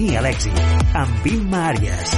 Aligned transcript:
Camí 0.00 0.16
a 0.16 0.20
l'èxit, 0.24 0.60
amb 0.96 1.26
Imma 1.28 1.58
Àries. 1.74 2.12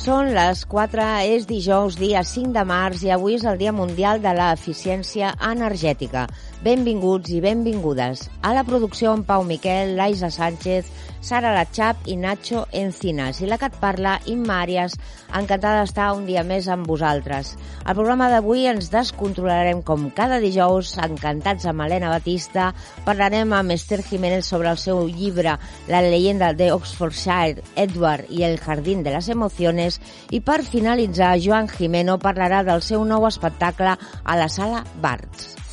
Són 0.00 0.30
les 0.32 0.62
4, 0.72 1.10
és 1.28 1.44
dijous, 1.50 1.98
dia 2.00 2.22
5 2.24 2.54
de 2.56 2.64
març, 2.64 3.04
i 3.04 3.12
avui 3.12 3.36
és 3.36 3.44
el 3.44 3.60
Dia 3.60 3.74
Mundial 3.76 4.24
de 4.24 4.32
l'Eficiència 4.38 5.34
Energètica. 5.44 6.24
Benvinguts 6.64 7.36
i 7.36 7.42
benvingudes. 7.44 8.24
A 8.40 8.56
la 8.56 8.64
producció 8.64 9.12
en 9.12 9.26
Pau 9.28 9.44
Miquel, 9.44 9.92
Laisa 10.00 10.32
Sánchez, 10.32 10.88
Sara 11.26 11.50
Lachap 11.56 12.04
i 12.06 12.14
Nacho 12.14 12.68
Encinas. 12.70 13.40
I 13.42 13.48
la 13.50 13.56
que 13.58 13.66
et 13.66 13.78
parla, 13.82 14.12
Imma 14.30 14.60
Àries, 14.62 14.92
encantada 15.34 15.80
d'estar 15.80 16.12
un 16.14 16.22
dia 16.28 16.44
més 16.46 16.68
amb 16.70 16.86
vosaltres. 16.86 17.56
Al 17.82 17.96
programa 17.98 18.28
d'avui 18.30 18.68
ens 18.70 18.92
descontrolarem 18.92 19.82
com 19.82 20.06
cada 20.14 20.38
dijous, 20.44 20.94
encantats 21.02 21.66
amb 21.66 21.82
Helena 21.82 22.14
Batista, 22.14 22.68
parlarem 23.08 23.56
amb 23.58 23.74
Esther 23.74 24.04
Jiménez 24.06 24.46
sobre 24.46 24.70
el 24.70 24.78
seu 24.78 25.02
llibre 25.10 25.58
La 25.90 26.04
leyenda 26.06 26.52
de 26.54 26.70
Oxfordshire, 26.76 27.66
Edward 27.74 28.30
i 28.30 28.46
el 28.46 28.60
jardín 28.62 29.02
de 29.02 29.18
les 29.18 29.34
emociones 29.34 29.98
i 30.30 30.44
per 30.46 30.62
finalitzar, 30.62 31.34
Joan 31.42 31.66
Jimeno 31.74 32.20
parlarà 32.22 32.62
del 32.62 32.86
seu 32.86 33.02
nou 33.02 33.26
espectacle 33.26 33.98
a 33.98 34.38
la 34.38 34.46
sala 34.46 34.86
Barts. 35.02 35.65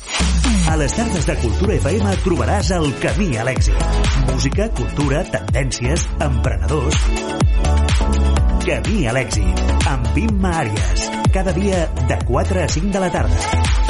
A 0.70 0.76
les 0.80 0.94
tardes 0.96 1.26
de 1.28 1.36
Cultura 1.42 1.76
FM 1.76 2.14
trobaràs 2.24 2.70
el 2.74 2.88
camí 3.02 3.36
a 3.38 3.44
l'èxit. 3.46 3.84
Música, 4.30 4.68
cultura, 4.80 5.22
tendències, 5.36 6.08
emprenedors... 6.24 7.04
Camí 8.64 9.04
a 9.04 9.12
l'èxit, 9.12 9.64
amb 9.92 10.20
Imma 10.24 10.54
Àries. 10.64 11.08
Cada 11.34 11.52
dia 11.52 11.84
de 12.08 12.20
4 12.24 12.64
a 12.64 12.68
5 12.78 12.94
de 12.96 13.04
la 13.04 13.12
tarda. 13.12 13.83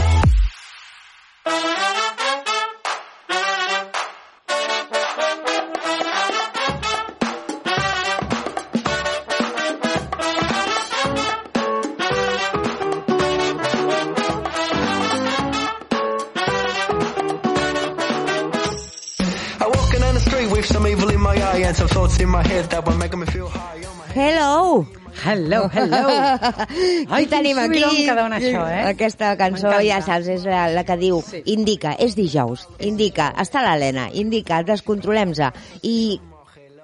Hello! 24.15 24.87
Hello, 25.25 25.69
hello. 25.73 26.09
Ai, 27.15 27.27
tenim 27.31 27.59
aquí 27.59 27.83
que 28.05 28.15
dona 28.19 28.39
això, 28.41 28.65
eh? 28.67 28.81
aquesta 28.91 29.33
cançó, 29.39 29.71
ja 29.87 30.01
saps, 30.03 30.27
és 30.35 30.43
la, 30.47 30.65
la 30.75 30.83
que 30.87 30.97
diu 30.99 31.21
Sí. 31.23 31.43
indica, 31.55 31.95
és 32.03 32.17
dijous, 32.19 32.67
indica, 32.83 33.33
està 33.39 33.63
l'Helena, 33.63 34.09
indica, 34.13 34.63
descontrolem-se 34.67 35.51
i 35.87 36.21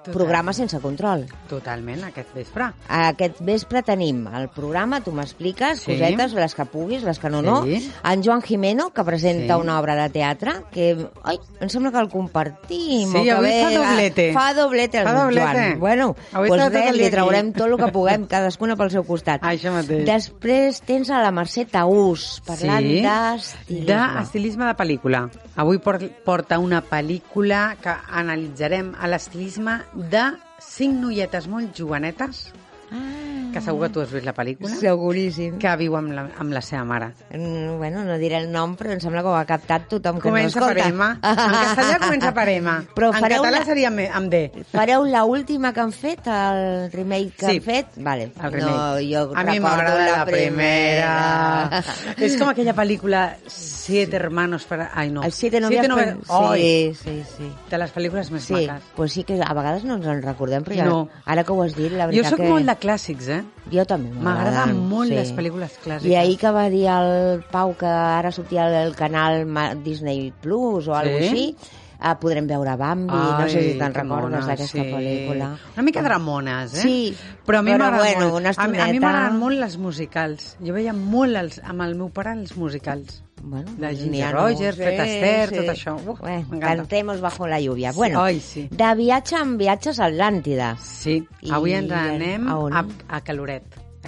programa 0.03 0.53
sense 0.53 0.79
control. 0.79 1.27
Totalment, 1.49 2.03
aquest 2.05 2.33
vespre. 2.33 2.71
Aquest 2.87 3.39
vespre 3.41 3.83
tenim 3.83 4.25
el 4.33 4.47
programa, 4.49 5.01
tu 5.01 5.11
m'expliques, 5.11 5.81
Sí. 5.81 5.91
cosetes, 5.93 6.33
les 6.33 6.55
que 6.55 6.65
puguis, 6.65 7.03
les 7.03 7.19
que 7.19 7.29
no, 7.29 7.41
no. 7.41 7.63
Sí. 7.63 7.91
En 8.03 8.23
Joan 8.23 8.41
Jimeno, 8.41 8.89
que 8.91 9.03
presenta 9.03 9.55
Sí. 9.55 9.61
una 9.61 9.79
obra 9.79 9.95
de 9.95 10.09
teatre, 10.09 10.51
que, 10.71 11.07
ai, 11.23 11.37
em 11.59 11.69
sembla 11.69 11.91
que 11.91 11.99
el 11.99 12.09
compartim. 12.09 13.11
Sí, 13.11 13.29
avui 13.29 13.51
fa 13.61 13.71
doblete. 13.71 14.33
Fa 14.33 14.53
doblete 14.53 14.97
el 14.99 15.03
Fa 15.07 15.13
doblete. 15.13 15.51
Joan. 15.51 15.79
Bueno, 15.79 16.15
Avui 16.33 16.49
doncs 16.49 16.71
res, 16.73 16.95
li 16.95 17.09
traurem 17.09 17.53
tot 17.53 17.67
el 17.67 17.77
que 17.77 17.91
puguem, 17.97 18.25
cadascuna 18.27 18.75
pel 18.75 18.89
seu 18.91 19.03
costat. 19.03 19.41
Això 19.43 19.71
mateix. 19.71 20.05
Després 20.05 20.81
tens 20.81 21.09
a 21.11 21.21
la 21.21 21.31
Mercè 21.31 21.67
Taús, 21.69 22.41
parlant 22.45 22.81
sí, 22.83 23.01
d'estilisme. 23.01 24.19
d'estilisme 24.19 24.65
de 24.65 24.75
pel·lícula. 24.75 25.29
Avui 25.55 25.77
por- 25.79 25.99
porta 26.25 26.57
una 26.59 26.81
pel·lícula 26.83 27.75
que 27.81 27.93
analitzarem 28.11 28.93
a 28.99 29.07
l'estilisme 29.07 29.81
de 29.93 30.25
cinc 30.63 30.99
noietes 31.01 31.47
molt 31.51 31.75
jovenetes, 31.77 32.51
Ah, 32.91 33.20
que 33.51 33.61
segur 33.61 33.87
que 33.87 33.89
tu 33.93 34.01
has 34.01 34.11
vist 34.11 34.25
la 34.25 34.33
pel·lícula, 34.33 34.69
seguríssim. 34.79 35.57
que 35.59 35.75
viu 35.77 35.95
amb 35.97 36.11
la, 36.15 36.27
amb 36.39 36.53
la 36.53 36.61
seva 36.61 36.83
mare. 36.85 37.11
Mm, 37.33 37.77
Bueno, 37.81 38.03
no 38.05 38.17
diré 38.17 38.37
el 38.37 38.51
nom, 38.51 38.75
però 38.77 38.91
em 38.93 38.99
sembla 39.01 39.21
que 39.21 39.27
ho 39.27 39.35
ha 39.35 39.45
captat 39.45 39.87
tothom 39.89 40.19
que 40.19 40.29
Comença 40.29 40.59
no 40.59 40.67
per 40.67 40.77
escolta. 40.77 40.89
Emma. 40.89 41.09
En 41.21 41.35
castellà 41.35 41.99
comença 41.99 42.33
per 42.33 42.47
Emma. 42.49 42.75
Però 42.95 43.09
en 43.13 43.23
català 43.23 43.51
la- 43.51 43.65
seria 43.65 43.87
amb 43.89 44.29
D. 44.29 44.41
Fareu 44.71 45.05
la 45.05 45.23
última 45.25 45.73
que 45.73 45.79
han 45.81 45.91
fet, 45.91 46.27
el 46.27 46.91
remake 46.91 47.31
que 47.37 47.45
Sí. 47.47 47.57
han 47.57 47.61
fet? 47.63 47.87
Vale. 47.97 48.31
El 48.41 48.51
remake. 48.51 48.71
No, 48.71 49.25
jo 49.25 49.35
a 49.35 49.43
mi 49.43 49.59
m'agrada 49.59 50.17
la, 50.17 50.25
primera. 50.25 51.69
primera. 51.69 51.83
és 52.17 52.37
com 52.37 52.49
aquella 52.49 52.73
pel·lícula 52.75 53.35
Siete 53.47 54.15
hermanos 54.15 54.63
para... 54.65 54.91
Ai, 54.93 55.09
no. 55.11 55.23
El 55.23 55.31
Siete 55.31 55.59
novias... 55.59 55.87
novias... 55.87 56.15
per- 56.15 56.25
Ai, 56.29 56.93
Sí, 56.93 56.95
sí, 57.03 57.23
sí. 57.37 57.51
de 57.69 57.77
les 57.81 57.91
pel·lícules 57.93 58.29
més 58.31 58.43
Sí, 58.45 58.53
maques. 58.53 58.83
pues 58.95 59.11
sí 59.13 59.23
que 59.23 59.39
a 59.41 59.53
vegades 59.53 59.83
no 59.83 59.95
ens 59.95 60.05
en 60.05 60.21
recordem, 60.21 60.63
però 60.63 60.75
ja, 60.77 60.85
No. 60.85 61.09
ara 61.25 61.43
que 61.43 61.51
ho 61.51 61.63
has 61.63 61.75
dit, 61.75 61.91
la 61.91 62.05
Jo 62.05 62.11
veritat 62.11 62.29
sóc 62.35 62.39
que... 62.39 62.49
molt 62.49 62.65
de 62.69 62.75
clàssics, 62.77 63.27
eh? 63.29 63.40
Jo 63.71 63.85
també 63.85 64.09
M'agraden 64.09 64.53
m'agraden. 64.53 64.77
molt 64.89 65.09
les 65.11 65.31
pel·lícules 65.33 65.77
clàssiques. 65.83 66.09
I 66.11 66.15
ahir 66.15 66.37
que 66.37 66.51
va 66.51 66.69
dir 66.69 66.85
el 66.87 67.43
Pau 67.51 67.73
que 67.77 67.85
ara 67.87 68.31
sortia 68.31 68.65
el 68.83 68.95
canal 68.95 69.45
Disney 69.83 70.31
Plus 70.41 70.87
o 70.87 70.95
alguna 70.95 71.19
Sí? 71.29 71.29
així, 71.29 71.55
eh, 72.01 72.15
podrem 72.19 72.47
veure 72.49 72.75
Bambi, 72.77 73.13
no 73.13 73.47
sé 73.49 73.61
si 73.61 73.73
te'n 73.79 73.93
recordes 73.93 74.45
d'aquesta 74.49 74.83
sí. 74.83 74.91
pel·lícula. 74.91 75.51
Una 75.75 75.83
mica 75.85 76.01
dramones, 76.01 76.73
eh? 76.73 76.81
Sí, 76.81 77.15
però 77.45 77.59
a 77.59 77.61
mi 77.61 77.71
m'agrada 77.71 77.97
bueno, 77.97 78.29
molt. 78.29 78.39
una 78.41 78.53
a, 78.57 78.67
mi- 78.67 78.99
m'agraden 78.99 79.37
molt 79.39 79.59
les 79.59 79.77
musicals. 79.77 80.55
Jo 80.59 80.73
veia 80.73 80.93
molt 80.93 81.35
els, 81.37 81.59
amb 81.63 81.81
el 81.85 81.95
meu 81.95 82.09
pare 82.09 82.33
els 82.33 82.55
musicals. 82.57 83.21
Bueno, 83.43 83.71
De 83.77 83.89
Ginger 83.95 84.27
ha 84.27 84.31
Rogers, 84.31 84.61
nous, 84.61 84.75
Fred 84.77 84.99
Astaire, 84.99 85.57
tot 85.57 85.69
això. 85.73 85.95
Uf, 86.05 86.19
bueno, 86.19 86.59
cantemos 86.59 87.21
bajo 87.21 87.47
la 87.47 87.59
lluvia. 87.59 87.91
Sí, 87.91 87.97
Bueno, 87.97 88.21
ai, 88.23 88.39
sí. 88.39 88.67
de 88.69 88.89
viatge 88.95 89.35
en 89.35 89.57
viatges 89.57 89.99
a 89.99 90.05
Atlàntida. 90.11 90.75
Sí, 90.77 91.23
I 91.41 91.49
avui 91.49 91.73
ens 91.73 91.89
anem 91.91 92.45
a 92.47 92.57
on? 92.59 92.73
a, 92.73 92.85
a 93.09 93.21
Caloret. 93.21 93.63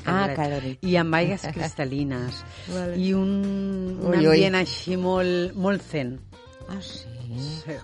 A 0.05 0.23
Ah, 0.25 0.27
Caloret. 0.35 0.77
I 0.85 0.95
amb 0.97 1.13
aigues 1.15 1.43
cristal·lines. 1.53 2.43
Vale. 2.75 2.97
I 2.97 3.13
un, 3.13 3.97
un 4.01 4.05
Ui, 4.11 4.17
ui. 4.19 4.25
ambient 4.27 4.55
així 4.61 4.97
molt, 4.97 5.55
molt 5.55 5.81
zen. 5.81 6.19
Ah, 6.69 6.77
sí? 6.81 7.07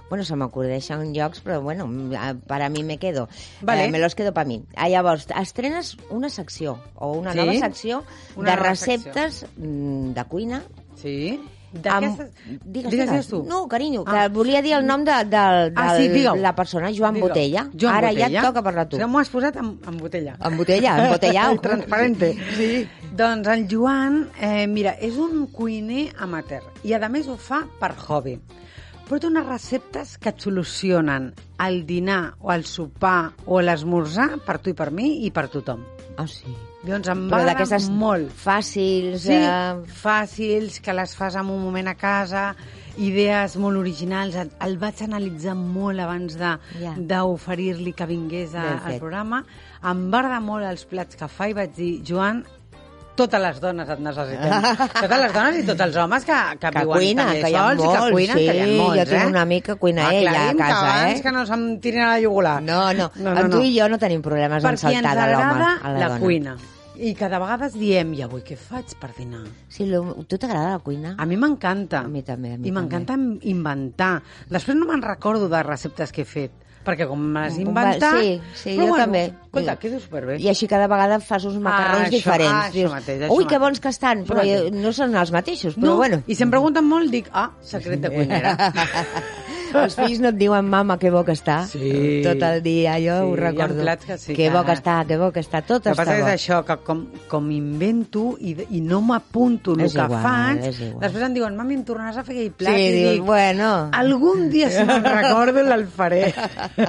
Bueno, 0.10 0.24
se 0.24 0.36
m'acudeixen 0.36 1.14
llocs, 1.14 1.42
però 1.42 1.62
bueno, 1.62 1.88
eh, 2.14 2.36
para 2.48 2.70
mí 2.70 2.84
me 2.84 2.98
quedo. 2.98 3.28
Vale. 3.62 3.86
Eh, 3.86 3.92
me 3.92 4.00
los 4.00 4.16
quedo 4.16 4.34
para 4.34 4.48
mí. 4.48 4.64
Ah, 4.76 4.90
llavors, 4.90 5.28
estrenes 5.42 5.98
una 6.10 6.30
secció, 6.30 6.80
o 6.96 7.14
una 7.14 7.32
Sí? 7.34 7.38
nova 7.40 7.54
secció, 7.54 8.04
Una 8.36 8.52
de 8.52 8.58
nova 8.58 8.70
receptes 8.70 9.46
mm, 9.58 10.12
de 10.14 10.24
cuina. 10.26 10.64
Sí? 10.96 11.40
amb- 11.40 11.50
D'aquestes... 11.84 12.32
Digues, 12.66 12.92
Digues, 12.92 13.10
digues. 13.12 13.28
tu. 13.28 13.44
No, 13.44 13.68
carinyo, 13.68 14.04
que 14.04 14.12
Ah. 14.18 14.28
volia 14.28 14.60
dir 14.64 14.74
el 14.74 14.86
nom 14.88 15.04
de, 15.04 15.12
de, 15.26 15.70
de 15.70 15.74
Ah, 15.76 15.96
sí, 15.98 16.10
la 16.42 16.56
persona, 16.56 16.90
Joan 16.92 17.14
Digue-ho. 17.14 17.28
Botella. 17.28 17.70
Joan 17.80 17.94
Ara 17.96 18.08
Botella. 18.10 18.30
ja 18.30 18.40
et 18.40 18.46
toca 18.48 18.64
parlar 18.64 18.90
tu. 18.90 18.96
O 18.96 19.00
sigui, 19.00 19.12
m'ho 19.12 19.20
has 19.20 19.30
posat 19.30 19.56
en, 19.58 19.80
en 19.88 19.98
botella. 20.00 20.36
En 20.44 20.58
botella, 20.58 20.96
embotellau. 21.06 21.60
Transparente. 21.68 22.36
Sí. 22.58 22.88
Doncs 23.16 23.48
el 23.50 23.68
Joan, 23.70 24.32
eh, 24.42 24.66
mira, 24.66 24.96
és 25.00 25.16
un 25.18 25.46
cuiner 25.52 26.12
amateur 26.18 26.64
i 26.84 26.94
a 26.94 27.08
més 27.08 27.28
ho 27.28 27.38
fa 27.38 27.68
per 27.80 27.92
hobby. 28.08 28.40
Porta 29.10 29.28
unes 29.32 29.46
receptes 29.48 30.18
que 30.22 30.30
et 30.30 30.42
solucionen 30.44 31.32
el 31.66 31.80
dinar 31.90 32.36
o 32.46 32.52
el 32.54 32.66
sopar 32.70 33.32
o 33.50 33.58
l'esmorzar 33.62 34.36
per 34.46 34.60
tu 34.62 34.70
i 34.70 34.76
per 34.78 34.92
mi 34.94 35.26
i 35.26 35.32
per 35.34 35.48
tothom. 35.50 35.82
Ah, 36.20 36.28
sí. 36.30 36.52
Doncs 36.86 37.10
em 37.12 37.24
va 37.32 37.40
d'aquestes 37.48 37.88
molt. 37.90 38.30
fàcils... 38.44 39.24
Sí, 39.26 39.34
Eh... 39.34 39.82
fàcils, 40.04 40.78
que 40.84 40.94
les 40.94 41.16
fas 41.18 41.36
en 41.36 41.50
un 41.50 41.64
moment 41.64 41.90
a 41.90 41.96
casa, 42.00 42.54
idees 42.98 43.58
molt 43.58 43.80
originals. 43.82 44.36
El, 44.36 44.52
el 44.68 44.78
vaig 44.80 45.02
analitzar 45.04 45.56
molt 45.58 46.00
abans 46.00 46.38
d'oferir-li 46.40 47.94
que 47.98 48.06
vingués 48.08 48.54
a, 48.56 48.68
al 48.86 49.00
programa. 49.02 49.42
Em 49.84 50.06
va 50.14 50.22
agradar 50.22 50.42
molt 50.46 50.70
els 50.70 50.86
plats 50.86 51.18
que 51.20 51.28
fa 51.28 51.50
i 51.50 51.58
vaig 51.58 51.74
dir, 51.76 51.92
Joan, 52.06 52.44
totes 53.20 53.44
les 53.44 53.60
dones 53.64 53.92
et 53.96 54.02
necessitem. 54.06 54.68
totes 55.04 55.22
les 55.24 55.36
dones 55.36 55.60
i 55.60 55.66
tots 55.68 55.86
els 55.88 56.00
homes 56.04 56.26
que, 56.28 56.40
que, 56.62 56.72
Que 56.72 56.86
viuen 56.86 57.04
cuinen, 57.04 57.22
també 57.22 57.44
que 57.44 57.52
sols 57.54 57.84
i 57.84 57.86
molts, 57.86 58.00
que 58.00 58.16
cuinen, 58.16 58.40
sí, 58.40 58.48
que 58.48 58.56
hi 58.56 58.64
ha 58.64 58.72
molts, 58.72 58.98
jo 59.00 59.06
tinc 59.12 59.20
eh? 59.20 59.30
una 59.34 59.46
amiga 59.48 59.68
que 59.70 59.78
cuina 59.84 60.10
ella 60.14 60.32
a 60.32 60.34
Aclarim 60.34 60.58
que 60.58 60.64
casa, 60.64 60.82
abans 60.96 61.14
eh? 61.14 61.24
que 61.28 61.36
no 61.36 61.46
se'm 61.52 61.70
tirin 61.84 62.04
a 62.06 62.10
la 62.16 62.20
jugular. 62.26 62.58
No, 62.64 62.82
no, 62.94 63.12
no, 63.16 63.38
no. 63.38 63.48
tu 63.54 63.64
i 63.68 63.72
jo 63.78 63.88
no 63.92 64.02
tenim 64.02 64.26
problemes 64.26 64.66
en 64.66 64.84
saltar 64.84 65.16
de 65.20 65.32
l'home 65.34 65.70
a 65.70 65.94
la, 65.94 65.96
la, 66.00 66.12
dona. 66.14 66.20
cuina. 66.24 66.58
I 67.00 67.14
que 67.16 67.30
de 67.32 67.38
vegades 67.40 67.76
diem, 67.80 68.10
i 68.18 68.24
avui 68.26 68.42
què 68.44 68.58
faig 68.60 68.92
per 69.00 69.14
dinar? 69.16 69.46
Sí, 69.72 69.86
lo, 69.88 70.02
tu 70.28 70.36
t'agrada 70.36 70.74
la 70.74 70.82
cuina? 70.84 71.14
A 71.16 71.28
mi 71.30 71.38
m'encanta. 71.40 72.02
A 72.04 72.12
mi 72.12 72.26
també, 72.28 72.58
a 72.58 72.60
mi 72.60 72.68
I 72.68 72.74
m'encanta 72.76 73.16
inventar. 73.48 74.18
Després 74.52 74.76
no 74.76 74.90
me'n 74.90 75.06
recordo 75.06 75.48
de 75.48 75.62
receptes 75.64 76.12
que 76.12 76.26
he 76.26 76.28
fet, 76.28 76.52
perquè 76.86 77.06
com 77.10 77.20
me 77.20 77.44
les 77.46 77.58
he 77.60 77.64
inventat... 77.66 78.16
Sí, 78.20 78.32
sí, 78.56 78.74
però 78.76 78.86
jo 78.86 78.94
bueno, 78.94 79.04
també. 79.06 79.24
Escolta, 79.50 79.76
quedo 79.82 80.00
superbé. 80.00 80.38
I 80.42 80.50
així 80.52 80.68
cada 80.72 80.88
vegada 80.92 81.20
fas 81.20 81.46
uns 81.50 81.58
macarrons 81.62 82.06
Ah, 82.06 82.08
això, 82.08 82.16
diferents. 82.18 82.54
ah, 82.54 82.70
Dius, 82.74 82.92
mateix, 82.94 83.26
Ui, 83.36 83.46
que 83.50 83.60
bons 83.62 83.80
que 83.84 83.90
estan, 83.94 84.24
però 84.30 84.42
mateix. 84.44 84.72
no 84.74 84.94
són 84.96 85.16
els 85.16 85.32
mateixos, 85.36 85.76
però 85.76 85.92
no, 85.92 85.96
bueno. 86.00 86.22
I 86.28 86.36
si 86.36 86.44
em 86.48 86.52
pregunten 86.54 86.86
molt, 86.90 87.12
dic, 87.14 87.30
ah, 87.34 87.50
secret 87.62 88.02
de 88.06 88.10
cuinera. 88.14 88.56
Els 89.74 89.96
fills 89.96 90.20
no 90.24 90.30
et 90.32 90.38
diuen 90.40 90.66
mama 90.70 90.98
que 90.98 91.12
bo 91.14 91.24
que 91.26 91.34
està. 91.38 91.60
Sí. 91.70 92.22
Tot 92.26 92.42
el 92.48 92.62
dia, 92.64 92.96
jo 93.04 93.18
Sí, 93.20 93.32
ho 93.32 93.36
recordo. 93.36 93.86
que 94.06 94.18
sí 94.18 94.34
que 94.36 94.50
bo 94.50 94.64
que 94.66 94.74
està, 94.74 95.06
que 95.08 95.18
bo 95.18 95.32
que 95.32 95.40
està, 95.42 95.62
tot 95.62 95.86
El 95.88 95.94
que 95.94 96.02
està 96.02 96.06
passa 96.06 96.16
bo. 96.22 96.28
és 96.28 96.34
això, 96.34 96.60
que 96.66 96.78
com, 96.88 97.06
com 97.28 97.52
invento 97.52 98.38
i, 98.40 98.56
i 98.72 98.82
no 98.82 99.02
m'apunto 99.02 99.74
el 99.76 99.82
És 99.86 99.94
que 99.94 100.06
igual, 100.06 100.24
faig, 100.24 100.80
després 101.02 101.24
em 101.28 101.34
diuen, 101.34 101.56
mami, 101.58 101.76
em 101.76 101.84
tornaràs 101.86 102.18
a 102.18 102.24
fer 102.24 102.36
aquell 102.38 102.52
plat? 102.52 102.74
Sí, 102.76 102.88
I 102.88 102.92
dius, 102.98 103.12
dic, 103.20 103.24
bueno... 103.28 103.70
algun 103.94 104.50
dia 104.50 104.70
si 104.72 104.84
me'n 104.86 105.04
recordo 105.04 105.60
el 105.60 105.86
faré. 105.88 106.34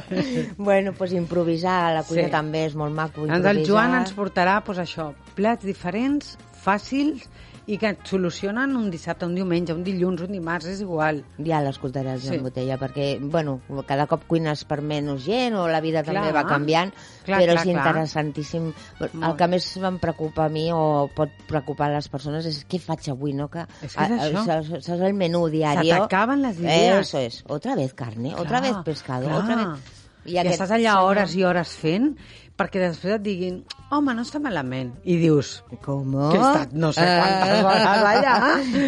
bueno, 0.58 0.92
pues 0.92 1.12
improvisar 1.12 1.92
la 1.94 2.02
cuina 2.02 2.24
Sí. 2.24 2.30
també 2.30 2.64
és 2.66 2.74
molt 2.76 2.94
maco. 2.94 3.20
Doncs 3.26 3.36
Improvisar. 3.36 3.56
el 3.56 3.66
Joan 3.66 3.94
ens 4.00 4.12
portarà 4.16 4.60
pues, 4.64 4.78
això, 4.78 5.12
plats 5.34 5.64
diferents, 5.64 6.36
fàcils 6.64 7.28
i 7.70 7.76
que 7.78 7.92
et 7.94 8.00
solucionen 8.08 8.72
un 8.74 8.88
dissabte, 8.90 9.26
un 9.28 9.34
diumenge, 9.36 9.70
un 9.76 9.84
dilluns, 9.86 10.24
un 10.26 10.32
dimarts, 10.34 10.66
és 10.72 10.80
igual. 10.82 11.20
Ja 11.46 11.60
l'escoltaràs, 11.62 12.24
Sí. 12.26 12.38
Botella, 12.42 12.76
perquè, 12.80 13.20
bueno, 13.22 13.60
cada 13.86 14.08
cop 14.10 14.24
cuines 14.26 14.64
per 14.66 14.80
menys 14.82 15.22
gent 15.28 15.54
o 15.54 15.68
la 15.70 15.80
vida 15.80 16.02
també 16.02 16.24
Clar. 16.24 16.34
va 16.34 16.42
canviant, 16.48 16.90
Clar, 17.24 17.38
però 17.40 17.52
clar, 17.52 17.60
és 17.60 17.62
clar. 17.62 17.76
interessantíssim. 17.76 18.66
El 19.00 19.10
Molt. 19.12 19.36
que 19.38 19.48
més 19.52 19.68
em 19.76 19.98
preocupa 20.02 20.46
a 20.46 20.48
mi 20.48 20.66
o 20.74 21.08
pot 21.14 21.30
preocupar 21.46 21.92
les 21.94 22.08
persones 22.08 22.46
és 22.50 22.64
què 22.66 22.80
faig 22.82 23.08
avui, 23.12 23.32
no? 23.32 23.48
Que, 23.48 23.66
És 23.82 23.94
que 23.94 24.04
és 24.04 24.10
això. 24.26 24.44
Saps 24.44 24.84
saps 24.86 25.00
el 25.00 25.14
menú 25.14 25.46
diari? 25.48 25.90
t'acaben 25.90 26.42
les 26.42 26.58
idees. 26.58 27.06
Eso 27.06 27.18
es. 27.18 27.44
Otra 27.46 27.76
vez 27.76 27.94
carne, 27.94 28.34
otra 28.34 28.60
vez 28.60 28.74
pescado, 28.84 29.26
clar. 29.28 29.38
otra 29.44 29.56
vez... 29.56 29.96
I, 30.26 30.34
I 30.36 30.48
estàs 30.50 30.70
allà 30.70 30.98
hores 31.02 31.32
i 31.34 31.44
hores 31.48 31.70
fent 31.80 32.10
perquè 32.58 32.82
després 32.82 33.14
et 33.14 33.22
diguin 33.24 33.62
home, 33.90 34.14
no 34.14 34.22
està 34.22 34.38
malament. 34.38 34.92
I 35.04 35.16
dius, 35.18 35.64
Com? 35.82 36.12
que 36.30 36.38
he 36.38 36.40
estat 36.40 36.72
no 36.72 36.92
sé 36.94 37.02
quantes 37.02 37.62
vegades 37.66 38.04
allà. 38.12 38.34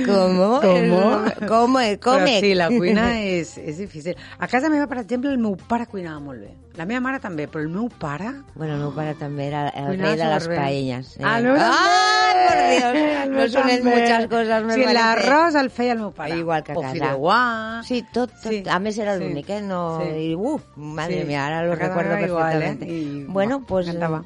Com? 0.06 0.36
Com? 0.62 0.90
Com? 1.48 1.76
Com? 1.76 1.76
Però 2.22 2.40
sí, 2.40 2.52
la 2.54 2.68
cuina 2.70 3.08
és, 3.20 3.56
és 3.58 3.78
difícil. 3.82 4.14
A 4.38 4.46
casa 4.48 4.70
meva, 4.70 4.86
per 4.90 5.00
exemple, 5.02 5.30
el 5.34 5.38
meu 5.42 5.56
pare 5.68 5.86
cuinava 5.90 6.20
molt 6.22 6.40
bé. 6.46 6.52
La 6.78 6.86
meva 6.88 7.02
mare 7.04 7.18
també, 7.20 7.48
però 7.52 7.60
el 7.66 7.68
meu 7.68 7.90
pare... 8.00 8.30
Bueno, 8.54 8.78
el 8.78 8.80
meu 8.80 8.92
pare 8.96 9.12
també 9.20 9.48
era 9.50 9.66
el 9.68 9.90
Cuinava 9.90 10.08
rei 10.14 10.20
de 10.22 10.28
les 10.30 10.46
paelles. 10.48 11.10
Eh? 11.18 11.24
Ah, 11.26 11.34
el 11.38 11.44
meu 11.50 11.56
¡Ay, 11.60 12.78
por! 12.80 13.34
Dios! 13.34 13.52
També. 13.52 13.74
muchas 13.84 14.26
cosas, 14.30 14.64
me 14.64 14.74
sí, 14.78 14.86
l'arròs 14.96 15.58
el 15.60 15.68
feia 15.70 15.92
el 15.92 16.00
meu 16.00 16.12
pare. 16.16 16.38
Igual 16.38 16.62
que 16.64 16.72
a 16.72 16.78
o 16.78 16.80
casa. 16.80 16.94
fideuà. 16.94 17.40
Sí, 17.84 18.00
tot, 18.14 18.30
tot. 18.38 18.48
Sí, 18.48 18.62
A 18.70 18.78
més 18.80 18.96
era 19.02 19.16
l'únic, 19.20 19.50
eh? 19.50 19.60
No... 19.60 19.98
sí. 20.00 20.30
I, 20.30 20.34
uh, 20.34 20.56
madre 20.76 21.20
Sí. 21.20 21.26
mía, 21.28 21.44
ara 21.46 21.66
lo 21.66 21.74
recuerdo 21.74 22.16
igual, 22.24 22.52
perfectamente. 22.52 22.86
eh? 22.86 22.88
I, 22.88 23.24
bueno, 23.28 23.60
pues, 23.66 23.86
m'encantava. 23.90 24.22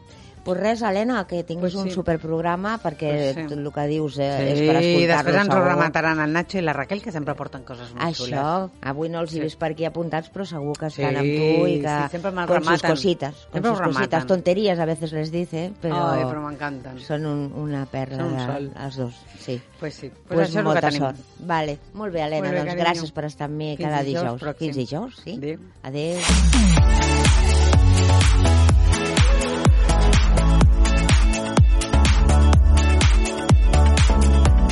Pues 0.46 0.60
res, 0.60 0.80
Helena, 0.80 1.26
que 1.26 1.42
tinguis 1.42 1.72
Pues 1.72 1.74
un 1.74 1.88
sí. 1.90 1.94
superprograma 1.98 2.76
perquè 2.78 3.10
Pues 3.10 3.34
sí. 3.34 3.42
tot 3.50 3.58
el 3.58 3.72
que 3.74 3.86
dius 3.90 4.16
eh, 4.18 4.30
Sí, 4.38 4.44
és 4.54 4.60
per 4.70 4.78
i 4.80 5.06
després 5.06 5.34
escoltar-lo 5.34 5.40
ens 5.42 5.54
ho 5.54 5.60
remataran 5.66 6.20
el 6.22 6.32
Nacho 6.32 6.58
i 6.58 6.62
la 6.62 6.72
Raquel, 6.72 7.02
que 7.02 7.10
sempre 7.10 7.34
porten 7.34 7.64
coses 7.66 7.90
molt 7.92 8.14
xules. 8.16 8.38
Això, 8.38 8.70
avui 8.82 9.08
no 9.10 9.20
els 9.20 9.32
he 9.32 9.34
Sí. 9.36 9.40
vist 9.42 9.58
per 9.58 9.72
aquí 9.72 9.84
apuntats, 9.84 10.30
però 10.32 10.46
segur 10.46 10.78
que 10.78 10.86
estan 10.86 11.10
Sí, 11.10 11.16
amb 11.16 11.26
tu 11.26 11.66
i 11.66 11.80
que 11.82 11.88
sí, 11.88 12.08
sempre 12.12 12.30
me'l 12.30 12.46
con 12.46 12.56
sus 12.62 12.66
rematen. 12.66 12.90
cositas, 12.90 13.34
con 13.34 13.52
Sempre 13.52 13.70
sus 13.72 13.80
ho 13.80 13.84
cositas, 13.84 14.06
rematen. 14.06 14.26
tonterías 14.28 14.78
a 14.78 14.84
veces 14.86 15.12
les 15.12 15.30
dice, 15.32 15.72
però, 15.82 16.12
Ai, 16.12 16.22
però 16.24 16.40
m'encanten. 16.46 17.00
són 17.00 17.26
un, 17.26 17.52
una 17.56 17.84
perla 17.86 18.18
Són 18.22 18.32
un 18.32 18.46
sol. 18.46 18.70
els 18.84 18.96
dos, 18.96 19.14
sí. 19.40 19.60
Pues 19.80 19.94
sí, 19.94 20.08
pues, 20.08 20.22
Pues 20.28 20.54
això 20.54 20.62
molta 20.62 20.80
que 20.80 20.86
tenim. 20.86 21.02
sort. 21.02 21.16
Vale, 21.40 21.78
molt 21.94 22.12
bé, 22.14 22.22
Helena, 22.22 22.42
Molt 22.48 22.52
bé, 22.52 22.58
doncs 22.60 22.70
carinyo. 22.76 22.84
gràcies 23.02 23.12
per 23.12 23.24
estar 23.24 23.44
amb 23.48 23.56
mi 23.56 23.76
Fins 23.76 23.88
cada 23.90 24.02
dijous 24.02 24.40
dijous. 24.40 24.56
Fins 24.58 24.76
dijous, 24.76 25.16
sí. 25.24 25.32
Adéu. 25.36 25.58
Adéu. 25.82 26.16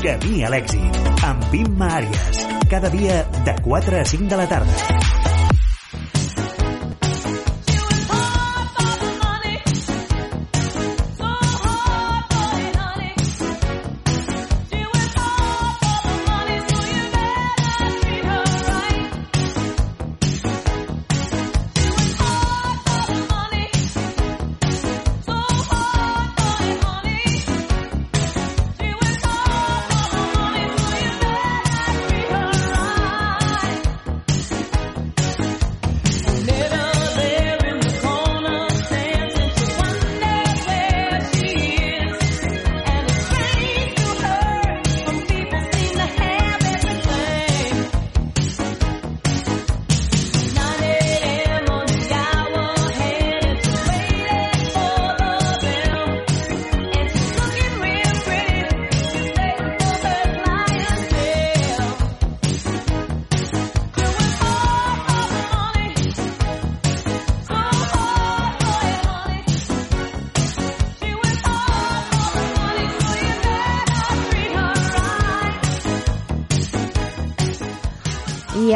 Camí 0.05 0.43
a 0.45 0.51
l'èxit, 0.53 0.99
amb 1.25 1.55
Imma 1.57 1.89
Àries. 2.03 2.43
Cada 2.69 2.93
dia 2.93 3.23
de 3.49 3.57
4 3.65 4.03
a 4.03 4.05
5 4.13 4.29
de 4.35 4.43
la 4.43 4.47
tarda. 4.53 5.04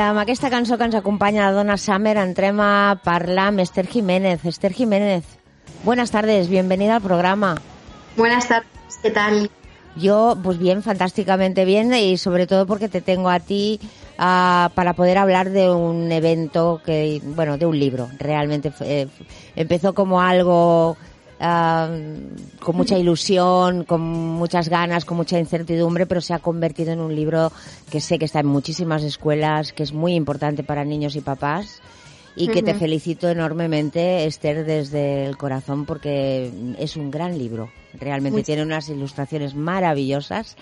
Amb 0.09 0.21
aquesta 0.23 0.49
cançó 0.49 0.79
que 0.81 0.87
ens 0.89 0.97
acompanya 0.97 1.45
la 1.45 1.53
dona 1.53 1.77
Summer 1.77 2.17
entrem 2.23 2.61
a 2.65 2.97
parlar 3.05 3.51
amb 3.51 3.61
Esther 3.61 3.87
Jiménez. 3.87 4.45
Esther 4.49 4.73
Jiménez, 4.73 5.25
buenas 5.85 6.11
tardes, 6.11 6.49
bienvenida 6.49 6.97
al 6.97 7.03
programa. 7.03 7.57
Buenas 8.17 8.49
tardes, 8.49 8.71
¿qué 9.03 9.11
tal? 9.11 9.51
Yo, 9.97 10.39
pues 10.43 10.59
bien, 10.59 10.83
fantásticamente 10.83 11.65
bien 11.67 11.93
y 11.93 12.17
sobre 12.17 12.47
todo 12.47 12.67
porque 12.67 12.89
te 12.89 13.03
tengo 13.03 13.29
a 13.29 13.41
ti 13.41 13.81
ah, 14.17 14.71
para 14.75 14.95
poder 14.95 15.19
hablar 15.19 15.51
de 15.51 15.71
un 15.71 16.11
evento 16.11 16.81
que, 16.87 17.21
bueno, 17.25 17.59
de 17.59 17.67
un 17.67 17.79
libro. 17.79 18.09
Realmente 18.19 18.73
eh, 18.81 19.09
empezó 19.57 19.95
como 19.95 20.23
algo 20.23 20.97
con 21.39 22.77
mucha 22.77 22.99
ilusión, 22.99 23.85
con 23.85 24.01
muchas 24.01 24.69
ganas, 24.69 25.05
con 25.05 25.17
mucha 25.17 25.39
incertidumbre, 25.39 26.07
pero 26.07 26.21
se 26.21 26.35
ha 26.35 26.41
convertido 26.41 26.93
en 26.93 27.01
un 27.01 27.15
libro 27.15 27.53
que 27.91 28.01
sé 28.01 28.19
que 28.19 28.25
está 28.25 28.41
en 28.41 28.47
muchísimas 28.47 29.03
escuelas, 29.05 29.73
que 29.73 29.85
es 29.85 29.93
muy 29.93 30.15
importante 30.15 30.63
para 30.65 30.85
niños 30.85 31.15
y 31.17 31.21
papás 31.21 31.81
y 32.39 32.49
que 32.49 32.63
te 32.63 32.75
felicito 32.75 33.29
enormemente, 33.29 34.25
Esther, 34.25 34.65
desde 34.65 35.27
el 35.27 35.37
corazón, 35.37 35.87
porque 35.87 36.51
es 36.79 36.97
un 36.97 37.11
gran 37.11 37.37
libro. 37.37 37.71
Realmente 37.95 38.43
tiene 38.45 38.63
unas 38.63 38.89
ilustraciones 38.89 39.55
maravillosas 39.55 40.57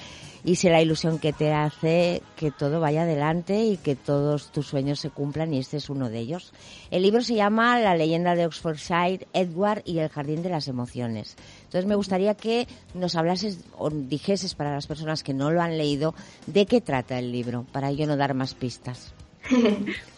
y 0.47 0.55
sé 0.55 0.71
la 0.71 0.81
ilusión 0.81 1.19
que 1.19 1.33
te 1.33 1.53
hace 1.53 2.23
que 2.37 2.53
todo 2.53 2.79
vaya 2.79 3.03
adelante 3.03 3.65
y 3.65 3.76
que 3.76 3.97
todos 3.97 4.53
tus 4.53 4.69
sueños 4.69 5.00
se 5.00 5.11
cumplan 5.11 5.53
y 5.53 5.59
este 5.59 5.76
es 5.76 5.91
uno 5.91 6.09
de 6.09 6.21
ellos. 6.21 6.53
El 6.93 7.03
libro 7.03 7.21
se 7.21 7.35
llama 7.35 7.81
La 7.81 7.97
leyenda 7.97 8.37
de 8.37 8.47
Oxfordshire, 8.47 9.26
Edward 9.33 9.83
y 9.85 9.99
el 9.99 10.09
jardín 10.09 10.45
de 10.45 10.49
las 10.49 10.69
emociones. 10.69 11.35
Entonces 11.65 11.87
me 11.87 11.97
gustaría 11.97 12.35
que 12.35 12.69
nos 12.95 13.17
hablases 13.17 13.59
o 13.76 13.91
dijeses 13.91 14.55
para 14.55 14.73
las 14.73 14.87
personas 14.87 15.25
que 15.25 15.35
no 15.35 15.50
lo 15.50 15.61
han 15.61 15.76
leído 15.76 16.15
de 16.47 16.65
qué 16.65 16.81
trata 16.81 17.19
el 17.19 17.33
libro, 17.33 17.67
para 17.73 17.91
yo 17.91 18.07
no 18.07 18.17
dar 18.17 18.33
más 18.33 18.55
pistas. 18.55 19.12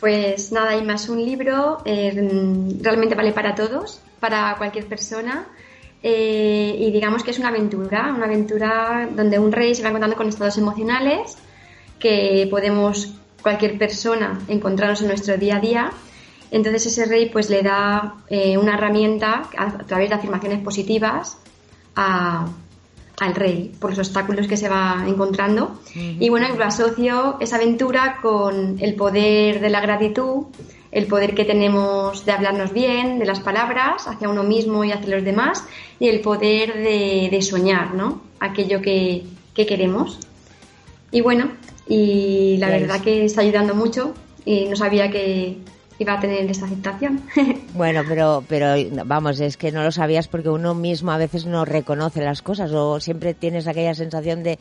Pues 0.00 0.52
nada, 0.52 0.70
hay 0.70 0.84
más 0.84 1.08
un 1.08 1.24
libro, 1.24 1.82
eh, 1.84 2.12
realmente 2.80 3.14
vale 3.14 3.32
para 3.32 3.54
todos, 3.54 4.00
para 4.20 4.54
cualquier 4.58 4.86
persona. 4.86 5.48
Eh, 6.02 6.76
y 6.78 6.90
digamos 6.92 7.24
que 7.24 7.30
es 7.32 7.38
una 7.38 7.48
aventura, 7.48 8.12
una 8.14 8.26
aventura 8.26 9.08
donde 9.14 9.38
un 9.38 9.50
rey 9.52 9.74
se 9.74 9.82
va 9.82 9.88
encontrando 9.88 10.16
con 10.16 10.28
estados 10.28 10.56
emocionales 10.58 11.36
que 11.98 12.46
podemos 12.50 13.14
cualquier 13.42 13.78
persona 13.78 14.38
encontrarnos 14.48 15.00
en 15.02 15.08
nuestro 15.08 15.36
día 15.36 15.56
a 15.56 15.60
día. 15.60 15.90
Entonces 16.50 16.86
ese 16.86 17.04
rey 17.06 17.28
pues 17.30 17.50
le 17.50 17.62
da 17.62 18.14
eh, 18.28 18.56
una 18.56 18.74
herramienta 18.74 19.48
a, 19.56 19.64
a 19.64 19.78
través 19.86 20.08
de 20.08 20.14
afirmaciones 20.14 20.60
positivas 20.62 21.38
a- 21.96 22.46
al 23.20 23.34
rey 23.34 23.72
por 23.80 23.90
los 23.90 23.98
obstáculos 23.98 24.46
que 24.46 24.56
se 24.56 24.68
va 24.68 25.04
encontrando. 25.06 25.80
Y 26.20 26.28
bueno, 26.28 26.46
lo 26.56 26.64
asocio 26.64 27.36
esa 27.40 27.56
aventura 27.56 28.18
con 28.22 28.76
el 28.80 28.94
poder 28.94 29.60
de 29.60 29.68
la 29.70 29.80
gratitud, 29.80 30.44
el 30.92 31.06
poder 31.06 31.34
que 31.34 31.44
tenemos 31.44 32.24
de 32.24 32.32
hablarnos 32.32 32.72
bien, 32.72 33.18
de 33.18 33.26
las 33.26 33.40
palabras 33.40 34.06
hacia 34.08 34.28
uno 34.28 34.42
mismo 34.42 34.84
y 34.84 34.92
hacia 34.92 35.14
los 35.16 35.24
demás, 35.24 35.64
y 36.00 36.08
el 36.08 36.20
poder 36.20 36.74
de, 36.74 37.28
de 37.30 37.42
soñar, 37.42 37.94
¿no? 37.94 38.22
Aquello 38.40 38.80
que, 38.80 39.24
que 39.54 39.66
queremos. 39.66 40.18
Y 41.10 41.20
bueno, 41.20 41.50
y 41.86 42.56
la 42.58 42.68
Pues- 42.68 42.80
verdad 42.82 43.00
que 43.00 43.24
está 43.24 43.40
ayudando 43.42 43.74
mucho 43.74 44.14
y 44.44 44.66
no 44.66 44.76
sabía 44.76 45.10
que 45.10 45.58
iba 45.98 46.12
a 46.14 46.20
tener 46.20 46.48
esta 46.50 46.66
aceptación. 46.66 47.22
Bueno, 47.74 48.02
pero, 48.08 48.42
pero 48.48 48.74
vamos, 49.04 49.38
es 49.40 49.56
que 49.56 49.70
no 49.72 49.82
lo 49.84 49.92
sabías 49.92 50.26
porque 50.26 50.48
uno 50.48 50.74
mismo 50.74 51.12
a 51.12 51.18
veces 51.18 51.44
no 51.46 51.64
reconoce 51.64 52.20
las 52.22 52.40
cosas 52.42 52.72
o 52.72 52.98
siempre 52.98 53.34
tienes 53.34 53.66
aquella 53.68 53.94
sensación 53.94 54.42
de 54.42 54.58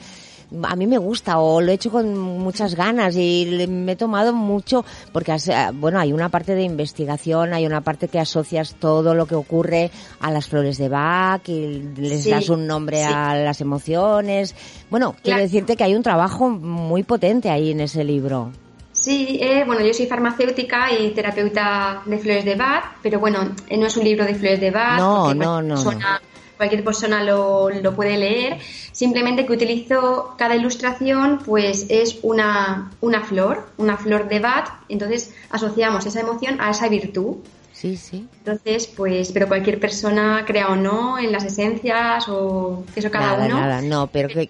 a 0.63 0.75
mí 0.75 0.87
me 0.87 0.97
gusta 0.97 1.39
o 1.39 1.59
lo 1.59 1.71
he 1.71 1.75
hecho 1.75 1.91
con 1.91 2.17
muchas 2.17 2.75
ganas 2.75 3.15
y 3.17 3.65
me 3.69 3.91
he 3.91 3.95
tomado 3.97 4.31
mucho 4.33 4.85
porque 5.11 5.33
eh, 5.33 5.67
bueno 5.73 5.99
hay 5.99 6.13
una 6.13 6.29
parte 6.29 6.55
de 6.55 6.63
investigación 6.63 7.53
hay 7.53 7.65
una 7.65 7.81
parte 7.81 8.07
que 8.07 8.19
asocias 8.19 8.75
todo 8.75 9.13
lo 9.13 9.25
que 9.25 9.35
ocurre 9.35 9.91
a 10.21 10.31
las 10.31 10.47
flores 10.47 10.77
de 10.77 10.87
Bach 10.89 11.47
y 11.49 11.81
les 11.97 12.23
Sí, 12.23 12.29
das 12.31 12.47
un 12.49 12.65
nombre 12.65 12.97
sí. 12.97 13.11
a 13.13 13.35
las 13.35 13.59
emociones 13.61 14.55
bueno 14.89 15.15
quiero 15.21 15.39
decirte 15.41 15.75
que 15.75 15.83
hay 15.83 15.95
un 15.95 16.03
trabajo 16.03 16.49
muy 16.49 17.03
potente 17.03 17.49
ahí 17.49 17.71
en 17.71 17.81
ese 17.81 18.03
libro 18.03 18.51
Sí, 18.93 19.37
eh, 19.39 19.63
bueno, 19.63 19.85
yo 19.85 19.93
soy 19.93 20.07
farmacéutica 20.07 20.91
y 20.91 21.11
terapeuta 21.11 22.01
de 22.07 22.17
flores 22.17 22.43
de 22.45 22.55
Bach, 22.55 22.95
pero 23.03 23.19
bueno, 23.19 23.51
eh, 23.69 23.77
no 23.77 23.85
es 23.85 23.95
un 23.95 24.03
libro 24.03 24.25
de 24.25 24.33
flores 24.33 24.59
de 24.59 24.71
Bach. 24.71 24.97
No, 24.97 25.35
no, 25.35 25.61
no, 25.61 25.75
persona- 25.75 26.19
Cualquier 26.57 26.83
persona 26.83 27.23
lo, 27.23 27.69
lo 27.69 27.95
puede 27.95 28.17
leer. 28.17 28.57
Simplemente 28.91 29.45
que 29.45 29.53
utilizo 29.53 30.33
cada 30.37 30.55
ilustración, 30.55 31.39
pues 31.45 31.85
es 31.89 32.19
una, 32.23 32.91
una 32.99 33.21
flor, 33.23 33.67
una 33.77 33.95
flor 33.97 34.27
de 34.27 34.39
Bach. 34.39 34.73
Entonces 34.89 35.33
asociamos 35.51 36.05
esa 36.05 36.19
emoción 36.21 36.59
a 36.59 36.71
esa 36.71 36.89
virtud. 36.89 37.35
sí 37.73 37.95
sí 37.95 38.27
Entonces, 38.39 38.87
pues, 38.87 39.31
pero 39.31 39.47
cualquier 39.47 39.79
persona, 39.79 40.43
crea 40.47 40.69
o 40.69 40.75
no, 40.75 41.19
en 41.19 41.31
las 41.31 41.43
esencias 41.43 42.27
o 42.27 42.83
eso 42.95 43.11
cada 43.11 43.33
nada 43.37 43.45
uno. 43.45 43.59
nada 43.59 43.81
no 43.81 44.07
Pero- 44.07 44.29
que 44.29 44.49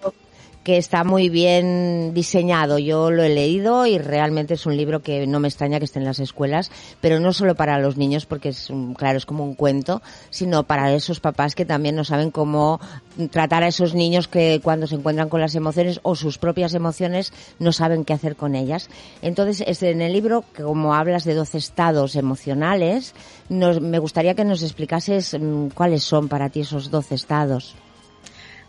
está 0.76 1.02
muy 1.04 1.28
bien 1.28 2.12
diseñado. 2.12 2.78
Yo 2.78 3.10
lo 3.10 3.22
he 3.22 3.28
leído 3.30 3.86
y 3.86 3.98
realmente 3.98 4.54
es 4.54 4.66
un 4.66 4.76
libro 4.76 5.00
que 5.00 5.26
no 5.26 5.40
me 5.40 5.48
extraña 5.48 5.78
que 5.78 5.84
esté 5.86 5.98
en 5.98 6.04
las 6.04 6.18
escuelas, 6.18 6.70
pero 7.00 7.20
no 7.20 7.32
solo 7.32 7.54
para 7.54 7.78
los 7.78 7.96
niños, 7.96 8.26
porque 8.26 8.50
es, 8.50 8.68
claro, 8.96 9.16
es 9.16 9.24
como 9.26 9.44
un 9.44 9.54
cuento, 9.54 10.02
sino 10.30 10.64
para 10.64 10.92
esos 10.92 11.20
papás 11.20 11.54
que 11.54 11.64
también 11.64 11.96
no 11.96 12.04
saben 12.04 12.30
cómo 12.30 12.80
tratar 13.30 13.62
a 13.62 13.68
esos 13.68 13.94
niños 13.94 14.28
que 14.28 14.60
cuando 14.62 14.86
se 14.86 14.96
encuentran 14.96 15.28
con 15.28 15.40
las 15.40 15.54
emociones 15.54 16.00
o 16.02 16.14
sus 16.14 16.38
propias 16.38 16.74
emociones 16.74 17.32
no 17.58 17.72
saben 17.72 18.04
qué 18.04 18.12
hacer 18.12 18.36
con 18.36 18.54
ellas. 18.54 18.90
Entonces, 19.22 19.64
es 19.66 19.82
en 19.82 20.02
el 20.02 20.12
libro, 20.12 20.44
que 20.54 20.62
como 20.62 20.94
hablas 20.94 21.24
de 21.24 21.34
12 21.34 21.58
estados 21.58 22.14
emocionales, 22.16 23.14
nos- 23.48 23.80
me 23.80 23.98
gustaría 23.98 24.34
que 24.34 24.44
nos 24.44 24.62
explicases 24.62 25.36
mm, 25.38 25.68
cuáles 25.68 26.02
son 26.04 26.28
para 26.28 26.50
ti 26.50 26.60
esos 26.60 26.90
12 26.90 27.14
estados. 27.14 27.74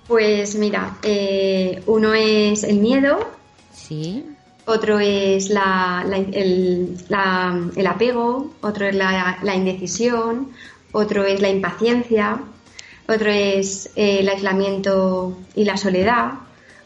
Pues 0.09 0.55
mira, 0.55 0.97
eh, 1.03 1.81
uno 1.85 2.13
es 2.15 2.63
el 2.63 2.77
miedo, 2.79 3.29
¿Sí? 3.71 4.25
otro 4.65 4.99
es 4.99 5.49
la- 5.51 6.03
la- 6.05 6.17
el, 6.17 6.97
la- 7.09 7.57
el 7.75 7.87
apego, 7.87 8.51
otro 8.61 8.87
es 8.87 8.95
la, 8.95 9.37
indecisión, 9.55 10.49
otro 10.93 11.23
es 11.25 11.39
la 11.41 11.49
impaciencia, 11.49 12.39
otro 13.07 13.29
es 13.29 13.91
eh, 13.95 14.19
el 14.21 14.29
aislamiento 14.29 15.37
y 15.55 15.63
la 15.63 15.77
soledad, 15.77 16.31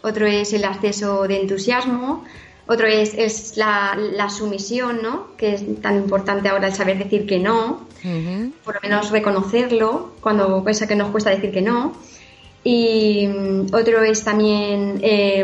otro 0.02 0.28
es 0.28 0.52
el 0.52 0.66
exceso 0.66 1.26
de 1.26 1.40
entusiasmo, 1.42 2.26
otro 2.68 2.88
es, 2.88 3.14
es 3.14 3.56
la, 3.56 3.96
la 3.98 4.30
sumisión, 4.30 5.02
¿no? 5.02 5.36
que 5.38 5.54
es 5.54 5.82
tan 5.82 5.96
importante 5.96 6.50
ahora 6.50 6.68
el 6.68 6.74
saber 6.74 6.98
decir 6.98 7.26
que 7.26 7.40
no, 7.40 7.88
por 8.66 8.76
lo 8.76 8.82
menos 8.82 9.12
reconocerlo 9.12 10.12
cuando 10.20 10.62
cosa 10.62 10.88
que 10.88 10.96
nos 10.98 11.10
cuesta 11.12 11.30
decir 11.30 11.54
que 11.54 11.62
no. 11.62 11.94
Y 12.64 13.28
mm, 13.28 13.74
otro 13.74 14.02
es 14.04 14.24
también, 14.24 15.00
eh, 15.04 15.42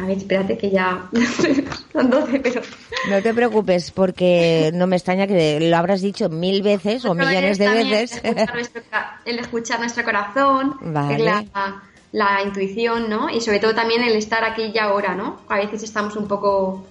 a 0.00 0.06
ver, 0.06 0.18
espérate 0.18 0.58
que 0.58 0.70
ya 0.70 1.08
son 1.92 2.10
12, 2.10 2.40
pero 2.40 2.60
No 3.08 3.22
te 3.22 3.32
preocupes 3.32 3.90
porque 3.90 4.70
no 4.74 4.86
me 4.86 4.96
extraña 4.96 5.26
que 5.26 5.60
lo 5.60 5.76
habrás 5.76 6.02
dicho 6.02 6.28
mil 6.28 6.62
veces 6.62 7.04
o 7.06 7.14
millones 7.14 7.52
es 7.52 7.58
de 7.58 7.68
veces. 7.68 8.20
El 8.22 8.28
escuchar, 8.36 8.54
nuestro, 8.54 8.82
el 9.24 9.38
escuchar 9.38 9.80
nuestro 9.80 10.04
corazón, 10.04 10.76
Vale. 10.82 11.24
la, 11.24 11.82
la 12.12 12.42
intuición, 12.44 13.08
¿no? 13.08 13.30
Y 13.30 13.40
sobre 13.40 13.58
todo 13.58 13.74
también 13.74 14.02
el 14.04 14.14
estar 14.14 14.44
aquí 14.44 14.70
y 14.74 14.78
ahora, 14.78 15.14
¿no? 15.14 15.40
A 15.48 15.56
veces 15.56 15.82
estamos 15.82 16.16
un 16.16 16.28
poco 16.28 16.86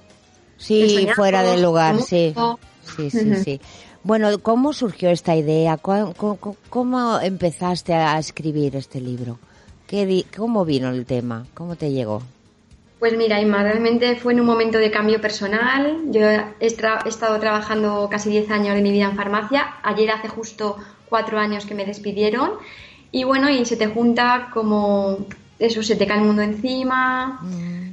Sí, 0.58 1.08
fuera 1.16 1.44
del 1.44 1.62
lugar, 1.62 2.02
sí. 2.02 2.34
Sí, 2.84 3.10
sí, 3.12 3.36
sí. 3.36 3.62
Bueno, 4.04 4.40
¿cómo 4.40 4.74
surgió 4.74 5.12
esta 5.12 5.36
idea? 5.36 5.78
¿Cómo, 5.78 6.14
cómo- 6.16 6.58
cómo 6.70 7.20
empezaste 7.20 7.94
a 7.94 8.18
escribir 8.18 8.76
este 8.76 9.00
libro? 9.00 9.38
¿Qué 9.92 10.06
di- 10.06 10.26
¿Cómo 10.38 10.64
vino 10.64 10.88
el 10.90 11.06
tema? 11.06 11.46
¿Cómo 11.54 11.76
te 11.76 11.92
llegó? 11.92 12.24
Pues 13.00 13.18
mira, 13.18 13.42
Inma, 13.42 13.62
realmente 13.62 14.16
fue 14.16 14.32
en 14.32 14.40
un 14.40 14.46
momento 14.46 14.78
de 14.78 14.90
cambio 14.90 15.20
personal. 15.20 15.98
Yo 16.12 16.22
he, 16.22 16.68
tra- 16.78 17.02
he 17.06 17.10
estado 17.10 17.38
trabajando 17.42 18.08
casi 18.10 18.30
10 18.30 18.50
años 18.52 18.74
de 18.76 18.82
mi 18.82 18.92
vida 18.94 19.06
en 19.06 19.18
farmacia. 19.18 19.76
Ayer 19.84 20.10
hace 20.12 20.30
justo 20.30 20.78
cuatro 21.10 21.38
años 21.40 21.66
que 21.66 21.76
me 21.76 21.84
despidieron. 21.86 22.52
Y 23.12 23.26
bueno, 23.26 23.50
y 23.50 23.66
se 23.66 23.76
te 23.76 23.88
junta 23.88 24.50
como 24.54 25.26
eso, 25.60 25.84
se 25.84 25.98
te 25.98 26.08
cae 26.08 26.20
el 26.20 26.24
mundo 26.26 26.42
encima. 26.42 27.42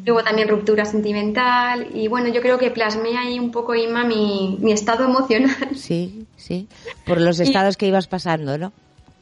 Luego 0.06 0.22
también 0.22 0.46
ruptura 0.48 0.84
sentimental. 0.84 1.88
Y 1.94 2.06
bueno, 2.06 2.28
yo 2.28 2.40
creo 2.40 2.58
que 2.58 2.70
plasmé 2.70 3.18
ahí 3.18 3.40
un 3.40 3.50
poco, 3.50 3.74
Inma, 3.74 4.04
mi, 4.04 4.56
mi 4.60 4.70
estado 4.70 5.04
emocional. 5.04 5.74
Sí, 5.74 6.26
sí. 6.36 6.68
Por 7.04 7.20
los 7.20 7.40
estados 7.40 7.76
que 7.76 7.88
ibas 7.88 8.06
pasando, 8.06 8.56
¿no? 8.56 8.72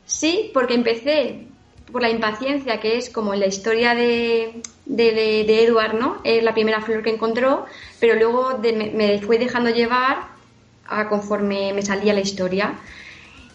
Sí, 0.05 0.51
porque 0.53 0.75
empecé 0.75 1.47
por 1.97 2.03
la 2.03 2.11
impaciencia, 2.11 2.79
que 2.79 2.99
es 2.99 3.09
como 3.09 3.35
la 3.35 3.47
historia 3.47 3.95
de, 3.95 4.61
de, 4.85 5.05
de- 5.13 5.45
de 5.47 5.65
Edward, 5.65 5.95
¿no? 5.95 6.19
Es 6.25 6.43
la 6.45 6.53
primera 6.53 6.83
flor 6.83 7.03
que 7.03 7.09
encontró, 7.09 7.65
pero 8.01 8.17
luego 8.17 8.53
de- 8.59 8.75
me, 8.75 8.91
me 8.91 9.19
fui 9.23 9.39
dejando 9.39 9.71
llevar 9.71 10.19
a 10.87 11.09
conforme 11.09 11.73
me 11.73 11.81
salía 11.81 12.13
la 12.13 12.21
historia. 12.21 12.75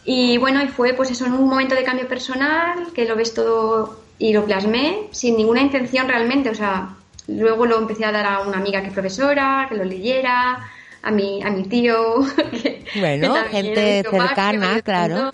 Y 0.05 0.39
bueno, 0.39 0.59
y 0.63 0.69
fue 0.69 0.93
pues 0.95 1.11
eso, 1.11 1.27
en 1.27 1.33
un 1.33 1.47
momento 1.47 1.75
de 1.75 1.83
cambio 1.83 2.07
personal, 2.07 2.87
que 2.95 3.05
lo 3.05 3.15
ves 3.15 3.35
todo 3.35 4.01
y 4.17 4.33
lo 4.33 4.43
plasmé 4.45 5.03
sin 5.11 5.37
ninguna 5.37 5.61
intención 5.61 6.07
realmente, 6.07 6.49
o 6.49 6.55
sea, 6.55 6.95
luego 7.27 7.67
lo 7.67 7.77
empecé 7.77 8.05
a 8.05 8.11
dar 8.11 8.25
a 8.25 8.39
una 8.39 8.57
amiga 8.57 8.81
que 8.81 8.87
es 8.87 8.93
profesora, 8.93 9.67
que 9.69 9.75
lo 9.75 9.83
leyera, 9.83 10.67
a 11.03 11.11
mi, 11.11 11.43
a 11.43 11.51
mi 11.51 11.65
tío. 11.65 12.21
que- 12.63 12.85
Bueno, 12.95 13.33
que 13.43 13.49
gente 13.51 14.01
cercana, 14.49 14.81
claro. 14.83 15.31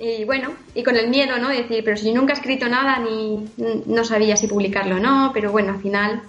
Y 0.00 0.24
bueno, 0.24 0.52
y 0.74 0.82
con 0.82 0.96
el 0.96 1.08
miedo, 1.08 1.38
¿no? 1.38 1.48
De 1.48 1.62
decir, 1.62 1.82
pero 1.84 1.96
si 1.96 2.12
nunca 2.12 2.32
he 2.32 2.36
escrito 2.36 2.68
nada 2.68 2.98
ni 3.00 3.48
no 3.86 4.04
sabía 4.04 4.36
si 4.36 4.46
publicarlo 4.46 4.96
o 4.96 5.00
no, 5.00 5.30
pero 5.34 5.50
bueno, 5.50 5.72
al 5.72 5.80
final. 5.80 6.22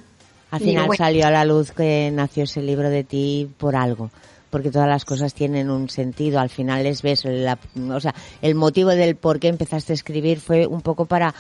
Al 0.52 0.60
digo, 0.60 0.72
final 0.72 0.88
bueno, 0.88 0.98
salió 0.98 1.28
a 1.28 1.32
la 1.32 1.46
luz 1.46 1.72
que 1.72 2.10
nació 2.12 2.44
ese 2.46 2.62
libro 2.64 2.90
de 2.90 3.04
ti 3.04 3.48
por 3.60 3.76
algo, 3.76 4.10
porque 4.50 4.72
todas 4.72 4.88
las 4.88 5.06
cosas 5.06 5.36
tienen 5.36 5.70
un 5.70 5.88
sentido. 5.90 6.40
Al 6.40 6.50
final 6.50 6.84
les 6.84 7.04
ves, 7.04 7.24
la- 7.26 7.60
o 7.92 8.00
sea, 8.00 8.16
el 8.42 8.56
motivo 8.56 8.90
del 8.90 9.16
por 9.16 9.40
qué 9.40 9.50
empezaste 9.50 9.94
a 9.94 9.96
escribir 9.96 10.40
fue 10.40 10.66
un 10.66 10.82
poco 10.82 11.06
para 11.06 11.36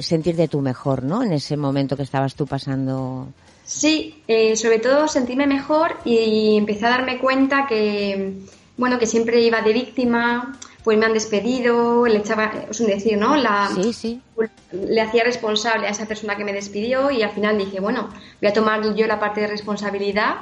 sentirte 0.00 0.48
tú 0.48 0.60
mejor, 0.62 1.02
¿no? 1.02 1.22
En 1.22 1.32
ese 1.34 1.58
momento 1.58 1.96
que 1.98 2.02
estabas 2.04 2.34
tú 2.34 2.46
pasando. 2.46 3.28
Sí, 3.66 4.22
eh, 4.26 4.56
sobre 4.56 4.78
todo 4.78 5.06
sentirme 5.08 5.46
mejor 5.46 5.96
y 6.06 6.56
empecé 6.56 6.86
a 6.86 6.90
darme 6.90 7.18
cuenta 7.18 7.66
que, 7.66 8.32
bueno, 8.78 8.98
que 8.98 9.06
siempre 9.06 9.40
iba 9.42 9.60
de 9.60 9.72
víctima, 9.74 10.58
pues 10.84 10.98
me 10.98 11.06
han 11.06 11.14
despedido, 11.14 12.06
le 12.06 12.18
echaba, 12.18 12.52
es 12.70 12.78
un 12.80 12.86
decir, 12.88 13.16
¿no? 13.16 13.34
La, 13.36 13.70
Sí, 13.74 13.92
sí. 13.94 14.20
le 14.72 15.00
hacía 15.00 15.24
responsable 15.24 15.86
a 15.86 15.90
esa 15.90 16.04
persona 16.06 16.36
que 16.36 16.44
me 16.44 16.52
despidió 16.52 17.10
y 17.10 17.22
al 17.22 17.30
final 17.30 17.56
dije, 17.56 17.80
bueno, 17.80 18.10
voy 18.40 18.50
a 18.50 18.52
tomar 18.52 18.94
yo 18.94 19.06
la 19.06 19.18
parte 19.18 19.40
de 19.40 19.46
responsabilidad, 19.46 20.34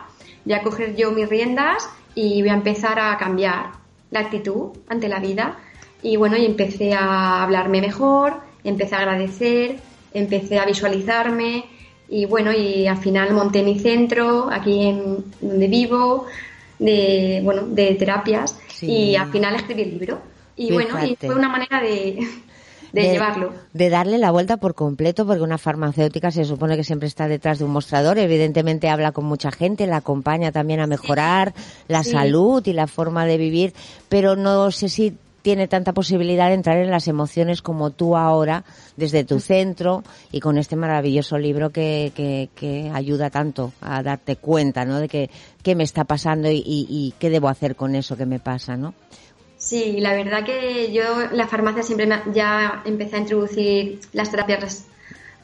voy 0.44 0.54
a 0.54 0.62
coger 0.62 0.96
yo 0.96 1.12
mis 1.12 1.28
riendas 1.28 1.88
y 2.16 2.40
voy 2.42 2.50
a 2.50 2.54
empezar 2.54 2.98
a 2.98 3.16
cambiar 3.18 3.66
la 4.10 4.20
actitud 4.20 4.70
ante 4.88 5.08
la 5.08 5.20
vida. 5.20 5.58
Y 6.02 6.16
bueno, 6.16 6.36
y 6.36 6.44
empecé 6.44 6.92
a 6.92 7.44
hablarme 7.44 7.80
mejor, 7.80 8.34
empecé 8.64 8.96
a 8.96 8.98
agradecer, 8.98 9.76
empecé 10.12 10.58
a 10.58 10.64
visualizarme 10.66 11.66
y 12.08 12.26
bueno, 12.26 12.52
y 12.52 12.88
al 12.88 12.98
final 12.98 13.32
monté 13.32 13.62
mi 13.62 13.78
centro 13.78 14.48
aquí 14.50 14.86
en 14.88 15.24
donde 15.40 15.68
vivo, 15.68 16.26
de, 16.80 17.40
bueno, 17.44 17.62
de 17.68 17.94
terapias 17.94 18.58
Sí. 18.68 18.86
y 18.86 19.14
al 19.16 19.30
final 19.30 19.54
escribí 19.54 19.82
el 19.82 19.90
libro. 19.98 20.31
Y 20.56 20.72
bueno, 20.72 21.04
y 21.04 21.16
fue 21.16 21.34
una 21.34 21.48
manera 21.48 21.80
de, 21.80 22.18
de, 22.92 23.02
llevarlo. 23.02 23.52
De 23.72 23.88
darle 23.88 24.18
la 24.18 24.30
vuelta 24.30 24.58
por 24.58 24.74
completo, 24.74 25.26
porque 25.26 25.42
una 25.42 25.58
farmacéutica 25.58 26.30
se 26.30 26.44
supone 26.44 26.76
que 26.76 26.84
siempre 26.84 27.08
está 27.08 27.26
detrás 27.28 27.58
de 27.58 27.64
un 27.64 27.70
mostrador, 27.72 28.18
evidentemente 28.18 28.88
habla 28.88 29.12
con 29.12 29.24
mucha 29.24 29.50
gente, 29.50 29.86
la 29.86 29.96
acompaña 29.98 30.52
también 30.52 30.80
a 30.80 30.86
mejorar 30.86 31.54
la 31.88 32.04
Sí. 32.04 32.10
salud 32.10 32.62
y 32.66 32.72
la 32.72 32.86
forma 32.86 33.24
de 33.24 33.38
vivir, 33.38 33.72
pero 34.08 34.36
no 34.36 34.70
sé 34.70 34.88
si 34.88 35.16
tiene 35.40 35.66
tanta 35.66 35.92
posibilidad 35.92 36.48
de 36.48 36.54
entrar 36.54 36.76
en 36.78 36.90
las 36.92 37.08
emociones 37.08 37.62
como 37.62 37.90
tú 37.90 38.16
ahora, 38.16 38.62
desde 38.96 39.24
tu 39.24 39.40
centro 39.40 40.04
y 40.30 40.38
con 40.38 40.56
este 40.56 40.76
maravilloso 40.76 41.36
libro 41.36 41.70
que, 41.70 42.12
que, 42.14 42.48
que 42.54 42.92
ayuda 42.94 43.28
tanto 43.28 43.72
a 43.80 44.04
darte 44.04 44.36
cuenta, 44.36 44.84
¿no? 44.84 45.00
De 45.00 45.08
que 45.08 45.30
qué 45.64 45.74
me 45.74 45.82
está 45.82 46.04
pasando 46.04 46.48
y, 46.48 46.58
y- 46.58 46.86
y 46.88 47.14
qué 47.18 47.28
debo 47.28 47.48
hacer 47.48 47.74
con 47.74 47.96
eso 47.96 48.16
que 48.16 48.24
me 48.26 48.38
pasa, 48.38 48.76
¿no? 48.76 48.94
Sí, 49.64 50.00
la 50.00 50.12
verdad 50.14 50.44
que 50.44 50.92
yo 50.92 51.22
en 51.22 51.36
la 51.36 51.46
farmacia 51.46 51.84
siempre 51.84 52.06
me- 52.06 52.20
ya 52.34 52.82
empecé 52.84 53.14
a 53.16 53.20
introducir 53.20 54.00
las 54.12 54.28
terapias 54.30 54.86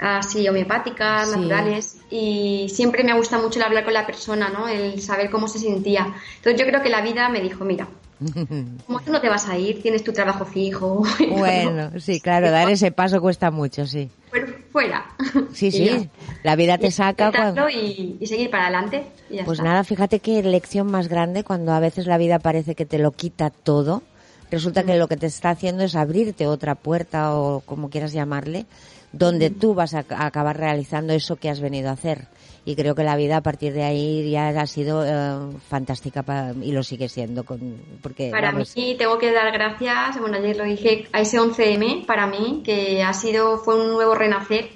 así 0.01 0.49
homeopáticas, 0.49 1.31
Sí. 1.31 1.37
naturales, 1.37 1.99
y 2.11 2.69
siempre 2.69 3.05
me 3.05 3.13
gusta 3.15 3.39
mucho 3.39 3.59
el 3.61 3.65
hablar 3.67 3.85
con 3.85 3.95
la 3.95 4.07
persona, 4.07 4.49
¿no? 4.49 4.67
El 4.69 5.01
saber 5.01 5.31
cómo 5.31 5.47
se 5.47 5.61
sentía. 5.61 6.15
Entonces 6.37 6.61
yo 6.61 6.67
creo 6.67 6.83
que 6.83 6.89
la 6.89 7.01
vida 7.01 7.29
me 7.29 7.41
dijo, 7.41 7.65
mira, 7.65 7.87
como 8.87 9.01
tú 9.01 9.13
no 9.13 9.21
te 9.21 9.29
vas 9.29 9.49
a 9.49 9.57
ir, 9.57 9.81
tienes 9.83 10.03
tu 10.03 10.13
trabajo 10.13 10.45
fijo. 10.45 11.05
Bueno, 11.31 11.91
sí, 12.01 12.21
claro, 12.21 12.51
dar 12.51 12.69
ese 12.71 12.91
paso 12.91 13.21
cuesta 13.21 13.51
mucho, 13.53 13.87
sí. 13.87 14.11
Fuera- 14.31 14.49
Fuera. 14.73 15.08
Sí, 15.53 15.71
sí, 15.73 15.85
ya. 15.87 16.09
la 16.45 16.57
vida 16.57 16.79
te 16.79 16.89
Y 16.89 16.91
saca 16.91 17.33
cuando... 17.33 17.69
y, 17.69 18.17
y 18.21 18.27
seguir 18.27 18.51
para 18.51 18.65
adelante. 18.65 19.07
y 19.31 19.37
ya 19.37 19.45
Pues 19.45 19.59
está. 19.59 19.69
nada, 19.71 19.85
fíjate 19.85 20.21
qué 20.21 20.43
lección 20.43 20.91
más 20.91 21.09
grande 21.09 21.45
cuando 21.45 21.73
a 21.73 21.81
veces 21.81 22.07
la 22.07 22.19
vida 22.19 22.39
parece 22.39 22.75
que 22.75 22.87
te 22.87 22.99
lo 22.99 23.13
quita 23.13 23.51
todo. 23.51 24.03
Resulta 24.51 24.83
que 24.85 24.97
lo 24.97 25.09
que 25.09 25.17
te 25.19 25.27
está 25.27 25.51
haciendo 25.51 25.85
es 25.85 25.95
abrirte 25.95 26.47
otra 26.47 26.75
puerta 26.75 27.35
o 27.37 27.61
como 27.61 27.91
quieras 27.91 28.13
llamarle, 28.15 28.65
donde 29.13 29.51
tú 29.51 29.75
vas 29.75 29.93
a, 29.95 30.05
a 30.09 30.27
acabar 30.27 30.57
realizando 30.57 31.13
eso 31.13 31.37
que 31.37 31.51
has 31.51 31.61
venido 31.61 31.91
a 31.91 31.93
hacer. 31.93 32.29
Y 32.65 32.75
creo 32.77 32.95
que 32.95 33.03
la 33.05 33.17
vida 33.17 33.39
a 33.39 33.41
partir 33.43 33.73
de 33.73 33.83
ahí 33.83 34.31
ya 34.31 34.49
ha 34.49 34.67
sido 34.67 35.03
eh, 35.07 35.57
fantástica 35.69 36.23
pa- 36.23 36.53
y 36.63 36.73
lo 36.73 36.83
sigue 36.83 37.09
siendo. 37.09 37.45
Con, 37.45 37.77
porque, 38.03 38.31
Para 38.31 38.53
vamos, 38.53 38.75
mí 38.77 38.95
tengo 38.99 39.19
que 39.19 39.33
dar 39.33 39.51
gracias, 39.53 40.19
bueno 40.21 40.37
ayer 40.37 40.57
lo 40.57 40.65
dije, 40.65 41.07
a 41.13 41.21
ese 41.21 41.39
11M 41.39 42.05
para 42.07 42.27
mí, 42.27 42.63
que 42.65 43.03
ha 43.03 43.13
sido, 43.15 43.59
fue 43.59 43.75
un 43.81 43.89
nuevo 43.93 44.15
renacer 44.15 44.69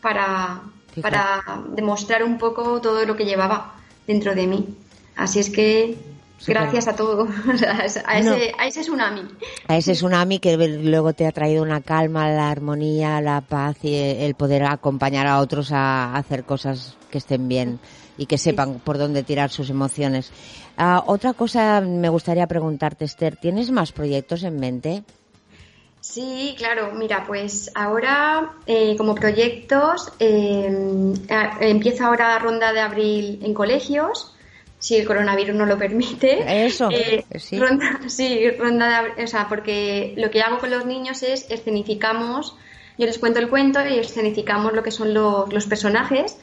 para, 0.00 0.62
para 1.02 1.42
demostrar 1.74 2.22
un 2.24 2.38
poco 2.38 2.80
todo 2.80 3.04
lo 3.04 3.16
que 3.16 3.24
llevaba 3.24 3.74
dentro 4.06 4.34
de 4.34 4.46
mí. 4.46 4.66
Así 5.16 5.38
es 5.40 5.50
que 5.50 5.96
gracias 6.46 6.88
a 6.88 6.96
todo, 6.96 7.28
o 7.54 7.56
sea, 7.58 7.72
a, 8.06 8.20
No. 8.20 8.34
ese, 8.34 8.52
a 8.58 8.66
ese 8.66 8.80
tsunami. 8.80 9.22
a 9.68 9.76
ese 9.76 9.92
tsunami 9.92 10.38
que 10.38 10.56
luego 10.56 11.12
te 11.12 11.26
ha 11.26 11.32
traído 11.32 11.62
una 11.62 11.82
calma, 11.82 12.28
la 12.30 12.50
armonía, 12.50 13.20
la 13.20 13.42
paz 13.42 13.76
y 13.82 13.94
el 13.94 14.34
poder 14.34 14.64
acompañar 14.64 15.26
a 15.26 15.38
otros 15.38 15.70
a 15.72 16.14
hacer 16.16 16.44
cosas 16.44 16.96
que 17.10 17.18
estén 17.18 17.46
bien 17.48 17.78
y 18.16 18.26
que 18.26 18.38
sepan 18.38 18.80
por 18.80 18.96
dónde 18.98 19.22
tirar 19.22 19.50
sus 19.50 19.68
emociones. 19.70 20.30
Ah, 20.78 21.02
otra 21.06 21.34
cosa 21.34 21.80
me 21.82 22.08
gustaría 22.08 22.46
preguntarte, 22.46 23.04
Esther, 23.04 23.36
¿tienes 23.36 23.70
más 23.70 23.92
proyectos 23.92 24.42
en 24.42 24.58
mente? 24.58 25.04
Sí, 26.00 26.54
claro. 26.56 26.92
Mira, 26.94 27.24
pues 27.26 27.70
ahora 27.74 28.52
eh, 28.66 28.96
como 28.96 29.14
proyectos 29.14 30.10
eh, 30.18 31.12
a- 31.28 31.58
empieza 31.60 32.06
ahora 32.06 32.38
ronda 32.38 32.72
de 32.72 32.80
abril 32.80 33.40
en 33.42 33.52
colegios, 33.54 34.34
si 34.78 34.96
el 34.96 35.06
coronavirus 35.06 35.54
no 35.56 35.66
lo 35.66 35.76
permite. 35.78 36.66
Eso, 36.66 36.88
Eh, 36.90 37.24
sí. 37.38 37.58
Ronda, 37.58 38.00
sí, 38.08 38.50
ronda 38.52 38.88
de 38.88 38.94
abril, 38.94 39.24
o 39.24 39.26
sea, 39.26 39.46
porque 39.48 40.14
lo 40.16 40.30
que 40.30 40.40
hago 40.40 40.58
con 40.58 40.70
los 40.70 40.86
niños 40.86 41.22
es 41.22 41.50
escenificamos, 41.50 42.56
yo 42.96 43.06
les 43.06 43.18
cuento 43.18 43.38
el 43.40 43.48
cuento 43.48 43.86
y 43.86 43.98
escenificamos 43.98 44.72
lo 44.72 44.82
que 44.82 44.90
son 44.90 45.12
los, 45.14 45.52
los 45.52 45.66
personajes. 45.66 46.38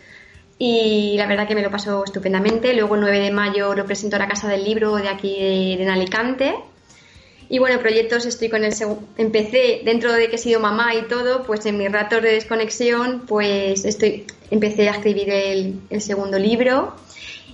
Y 0.60 1.16
la 1.18 1.28
verdad 1.28 1.48
que 1.48 1.54
me 1.54 1.62
lo 1.62 1.70
paso 1.70 2.04
estupendamente. 2.04 2.74
Luego 2.74 2.96
el 2.96 3.02
9 3.02 3.20
de 3.20 3.30
mayo 3.32 3.76
lo 3.76 3.86
presento 3.86 4.16
a 4.16 4.20
la 4.20 4.28
Casa 4.28 4.48
del 4.48 4.64
Libro 4.64 4.96
de 4.96 5.08
aquí 5.08 5.34
de, 5.40 5.78
de 5.78 5.84
en 5.84 5.90
Alicante. 5.90 6.56
Y 7.50 7.60
bueno, 7.60 7.80
proyectos 7.80 8.26
estoy 8.26 8.50
con 8.50 8.64
el 8.64 8.74
empecé 9.18 9.82
dentro 9.86 10.12
de 10.12 10.30
que 10.30 10.36
he 10.36 10.40
sido 10.40 10.60
mamá 10.60 10.94
y 10.96 11.04
todo, 11.04 11.44
pues 11.44 11.66
en 11.66 11.78
mis 11.78 11.92
ratos 11.92 12.22
de 12.22 12.34
desconexión, 12.34 13.24
pues 13.28 13.86
estoy 13.86 14.26
empecé 14.52 14.90
a 14.90 14.94
escribir 14.94 15.30
el, 15.30 15.80
el 15.90 16.02
segundo 16.02 16.38
libro 16.40 16.94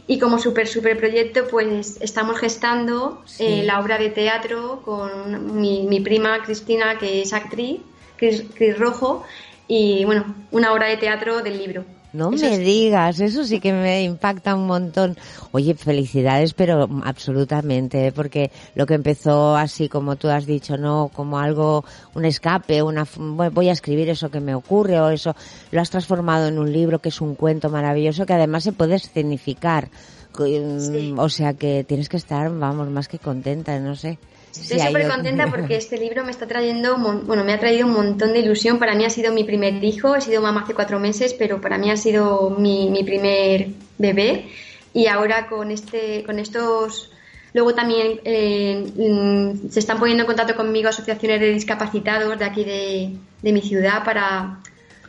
y 0.07 0.19
como 0.19 0.38
súper 0.39 0.67
súper 0.67 0.97
proyecto, 0.97 1.47
pues 1.50 1.97
estamos 2.01 2.38
gestando 2.39 3.21
Sí. 3.25 3.45
eh, 3.45 3.63
la 3.63 3.79
obra 3.79 3.97
de 3.97 4.09
teatro 4.09 4.81
con 4.83 5.59
mi, 5.62 5.83
mi 5.83 6.01
prima 6.01 6.43
Cristina, 6.43 6.97
que 6.97 7.21
es 7.21 7.31
actriz, 7.33 7.79
Cris, 8.17 8.43
Cris 8.55 8.77
Rojo, 8.77 9.23
y 9.67 10.03
bueno, 10.05 10.35
una 10.51 10.73
obra 10.73 10.88
de 10.88 10.97
teatro 10.97 11.41
del 11.41 11.57
libro. 11.57 11.85
No 12.13 12.32
Eso 12.32 12.46
me 12.46 12.53
es- 12.53 12.60
digas, 12.60 13.20
eso 13.20 13.43
sí 13.43 13.60
que 13.60 13.74
me 13.74 14.03
impacta 14.03 14.53
un 14.53 14.67
montón. 14.67 15.17
Oye, 15.51 15.74
felicidades, 15.74 16.53
pero 16.53 16.88
absolutamente, 17.03 18.05
¿eh? 18.08 18.12
porque 18.12 18.51
lo 18.75 18.86
que 18.86 18.93
empezó 18.93 19.55
así, 19.55 19.89
como 19.89 20.15
tú 20.15 20.29
has 20.29 20.46
dicho, 20.46 20.77
no 20.77 21.10
como 21.12 21.39
algo, 21.39 21.84
un 22.13 22.26
escape, 22.26 22.84
una, 22.84 23.08
voy- 23.17 23.69
a 23.69 23.71
escribir 23.73 24.10
eso 24.10 24.30
que 24.30 24.39
me 24.39 24.54
ocurre 24.54 24.99
o 25.02 25.10
eso, 25.10 25.36
lo 25.71 25.82
has 25.82 25.89
transformado 25.89 26.47
en 26.47 26.60
un 26.60 26.71
libro 26.71 26.99
que 26.99 27.10
es 27.10 27.19
un 27.19 27.34
cuento 27.34 27.69
maravilloso 27.71 28.26
que 28.28 28.34
además 28.34 28.63
se 28.63 28.73
puede 28.73 28.95
escenificar. 28.95 29.89
Sí. 30.38 31.13
O 31.17 31.30
sea 31.30 31.54
que 31.54 31.84
tienes 31.84 32.10
que 32.10 32.17
estar, 32.17 32.52
vamos, 32.58 32.89
más 32.89 33.08
que 33.08 33.19
contenta, 33.19 33.80
no 33.80 33.95
sé. 33.95 34.19
Estoy 34.60 34.80
súper 34.80 35.08
contenta 35.08 35.48
porque 35.48 35.76
este 35.76 35.98
libro 35.98 36.24
me 36.24 36.32
está 36.32 36.48
trayendo, 36.48 36.98
bueno, 36.98 37.44
me 37.44 37.54
ha 37.54 37.60
traído 37.60 37.88
un 37.88 37.94
montón 37.94 38.34
de 38.34 38.39
ilusión. 38.39 38.78
Para 38.78 38.94
mí 38.94 39.04
ha 39.04 39.10
sido 39.10 39.34
mi 39.34 39.44
primer 39.44 39.84
hijo, 39.84 40.16
he 40.16 40.22
sido 40.22 40.42
mamá 40.42 40.62
hace 40.62 40.76
cuatro 40.76 41.00
meses, 41.00 41.34
pero 41.34 41.60
para 41.60 41.78
mí 41.80 41.89
ha 41.89 41.98
sido 41.98 42.52
mi, 42.52 42.89
mi 42.89 43.04
primer 43.04 43.70
bebé. 43.98 44.50
Y 44.94 45.08
ahora 45.08 45.48
con 45.48 45.72
este, 45.72 46.24
con 46.24 46.38
estos, 46.38 47.12
luego 47.54 47.74
también 47.74 48.20
eh, 48.26 48.86
mm, 48.96 49.70
se 49.70 49.80
están 49.80 49.98
poniendo 49.98 50.24
en 50.24 50.28
contacto 50.28 50.56
conmigo 50.56 50.89
asociaciones 50.89 51.39
de 51.39 51.52
discapacitados 51.52 52.38
de 52.38 52.46
aquí 52.46 52.63
de, 52.63 53.16
de 53.42 53.52
mi 53.52 53.62
ciudad 53.62 54.04
para, 54.06 54.60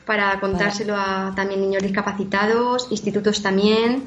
para 0.06 0.40
contárselo 0.40 0.96
a 0.96 1.34
también 1.36 1.60
niños 1.60 1.82
discapacitados, 1.82 2.88
institutos 2.90 3.42
también 3.42 4.04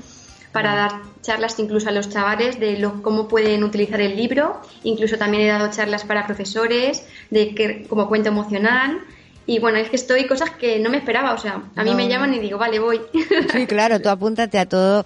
para 0.52 0.76
dar 0.76 0.92
charlas 1.22 1.60
incluso 1.60 1.90
a 1.90 1.92
los 1.92 2.10
chavales 2.10 2.60
de 2.60 2.78
lo, 2.80 3.02
cómo 3.04 3.28
pueden 3.28 3.64
utilizar 3.64 4.02
el 4.02 4.16
libro. 4.16 4.62
Incluso 4.84 5.18
también 5.18 5.44
he 5.44 5.48
dado 5.48 5.70
charlas 5.72 6.04
para 6.06 6.26
profesores 6.26 7.06
de 7.30 7.54
que, 7.54 7.86
como 7.88 8.08
cuento 8.08 8.30
emocional. 8.30 9.00
Y 9.46 9.60
bueno, 9.60 9.78
es 9.78 9.90
que 9.90 9.96
estoy 9.96 10.26
cosas 10.28 10.50
que 10.52 10.80
no 10.80 10.90
me 10.90 10.98
esperaba. 10.98 11.34
O 11.34 11.38
sea, 11.38 11.64
a 11.76 11.84
mí 11.84 11.92
No. 11.92 11.96
me 11.98 12.08
llaman 12.08 12.34
y 12.34 12.40
digo, 12.40 12.58
vale, 12.58 12.80
voy. 12.80 13.02
Sí, 13.52 13.66
claro, 13.68 14.02
tú 14.02 14.10
apúntate 14.10 14.58
a 14.60 14.66
todo. 14.68 15.06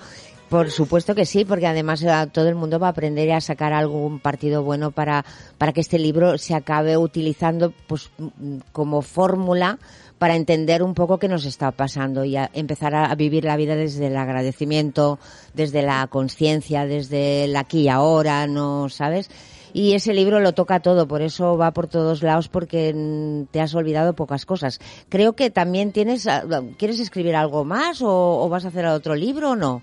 Por 0.49 0.69
supuesto 0.69 1.15
que 1.15 1.25
sí, 1.25 1.45
porque 1.45 1.65
además 1.65 2.03
eh, 2.03 2.11
todo 2.33 2.49
el 2.49 2.55
mundo 2.55 2.77
va 2.77 2.87
a 2.87 2.89
aprender 2.89 3.31
a 3.31 3.39
sacar 3.39 3.71
algún 3.71 4.19
partido 4.19 4.63
bueno 4.63 4.91
para, 4.91 5.23
para 5.57 5.71
que 5.71 5.79
este 5.79 5.97
libro 5.97 6.37
se 6.37 6.55
acabe 6.55 6.97
utilizando 6.97 7.71
pues 7.87 8.09
mm, 8.17 8.57
como 8.73 9.01
fórmula 9.01 9.79
para 10.21 10.35
entender 10.35 10.83
un 10.83 10.93
poco 10.93 11.17
qué 11.17 11.27
nos 11.27 11.45
está 11.45 11.71
pasando 11.71 12.23
y 12.23 12.35
a 12.35 12.51
empezar 12.53 12.93
a, 12.93 13.15
vivir 13.15 13.43
la 13.43 13.57
vida 13.57 13.75
desde 13.75 14.05
el 14.05 14.15
agradecimiento, 14.15 15.17
desde 15.55 15.81
la 15.81 16.05
conciencia, 16.05 16.85
desde 16.85 17.45
el 17.45 17.55
aquí 17.55 17.85
y 17.85 17.89
ahora, 17.89 18.45
¿no 18.45 18.87
sabes? 18.87 19.31
Y 19.73 19.93
ese 19.93 20.13
libro 20.13 20.39
lo 20.39 20.53
toca 20.53 20.79
todo, 20.79 21.07
por 21.07 21.23
eso 21.23 21.57
va 21.57 21.71
por 21.71 21.87
todos 21.87 22.21
lados 22.21 22.49
porque 22.49 23.47
te 23.49 23.61
has 23.61 23.73
olvidado 23.73 24.13
pocas 24.13 24.45
cosas. 24.45 24.79
Creo 25.09 25.33
que 25.33 25.49
también 25.49 25.91
tienes, 25.91 26.27
ah, 26.27 26.43
¿quieres 26.77 26.99
escribir 26.99 27.35
algo 27.35 27.65
más 27.65 28.03
o, 28.03 28.43
o 28.43 28.47
vas 28.47 28.65
a 28.65 28.67
hacer 28.67 28.85
otro 28.85 29.15
libro 29.15 29.49
o 29.49 29.55
no? 29.55 29.81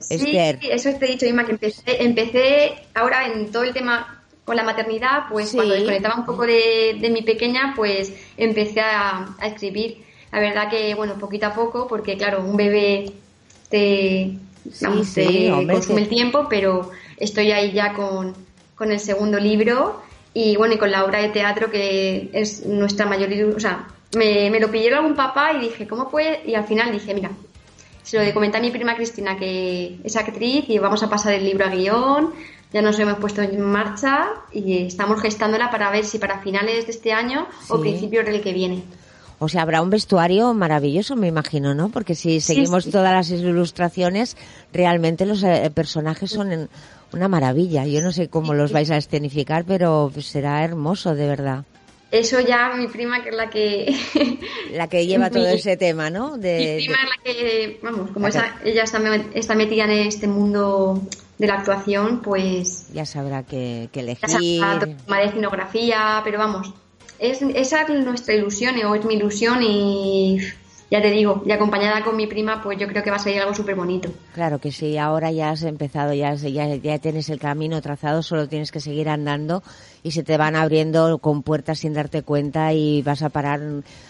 Sí, 0.00 0.16
Esther. 0.16 0.58
eso 0.62 0.90
te 0.98 1.06
he 1.06 1.10
dicho, 1.10 1.26
Inma, 1.26 1.46
que 1.46 1.52
empecé, 1.52 2.02
empecé 2.02 2.74
ahora 2.92 3.28
en 3.28 3.52
todo 3.52 3.62
el 3.62 3.72
tema 3.72 4.13
con 4.44 4.56
la 4.56 4.62
maternidad, 4.62 5.24
pues 5.30 5.50
Sí. 5.50 5.56
cuando 5.56 5.74
desconectaba 5.74 6.16
un 6.16 6.26
poco 6.26 6.46
de, 6.46 6.98
de 7.00 7.10
mi 7.10 7.22
pequeña, 7.22 7.72
pues 7.76 8.12
empecé 8.36 8.80
a, 8.80 9.34
a 9.38 9.46
escribir. 9.46 10.04
La 10.32 10.40
verdad 10.40 10.68
que, 10.68 10.94
bueno, 10.94 11.14
poquito 11.14 11.46
a 11.46 11.54
poco, 11.54 11.86
porque 11.86 12.16
claro, 12.16 12.42
un 12.42 12.56
bebé 12.56 13.12
te, 13.70 14.36
Sí, 14.72 14.84
vamos, 14.84 15.06
sí, 15.08 15.24
te 15.26 15.52
hombre, 15.52 15.74
consume 15.74 16.00
el 16.02 16.08
tiempo, 16.08 16.46
pero 16.48 16.90
estoy 17.18 17.52
ahí 17.52 17.72
ya 17.72 17.92
con, 17.94 18.34
con 18.74 18.90
el 18.90 18.98
segundo 18.98 19.38
libro 19.38 20.02
y 20.32 20.56
bueno, 20.56 20.74
y 20.74 20.78
con 20.78 20.90
la 20.90 21.04
obra 21.04 21.20
de 21.20 21.28
teatro 21.28 21.70
que 21.70 22.30
es 22.32 22.64
nuestra 22.66 23.06
mayor 23.06 23.30
o 23.54 23.60
sea, 23.60 23.86
me, 24.16 24.50
me 24.50 24.60
lo 24.60 24.70
pidió 24.70 24.96
algún 24.96 25.14
papá 25.14 25.52
y 25.52 25.60
dije, 25.60 25.86
¿cómo 25.86 26.08
puede? 26.08 26.40
Y 26.46 26.54
al 26.54 26.64
final 26.64 26.92
dije, 26.92 27.14
mira, 27.14 27.30
se 28.02 28.24
lo 28.24 28.34
comenté 28.34 28.58
a 28.58 28.60
mi 28.60 28.70
prima 28.70 28.96
Cristina, 28.96 29.36
que 29.36 29.96
es 30.02 30.16
actriz, 30.16 30.64
y 30.68 30.78
vamos 30.78 31.02
a 31.02 31.08
pasar 31.10 31.34
el 31.34 31.44
libro 31.44 31.64
a 31.66 31.68
guion. 31.70 32.32
Ya 32.74 32.82
nos 32.82 32.98
hemos 32.98 33.18
puesto 33.18 33.40
en 33.40 33.60
marcha 33.62 34.26
y 34.52 34.78
estamos 34.86 35.22
gestándola 35.22 35.70
para 35.70 35.90
ver 35.92 36.04
si 36.04 36.18
para 36.18 36.40
finales 36.40 36.86
de 36.86 36.90
este 36.90 37.12
año 37.12 37.46
o 37.68 37.76
Sí. 37.76 37.82
principios 37.82 38.26
del 38.26 38.42
que 38.42 38.52
viene. 38.52 38.82
O 39.38 39.48
sea, 39.48 39.62
habrá 39.62 39.80
un 39.80 39.90
vestuario 39.90 40.52
maravilloso, 40.54 41.14
me 41.14 41.28
imagino, 41.28 41.72
¿no? 41.74 41.90
Porque 41.90 42.16
si 42.16 42.40
seguimos 42.40 42.84
sí. 42.84 42.90
todas 42.90 43.12
las 43.12 43.30
ilustraciones, 43.30 44.36
realmente 44.72 45.24
los 45.24 45.42
eh, 45.44 45.70
personajes 45.72 46.30
son 46.32 46.50
en- 46.52 46.68
una 47.12 47.28
maravilla. 47.28 47.86
Yo 47.86 48.02
no 48.02 48.10
sé 48.10 48.28
cómo 48.28 48.54
los 48.54 48.72
vais 48.72 48.90
a 48.90 48.96
escenificar, 48.96 49.64
pero 49.64 50.10
será 50.20 50.64
hermoso, 50.64 51.14
de 51.14 51.28
verdad. 51.28 51.64
Eso 52.10 52.40
ya 52.40 52.72
mi 52.76 52.88
prima, 52.88 53.22
que 53.22 53.28
es 53.30 53.36
la 53.36 53.50
que... 53.50 53.94
La 54.72 54.88
que 54.88 55.06
lleva 55.06 55.30
todo 55.30 55.44
Mi- 55.48 55.54
ese 55.54 55.76
tema, 55.76 56.10
¿no? 56.10 56.38
De, 56.38 56.58
mi 56.58 56.64
de- 56.66 56.76
prima 56.78 56.96
es 57.04 57.08
la 57.08 57.22
que, 57.22 57.80
vamos, 57.84 58.10
como 58.10 58.26
esa- 58.26 58.56
ella 58.64 58.82
está 58.82 59.54
metida 59.54 59.84
en 59.84 59.90
este 60.08 60.26
mundo 60.26 61.00
de 61.38 61.46
la 61.46 61.54
actuación, 61.54 62.20
pues 62.20 62.88
ya 62.92 63.06
sabrá 63.06 63.42
que, 63.42 63.88
que 63.92 64.04
ya 64.04 64.28
sabrá 64.28 64.38
elegir. 64.38 64.96
tema 65.04 65.18
de 65.18 65.24
escenografía, 65.24 66.20
pero 66.24 66.38
vamos, 66.38 66.72
es, 67.18 67.42
esa 67.42 67.82
es 67.82 68.04
nuestra 68.04 68.34
ilusión 68.34 68.76
o 68.84 68.94
es 68.94 69.04
mi 69.04 69.14
ilusión 69.14 69.62
y 69.62 70.38
ya 70.94 71.02
te 71.02 71.10
digo, 71.10 71.42
y 71.44 71.50
acompañada 71.50 72.04
con 72.04 72.16
mi 72.16 72.28
prima, 72.28 72.62
pues 72.62 72.78
yo 72.78 72.86
creo 72.86 73.02
que 73.02 73.10
va 73.10 73.16
a 73.16 73.18
salir 73.18 73.40
algo 73.40 73.52
súper 73.52 73.74
bonito. 73.74 74.08
Claro 74.32 74.60
que 74.60 74.70
sí, 74.70 74.96
ahora 74.96 75.32
ya 75.32 75.50
has 75.50 75.64
empezado, 75.64 76.14
ya, 76.14 76.34
ya, 76.34 76.76
ya 76.76 76.98
tienes 77.00 77.28
el 77.30 77.40
camino 77.40 77.82
trazado, 77.82 78.22
solo 78.22 78.48
tienes 78.48 78.70
que 78.70 78.78
seguir 78.78 79.08
andando 79.08 79.64
y 80.04 80.12
se 80.12 80.22
te 80.22 80.36
van 80.36 80.54
abriendo 80.54 81.18
con 81.18 81.42
puertas 81.42 81.80
sin 81.80 81.94
darte 81.94 82.22
cuenta 82.22 82.72
y 82.72 83.02
vas 83.02 83.22
a 83.22 83.30
parar. 83.30 83.60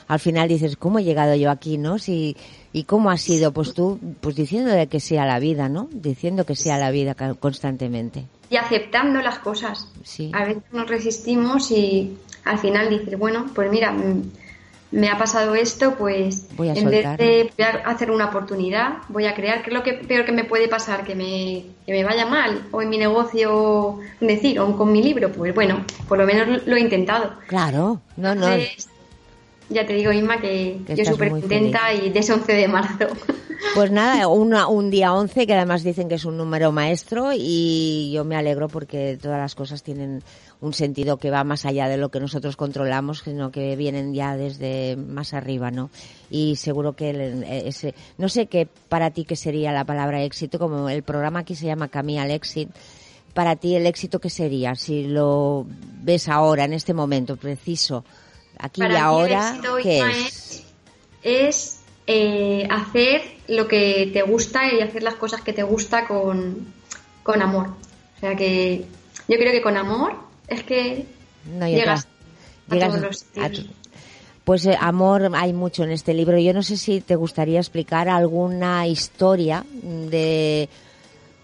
Al 0.08 0.20
final 0.20 0.46
dices, 0.46 0.76
¿cómo 0.76 0.98
he 0.98 1.04
llegado 1.04 1.34
yo 1.34 1.50
aquí, 1.50 1.78
no? 1.78 1.98
Si, 1.98 2.36
¿Y 2.74 2.84
cómo 2.84 3.10
ha 3.10 3.16
sido? 3.16 3.52
Pues 3.52 3.72
tú, 3.72 3.98
pues 4.20 4.36
diciéndole 4.36 4.88
que 4.88 5.00
sea 5.00 5.24
la 5.24 5.38
vida, 5.38 5.70
¿no? 5.70 5.88
Diciendo 5.90 6.44
que 6.44 6.54
sea 6.54 6.76
la 6.76 6.90
vida 6.90 7.14
constantemente. 7.40 8.26
Y 8.50 8.56
aceptando 8.56 9.22
las 9.22 9.38
cosas. 9.38 9.88
Sí. 10.02 10.30
A 10.34 10.44
veces 10.44 10.64
nos 10.70 10.86
resistimos 10.86 11.70
y 11.70 12.18
al 12.44 12.58
final 12.58 12.90
dices, 12.90 13.18
bueno, 13.18 13.46
pues 13.54 13.70
mira, 13.70 13.90
mm, 13.92 14.22
me 14.94 15.08
ha 15.08 15.18
pasado 15.18 15.54
esto, 15.54 15.94
pues 15.96 16.46
Voy 16.56 16.68
a 16.68 16.72
en 16.74 16.88
vez 16.88 17.04
de 17.18 17.50
voy 17.56 17.64
a 17.66 17.88
hacer 17.90 18.10
una 18.10 18.26
oportunidad, 18.26 18.98
voy 19.08 19.26
a 19.26 19.34
crear, 19.34 19.62
¿qué 19.62 19.70
es 19.70 19.74
lo 19.74 19.82
que 19.82 19.94
peor 19.94 20.24
que 20.24 20.32
me 20.32 20.44
puede 20.44 20.68
pasar? 20.68 21.04
Que 21.04 21.14
me, 21.14 21.64
que 21.86 21.92
me 21.92 22.04
vaya 22.04 22.26
mal, 22.26 22.62
o 22.70 22.80
en 22.82 22.88
mi 22.88 22.98
negocio, 22.98 23.98
decir, 24.20 24.58
o 24.60 24.76
con 24.76 24.92
mi 24.92 25.02
libro, 25.02 25.30
pues 25.32 25.54
bueno, 25.54 25.84
por 26.08 26.18
lo 26.18 26.26
menos 26.26 26.66
lo 26.66 26.76
he 26.76 26.80
intentado. 26.80 27.32
Claro, 27.48 28.00
no, 28.16 28.34
no. 28.34 28.46
Entonces, 28.46 28.88
ya 29.68 29.86
te 29.86 29.94
digo, 29.94 30.12
Inma, 30.12 30.40
que, 30.40 30.78
Que 30.86 30.94
yo 30.96 31.04
súper 31.04 31.30
contenta 31.30 31.92
y 31.92 32.10
de 32.10 32.18
ese 32.20 32.32
11 32.32 32.52
de 32.52 32.68
marzo. 32.68 33.06
Pues 33.74 33.90
nada, 33.90 34.28
una- 34.28 34.68
un 34.68 34.90
día 34.90 35.12
11 35.14 35.46
que 35.46 35.54
además 35.54 35.82
dicen 35.82 36.08
que 36.08 36.16
es 36.16 36.24
un 36.26 36.36
número 36.36 36.70
maestro 36.70 37.30
y 37.34 38.12
yo 38.14 38.24
me 38.24 38.36
alegro 38.36 38.68
porque 38.68 39.18
todas 39.20 39.38
las 39.38 39.54
cosas 39.54 39.82
tienen 39.82 40.22
un 40.64 40.72
sentido 40.72 41.16
que 41.18 41.30
va 41.30 41.44
más 41.44 41.64
allá 41.66 41.88
de 41.88 41.96
lo 41.96 42.08
que 42.08 42.20
nosotros 42.20 42.56
controlamos, 42.56 43.20
sino 43.24 43.50
que 43.50 43.76
vienen 43.76 44.14
ya 44.14 44.36
desde 44.36 44.96
más 44.96 45.34
arriba, 45.34 45.70
¿no? 45.70 45.90
Y 46.30 46.56
seguro 46.56 46.94
que 46.94 47.10
el- 47.10 47.44
ese, 47.44 47.94
no 48.18 48.28
sé 48.28 48.46
qué 48.46 48.66
para 48.88 49.10
ti 49.10 49.24
qué 49.24 49.36
sería 49.36 49.72
la 49.72 49.84
palabra 49.84 50.22
éxito, 50.22 50.58
como 50.58 50.88
el 50.88 51.02
programa 51.02 51.40
aquí 51.40 51.54
se 51.54 51.66
llama 51.66 51.88
Camí 51.88 52.18
al 52.18 52.30
éxito. 52.30 52.72
Para 53.34 53.56
ti 53.56 53.74
el 53.74 53.86
éxito 53.86 54.20
qué 54.20 54.30
sería 54.30 54.74
si 54.76 55.08
lo 55.08 55.66
ves 56.02 56.28
ahora 56.28 56.64
en 56.64 56.72
este 56.72 56.94
momento 56.94 57.36
preciso, 57.36 58.04
aquí 58.58 58.80
Para 58.80 58.94
y 58.94 58.96
ahora, 58.96 59.48
éxito, 59.50 59.76
¿qué 59.82 59.98
Inma, 59.98 60.10
es? 60.12 60.64
es 61.22 61.80
eh, 62.06 62.66
hacer 62.70 63.22
lo 63.48 63.66
que 63.66 64.10
te 64.12 64.22
gusta 64.22 64.72
y 64.72 64.80
hacer 64.80 65.02
las 65.02 65.14
cosas 65.14 65.40
que 65.42 65.52
te 65.52 65.62
gusta 65.62 66.06
con, 66.06 66.72
con 67.22 67.42
amor. 67.42 67.68
O 68.16 68.20
sea 68.20 68.36
que 68.36 68.84
yo 69.28 69.36
creo 69.36 69.52
que 69.52 69.62
con 69.62 69.76
amor 69.76 70.14
es 70.48 70.62
que 70.64 71.06
No, 71.58 71.66
llegas, 71.68 72.06
otra- 72.66 72.76
llegas 72.76 72.88
a 72.94 72.98
todos 72.98 73.02
los 73.02 73.44
a 73.44 73.48
tu- 73.50 73.68
Pues 74.44 74.66
eh, 74.66 74.76
amor 74.78 75.30
hay 75.34 75.52
mucho 75.52 75.84
en 75.84 75.90
este 75.90 76.12
libro. 76.14 76.38
Yo 76.38 76.52
no 76.52 76.62
sé 76.62 76.76
si 76.76 77.00
te 77.00 77.16
gustaría 77.16 77.58
explicar 77.60 78.08
alguna 78.08 78.86
historia 78.86 79.64
de 79.82 80.68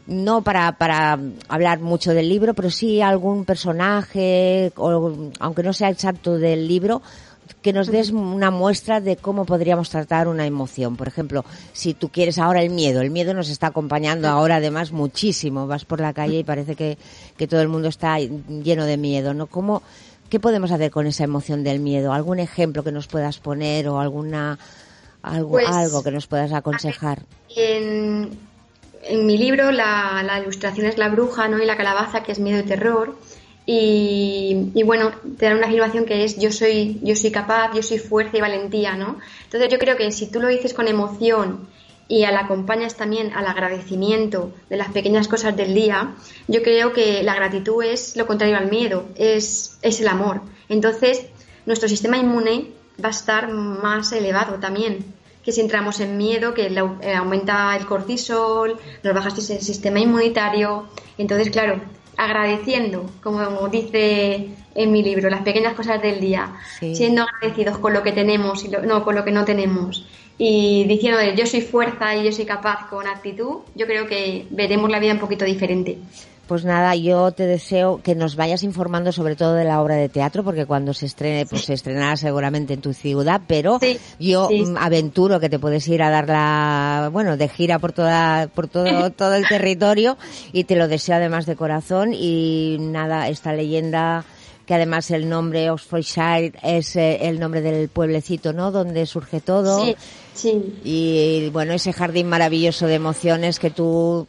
no 0.07 0.43
para, 0.43 0.73
para 0.73 1.19
hablar 1.49 1.79
mucho 1.81 2.13
del 2.13 2.29
libro, 2.29 2.53
pero 2.55 2.69
sí 2.71 3.01
algún 3.01 3.45
personaje, 3.45 4.73
o, 4.77 5.31
aunque 5.39 5.63
no 5.63 5.73
sea 5.73 5.89
exacto 5.91 6.37
del 6.37 6.67
libro, 6.67 7.01
que 7.63 7.73
nos 7.73 7.89
des 7.89 8.11
una 8.11 8.51
muestra 8.51 9.01
de 9.01 9.17
cómo 9.17 9.45
podríamos 9.45 9.91
tratar 9.91 10.29
una 10.29 10.47
emoción. 10.47 10.97
Por 10.97 11.09
ejemplo, 11.09 11.45
si 11.73 11.95
tú 11.95 12.09
quieres 12.09 12.39
ahora 12.39 12.63
el 12.63 12.71
miedo, 12.71 13.01
el 13.01 13.11
miedo 13.11 13.35
nos 13.35 13.49
está 13.49 13.69
acompañando 13.69 14.29
ahora 14.29 14.57
además 14.57 14.93
muchísimo. 14.93 15.67
Vas 15.67 15.85
por 15.85 16.01
la 16.01 16.13
calle 16.13 16.39
y 16.39 16.45
parece 16.45 16.75
que, 16.75 16.99
que 17.37 17.47
todo 17.47 17.61
el 17.61 17.69
mundo 17.69 17.89
está 17.89 18.19
lleno 18.19 18.85
de 18.85 18.97
miedo, 18.97 19.35
¿no? 19.35 19.47
¿Cómo, 19.47 19.83
¿Qué 20.29 20.39
podemos 20.41 20.71
hacer 20.71 20.91
con 20.91 21.07
esa 21.07 21.25
emoción 21.25 21.65
del 21.65 21.81
miedo? 21.81 22.13
¿Algún 22.13 22.39
ejemplo 22.39 22.85
que 22.85 22.93
nos 22.93 23.09
puedas 23.09 23.39
poner 23.39 23.89
o 23.89 24.01
alguna 24.01 24.59
algo, 25.23 25.51
Pues, 25.51 25.69
algo 25.69 26.03
que 26.03 26.13
nos 26.13 26.27
puedas 26.27 26.53
aconsejar? 26.53 27.23
En, 27.57 28.31
en 29.03 29.27
mi 29.27 29.37
libro 29.39 29.73
la, 29.73 30.23
la 30.25 30.41
ilustración 30.41 30.87
es 30.87 30.99
la 30.99 31.09
bruja 31.09 31.49
¿no? 31.49 31.59
y 31.63 31.67
la 31.67 31.77
calabaza, 31.77 32.23
que 32.23 32.33
es 32.33 32.39
miedo 32.39 32.61
y 32.61 32.63
terror. 32.63 33.17
Y, 33.73 34.83
bueno, 34.83 35.13
te 35.39 35.47
dan 35.47 35.59
una 35.59 35.69
afirmación 35.69 36.05
que 36.05 36.25
es 36.25 36.37
yo 36.41 36.51
soy, 36.51 36.99
yo 37.05 37.15
soy 37.15 37.31
capaz, 37.31 37.73
yo 37.73 37.85
soy 37.85 37.99
fuerza 37.99 38.37
y 38.37 38.41
valentía, 38.41 38.97
¿no? 38.97 39.19
Entonces 39.45 39.71
yo 39.71 39.79
creo 39.79 39.97
que 39.97 40.11
si 40.11 40.27
tú 40.27 40.41
lo 40.41 40.49
dices 40.49 40.75
con 40.75 40.89
emoción 40.89 41.69
y 42.09 42.23
la 42.23 42.41
acompañas 42.41 42.97
también 42.97 43.33
al 43.33 43.47
agradecimiento 43.47 44.53
de 44.69 44.77
las 44.77 44.89
pequeñas 44.89 45.29
cosas 45.29 45.57
del 45.57 45.73
día, 45.73 46.17
yo 46.49 46.65
creo 46.65 46.93
que 46.93 47.23
la 47.23 47.37
gratitud 47.37 47.85
es 47.85 48.17
lo 48.17 48.27
contrario 48.27 48.57
al 48.57 48.69
miedo, 48.69 49.05
es, 49.15 49.79
es 49.83 50.01
el 50.01 50.09
amor. 50.09 50.41
Entonces, 50.69 51.27
nuestro 51.65 51.89
sistema 51.89 52.19
inmune 52.19 52.73
va 53.03 53.11
a 53.11 53.13
estar 53.13 53.53
más 53.53 54.11
elevado 54.11 54.57
también 54.57 55.05
que 55.45 55.53
si 55.53 55.61
entramos 55.61 56.01
en 56.01 56.19
miedo, 56.19 56.55
que 56.55 56.67
eh, 56.67 57.15
aumenta 57.15 57.77
el 57.77 57.87
cortisol, 57.87 58.79
nos 59.03 59.15
baja 59.15 59.29
el 59.29 59.61
sistema 59.63 60.01
inmunitario. 60.01 60.89
Entonces, 61.17 61.51
claro, 61.51 61.81
agradeciendo, 62.25 63.09
como 63.23 63.69
dice 63.69 64.49
en 64.75 64.93
mi 64.93 65.03
libro, 65.03 65.29
las 65.31 65.43
pequeñas 65.43 65.75
cosas 65.75 66.01
del 66.03 66.21
día, 66.21 66.53
Sí. 66.79 66.95
siendo 66.95 67.23
agradecidos 67.23 67.79
con 67.79 67.93
lo 67.93 68.03
que 68.03 68.13
tenemos 68.13 68.65
y 68.65 68.69
lo- 68.69 68.83
no 68.83 69.03
con 69.05 69.15
lo 69.15 69.25
que 69.25 69.33
no 69.33 69.45
tenemos, 69.45 70.07
y 70.39 70.85
diciendo 70.85 71.19
yo 71.37 71.47
soy 71.47 71.61
fuerza 71.63 72.15
y 72.17 72.25
yo 72.25 72.33
soy 72.33 72.45
capaz 72.45 72.89
con 72.89 73.07
actitud, 73.07 73.59
yo 73.75 73.87
creo 73.87 74.07
que 74.07 74.47
veremos 74.51 74.91
la 74.91 74.99
vida 74.99 75.13
un 75.13 75.19
poquito 75.19 75.45
diferente. 75.45 75.99
Pues 76.51 76.65
nada, 76.65 76.97
yo 76.97 77.31
te 77.31 77.47
deseo 77.47 78.01
que 78.03 78.17
nos 78.17 78.35
vayas 78.35 78.65
informando 78.65 79.13
sobre 79.13 79.37
todo 79.37 79.55
de 79.55 79.63
la 79.63 79.81
obra 79.81 79.95
de 79.95 80.09
teatro, 80.09 80.43
porque 80.43 80.67
cuando 80.67 80.93
se 80.93 81.07
estrene, 81.07 81.47
pues 81.47 81.63
se 81.63 81.75
estrenará 81.75 82.17
seguramente 82.17 82.75
en 82.75 82.81
tu 82.81 82.93
ciudad, 82.93 83.41
pero 83.47 83.79
Sí, 83.79 84.01
yo 84.19 84.49
sí. 84.49 84.65
mm, 84.65 84.77
aventuro 84.77 85.39
que 85.39 85.49
te 85.49 85.61
puedes 85.61 85.87
ir 85.87 86.03
a 86.03 86.11
dar 86.11 86.27
la, 86.27 87.09
bueno, 87.13 87.37
de 87.37 87.49
gira 87.49 87.79
por 87.79 87.93
toda, 87.93 88.49
por 88.53 88.67
todo, 88.67 88.83
todo 89.13 89.35
el 89.37 89.47
territorio 89.47 90.19
y 90.53 90.65
te 90.65 90.75
lo 90.75 90.89
deseo 90.89 91.15
además 91.15 91.47
de 91.47 91.55
corazón 91.55 92.15
y 92.15 92.79
nada, 92.81 93.29
esta 93.29 93.53
leyenda 93.53 94.25
que 94.67 94.75
además 94.75 95.09
el 95.13 95.29
nombre 95.29 95.71
Oxfordshire 95.71 96.55
es 96.65 96.97
eh, 96.97 97.29
el 97.29 97.39
nombre 97.39 97.61
del 97.61 97.89
pueblecito, 97.89 98.53
¿no? 98.53 98.73
Donde 98.73 99.07
surge 99.07 99.41
todo. 99.41 99.85
Sí, 99.85 99.95
sí. 100.35 100.81
Y 100.83 101.49
bueno, 101.53 101.75
ese 101.75 101.93
jardín 101.93 102.29
maravilloso 102.29 102.89
de 102.89 102.95
emociones 102.97 103.61
que 103.61 103.71
tú 103.71 104.27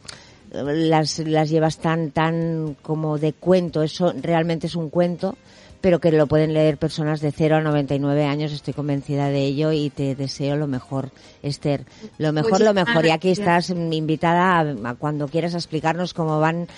las, 0.52 1.18
las 1.20 1.50
llevas 1.50 1.78
tan, 1.78 2.10
tan 2.10 2.76
como 2.82 3.18
de 3.18 3.32
cuento, 3.32 3.82
eso 3.82 4.12
realmente 4.20 4.66
es 4.66 4.76
un 4.76 4.90
cuento, 4.90 5.36
pero 5.80 6.00
que 6.00 6.12
lo 6.12 6.26
pueden 6.26 6.54
leer 6.54 6.78
personas 6.78 7.20
de 7.20 7.32
0 7.32 7.56
a 7.56 7.60
99 7.60 8.24
años, 8.24 8.52
estoy 8.52 8.74
convencida 8.74 9.28
de 9.28 9.44
ello 9.44 9.72
y 9.72 9.90
te 9.90 10.14
deseo 10.14 10.56
lo 10.56 10.66
mejor, 10.66 11.10
Esther. 11.42 11.84
Lo 12.18 12.32
mejor, 12.32 12.60
lo 12.60 12.74
mejor. 12.74 13.04
Y 13.06 13.10
aquí 13.10 13.30
estás 13.30 13.70
mm, 13.70 13.92
invitada 13.92 14.60
a, 14.60 14.90
a 14.90 14.94
cuando 14.94 15.28
quieras 15.28 15.54
explicarnos 15.54 16.14
cómo 16.14 16.38
van 16.38 16.68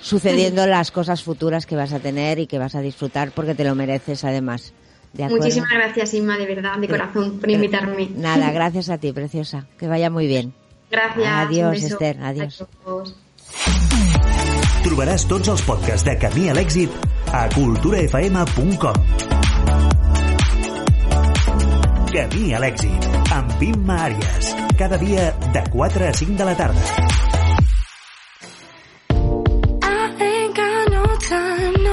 sucediendo 0.00 0.66
las 0.68 0.90
cosas 0.90 1.22
futuras 1.22 1.66
que 1.66 1.76
vas 1.76 1.92
a 1.92 2.00
tener 2.00 2.38
y 2.38 2.46
que 2.46 2.58
vas 2.58 2.74
a 2.74 2.80
disfrutar 2.80 3.32
porque 3.32 3.54
te 3.54 3.64
lo 3.64 3.74
mereces 3.74 4.24
además. 4.24 4.72
Muchísimas 5.16 5.70
gracias, 5.70 6.12
Inma, 6.14 6.36
de 6.36 6.46
verdad, 6.46 6.76
de 6.78 6.88
corazón, 6.88 7.38
por 7.38 7.48
invitarme. 7.48 8.10
Nada, 8.16 8.50
gracias 8.50 8.90
a 8.90 8.98
ti, 8.98 9.12
preciosa. 9.12 9.66
Que 9.78 9.86
vaya 9.86 10.10
muy 10.10 10.26
bien. 10.26 10.52
Gracias. 10.90 11.26
Adiós. 11.26 11.82
Esther, 11.82 12.18
adiós. 12.20 12.66
Adiós. 12.84 13.23
Trobaràs 14.84 15.24
tots 15.30 15.50
els 15.52 15.62
podcasts 15.66 16.04
de 16.06 16.14
Camí 16.20 16.48
a 16.50 16.54
l'èxit 16.56 16.90
a 17.34 17.46
culturafm.com. 17.54 18.98
Camí 22.14 22.52
a 22.54 22.60
l'èxit, 22.62 23.08
amb 23.34 23.62
Imma 23.68 23.96
Àries. 24.06 24.52
Cada 24.78 25.00
dia 25.02 25.32
de 25.56 25.64
4 25.72 26.08
a 26.08 26.12
5 26.20 26.38
de 26.38 26.44
la 26.50 26.54
tarda. 26.54 26.82
I 29.82 30.14
ain't 30.28 30.54
got 30.54 30.92
no 30.94 31.04
time, 31.28 31.84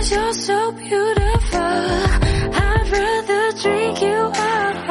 Cause 0.00 0.12
you're 0.12 0.32
so 0.32 0.72
beautiful. 0.72 1.60
I'd 1.60 2.88
rather 2.90 3.52
drink 3.60 4.00
you 4.00 4.32
out. 4.34 4.89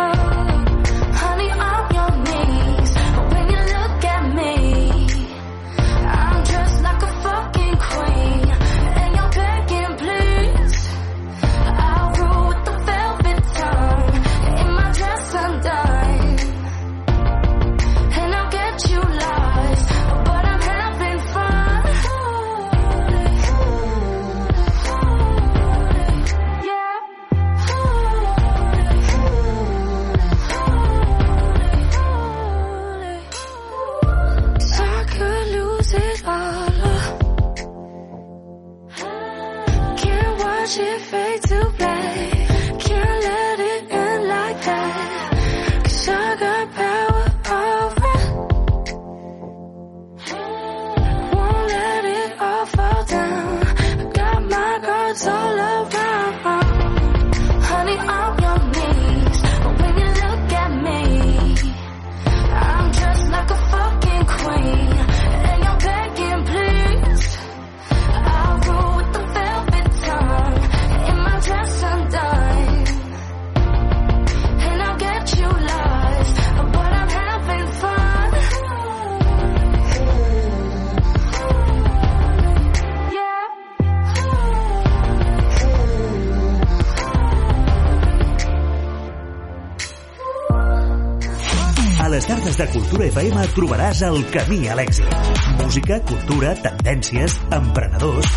Cultura 92.99 93.13
FM 93.15 93.43
trobaràs 93.55 93.99
el 94.03 94.17
camí 94.27 94.57
a 94.67 94.73
l'èxit. 94.75 95.13
Música, 95.62 96.01
cultura, 96.09 96.51
tendències, 96.65 97.38
emprenedors... 97.55 98.33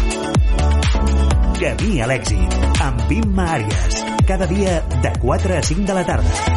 Camí 1.59 1.98
a 1.98 2.07
l'èxit, 2.07 2.57
amb 2.87 3.11
Imma 3.18 3.48
Àries. 3.59 4.05
Cada 4.31 4.46
dia 4.46 4.79
de 5.03 5.16
4 5.27 5.59
a 5.59 5.66
5 5.75 5.90
de 5.90 5.98
la 5.98 6.07
tarda. 6.07 6.52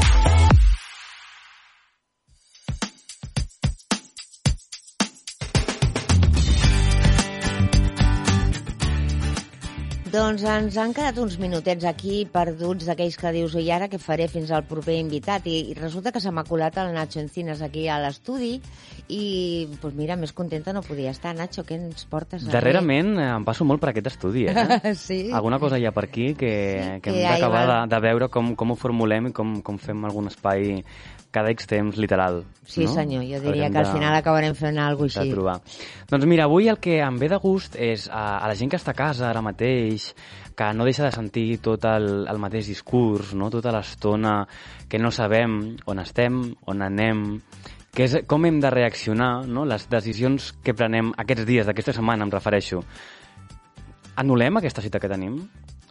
Ens 10.56 10.78
han 10.80 10.94
quedat 10.96 11.18
uns 11.20 11.36
minutets 11.42 11.86
aquí 11.88 12.24
perduts 12.32 12.88
d'aquells 12.88 13.18
que 13.20 13.32
dius 13.36 13.56
i 13.60 13.66
ara 13.74 13.90
què 13.92 14.00
faré 14.02 14.28
fins 14.32 14.52
al 14.56 14.64
proper 14.68 14.96
invitat 14.98 15.48
i, 15.52 15.58
i 15.72 15.76
resulta 15.78 16.14
que 16.16 16.22
se 16.24 16.32
m'ha 16.32 16.46
colat 16.48 16.78
el 16.82 16.94
Nacho 16.96 17.20
Encinas 17.22 17.64
aquí 17.66 17.88
a 17.92 17.98
l'estudi 18.04 18.54
i 19.12 19.24
pues 19.82 19.96
mira, 19.98 20.18
més 20.20 20.34
contenta 20.38 20.74
no 20.76 20.84
podia 20.86 21.12
estar 21.16 21.36
Nacho, 21.36 21.66
què 21.68 21.80
ens 21.80 22.08
portes? 22.10 22.48
Darrerament 22.52 23.16
eh, 23.18 23.28
em 23.36 23.48
passo 23.48 23.68
molt 23.68 23.84
per 23.84 23.92
aquest 23.92 24.12
estudi, 24.14 24.46
eh? 24.48 24.94
sí? 25.08 25.20
Alguna 25.36 25.60
cosa 25.60 25.80
hi 25.82 25.88
ha 25.90 25.94
per 25.96 26.08
aquí 26.08 26.32
que, 26.34 26.54
Sí, 26.56 26.88
que 27.02 27.12
que 27.12 27.16
hem 27.16 27.36
d'acabar 27.36 27.66
de, 27.70 27.82
de 27.92 28.00
veure 28.08 28.30
com, 28.32 28.56
com 28.56 28.72
ho 28.72 28.80
formulem 28.80 29.30
i 29.32 29.36
com, 29.36 29.60
com 29.66 29.80
fem 29.82 30.08
algun 30.08 30.32
espai 30.32 30.80
cada 31.36 31.52
X 31.52 31.68
temps 31.68 31.98
literal. 32.00 32.44
Sí, 32.64 32.86
no? 32.88 32.94
senyor, 32.96 33.26
jo 33.28 33.42
diria 33.44 33.68
que 33.70 33.78
al 33.84 33.90
de- 33.90 33.92
final 33.94 34.16
acabarem 34.16 34.56
fent 34.56 34.80
alguna 34.80 35.10
cosa 35.10 35.20
de 35.20 35.26
així. 35.28 35.36
trobar. 35.36 35.58
Doncs 36.10 36.26
mira, 36.32 36.48
avui 36.48 36.70
el 36.72 36.80
que 36.80 37.02
em 37.04 37.20
ve 37.20 37.28
de 37.30 37.38
gust 37.44 37.76
és 37.76 38.08
a, 38.10 38.38
a 38.40 38.48
la 38.48 38.56
gent 38.56 38.72
que 38.72 38.80
està 38.80 38.96
a 38.96 38.98
casa 38.98 39.28
ara 39.30 39.44
mateix, 39.44 40.14
que 40.56 40.70
no 40.74 40.86
deixa 40.88 41.04
de 41.04 41.12
sentir 41.12 41.60
tot 41.60 41.84
el, 41.92 42.24
el 42.32 42.40
mateix 42.40 42.70
discurs, 42.72 43.34
no? 43.36 43.50
tota 43.52 43.74
l'estona 43.76 44.46
que 44.88 44.98
no 44.98 45.12
sabem 45.12 45.76
on 45.86 46.00
estem, 46.00 46.40
on 46.72 46.82
anem, 46.82 47.26
que 47.96 48.08
és 48.08 48.16
com 48.28 48.44
hem 48.48 48.62
de 48.64 48.72
reaccionar, 48.72 49.46
no? 49.48 49.66
les 49.68 49.86
decisions 49.92 50.54
que 50.64 50.74
prenem 50.74 51.12
aquests 51.20 51.46
dies, 51.48 51.68
d'aquesta 51.68 51.94
setmana 51.96 52.24
em 52.24 52.32
refereixo. 52.32 52.82
Anul·lem 54.16 54.58
aquesta 54.62 54.82
cita 54.84 55.00
que 55.04 55.10
tenim? 55.12 55.42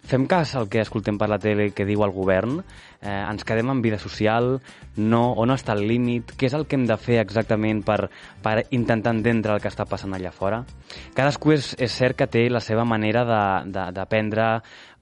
Fem 0.05 0.27
cas 0.29 0.51
al 0.55 0.67
que 0.69 0.83
escoltem 0.85 1.17
per 1.17 1.31
la 1.33 1.39
tele 1.41 1.71
que 1.73 1.87
diu 1.89 2.03
el 2.05 2.13
govern? 2.13 2.59
Eh, 3.01 3.09
ens 3.09 3.45
quedem 3.49 3.71
en 3.73 3.81
vida 3.81 3.97
social? 3.97 4.59
No? 5.01 5.23
On 5.41 5.49
està 5.55 5.73
el 5.73 5.87
límit? 5.89 6.35
Què 6.37 6.51
és 6.51 6.57
el 6.59 6.67
que 6.69 6.77
hem 6.77 6.85
de 6.85 6.99
fer 7.01 7.17
exactament 7.23 7.81
per, 7.87 8.11
per 8.45 8.67
intentar 8.77 9.15
entendre 9.17 9.55
el 9.57 9.63
que 9.65 9.73
està 9.73 9.87
passant 9.89 10.13
allà 10.13 10.33
fora? 10.35 10.61
Cadascú 11.17 11.55
és, 11.57 11.71
és 11.81 11.97
cert 11.97 12.19
que 12.21 12.29
té 12.29 12.43
la 12.53 12.61
seva 12.61 12.85
manera 12.85 13.25
de, 13.25 13.45
de, 13.73 13.87
de 13.97 14.05
prendre 14.11 14.49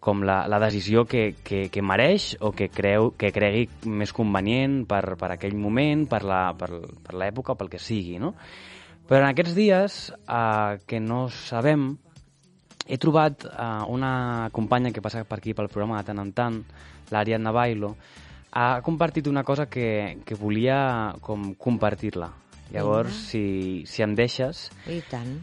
com 0.03 0.23
la, 0.27 0.45
la 0.47 0.63
decisió 0.63 1.03
que, 1.11 1.33
que, 1.43 1.65
que 1.75 1.83
mereix 1.83 2.37
o 2.39 2.53
que, 2.55 2.71
creu, 2.71 3.11
que 3.19 3.33
cregui 3.35 3.67
més 3.91 4.15
convenient 4.15 4.85
per, 4.87 5.17
per 5.19 5.33
aquell 5.35 5.59
moment, 5.59 6.07
per 6.11 6.23
l'època 6.23 7.57
o 7.57 7.59
pel 7.59 7.75
que 7.75 7.83
sigui, 7.83 8.21
no? 8.23 8.37
Però 9.11 9.19
en 9.19 9.29
aquests 9.33 9.59
dies 9.59 10.01
eh, 10.15 10.79
que 10.87 11.03
no 11.03 11.27
sabem 11.27 11.91
he 12.87 12.99
trobat 12.99 13.45
uh, 13.47 13.85
una 13.89 14.49
companya 14.53 14.93
que 14.93 15.03
passa 15.03 15.25
per 15.25 15.39
aquí 15.39 15.55
pel 15.55 15.71
programa 15.71 16.01
de 16.01 16.09
tant 16.11 16.21
en 16.23 16.33
tant, 16.33 16.59
l'Ariadna 17.13 17.53
Bailo, 17.55 17.95
ha 18.53 18.83
compartit 18.85 19.29
una 19.29 19.45
cosa 19.45 19.67
que, 19.67 20.19
que 20.27 20.37
volia 20.37 21.15
com 21.21 21.55
compartir-la. 21.55 22.33
Llavors, 22.73 23.13
si, 23.29 23.85
si 23.87 24.03
em 24.05 24.15
deixes, 24.17 24.71
I 24.89 25.03
tant. 25.11 25.35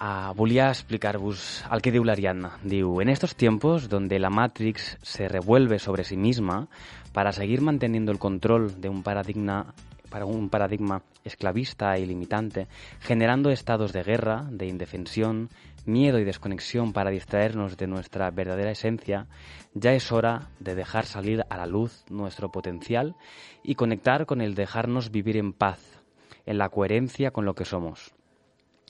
uh, 0.00 0.32
volia 0.36 0.70
explicar-vos 0.72 1.64
el 1.70 1.84
que 1.84 1.92
diu 1.92 2.04
l'Ariadna. 2.04 2.54
Diu, 2.64 3.00
en 3.02 3.12
estos 3.12 3.36
tiempos 3.36 3.88
donde 3.88 4.18
la 4.18 4.30
Matrix 4.30 4.96
se 5.02 5.28
revuelve 5.28 5.78
sobre 5.78 6.04
sí 6.04 6.16
misma 6.16 6.66
para 7.12 7.32
seguir 7.32 7.60
manteniendo 7.60 8.12
el 8.12 8.18
control 8.18 8.80
de 8.80 8.88
un 8.88 9.02
paradigma 9.02 9.74
para 10.08 10.24
un 10.24 10.48
paradigma 10.48 11.02
esclavista 11.22 11.98
y 11.98 12.06
limitante, 12.06 12.66
generando 13.00 13.50
estados 13.50 13.92
de 13.92 14.02
guerra, 14.02 14.46
de 14.50 14.66
indefensión, 14.66 15.50
miedo 15.86 16.18
y 16.18 16.24
desconexión 16.24 16.92
para 16.92 17.10
distraernos 17.10 17.76
de 17.76 17.86
nuestra 17.86 18.30
verdadera 18.30 18.70
esencia, 18.70 19.26
ya 19.74 19.92
es 19.92 20.12
hora 20.12 20.50
de 20.60 20.74
dejar 20.74 21.06
salir 21.06 21.44
a 21.48 21.56
la 21.56 21.66
luz 21.66 22.04
nuestro 22.10 22.50
potencial 22.50 23.16
y 23.62 23.74
conectar 23.74 24.26
con 24.26 24.40
el 24.40 24.54
dejarnos 24.54 25.10
vivir 25.10 25.36
en 25.36 25.52
paz, 25.52 26.02
en 26.46 26.58
la 26.58 26.68
coherencia 26.68 27.30
con 27.30 27.44
lo 27.44 27.54
que 27.54 27.64
somos. 27.64 28.14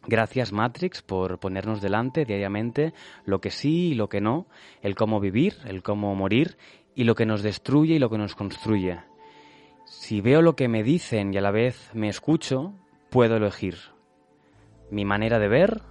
Gracias 0.06 0.52
Matrix 0.52 1.02
por 1.02 1.38
ponernos 1.38 1.80
delante 1.80 2.24
diariamente 2.24 2.94
lo 3.24 3.40
que 3.40 3.50
sí 3.50 3.88
y 3.88 3.94
lo 3.94 4.08
que 4.08 4.20
no, 4.20 4.46
el 4.80 4.94
cómo 4.94 5.20
vivir, 5.20 5.56
el 5.66 5.82
cómo 5.82 6.14
morir 6.14 6.56
y 6.94 7.04
lo 7.04 7.14
que 7.14 7.26
nos 7.26 7.42
destruye 7.42 7.94
y 7.94 7.98
lo 7.98 8.10
que 8.10 8.18
nos 8.18 8.34
construye. 8.34 9.00
Si 9.84 10.20
veo 10.20 10.42
lo 10.42 10.56
que 10.56 10.68
me 10.68 10.82
dicen 10.82 11.34
y 11.34 11.38
a 11.38 11.40
la 11.40 11.50
vez 11.50 11.90
me 11.94 12.08
escucho, 12.08 12.74
puedo 13.10 13.36
elegir 13.36 13.76
mi 14.90 15.04
manera 15.04 15.38
de 15.38 15.48
ver, 15.48 15.82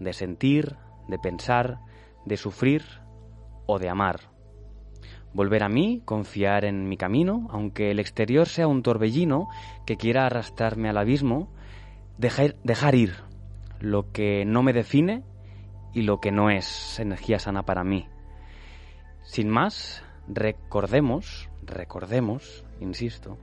de 0.00 0.12
sentir, 0.12 0.76
de 1.08 1.18
pensar, 1.18 1.80
de 2.24 2.36
sufrir 2.36 2.84
o 3.66 3.78
de 3.78 3.88
amar. 3.88 4.20
Volver 5.32 5.62
a 5.62 5.68
mí, 5.68 6.02
confiar 6.04 6.64
en 6.64 6.88
mi 6.88 6.96
camino, 6.96 7.48
aunque 7.50 7.90
el 7.90 7.98
exterior 7.98 8.48
sea 8.48 8.66
un 8.66 8.82
torbellino 8.82 9.48
que 9.86 9.96
quiera 9.96 10.26
arrastrarme 10.26 10.88
al 10.88 10.98
abismo, 10.98 11.52
dejar, 12.16 12.56
dejar 12.64 12.94
ir 12.94 13.14
lo 13.80 14.10
que 14.10 14.44
no 14.44 14.62
me 14.62 14.72
define 14.72 15.22
y 15.92 16.02
lo 16.02 16.20
que 16.20 16.32
no 16.32 16.50
es 16.50 16.98
energía 16.98 17.38
sana 17.38 17.64
para 17.64 17.84
mí. 17.84 18.08
Sin 19.22 19.48
más, 19.48 20.02
recordemos, 20.26 21.50
recordemos, 21.62 22.64
insisto, 22.80 23.38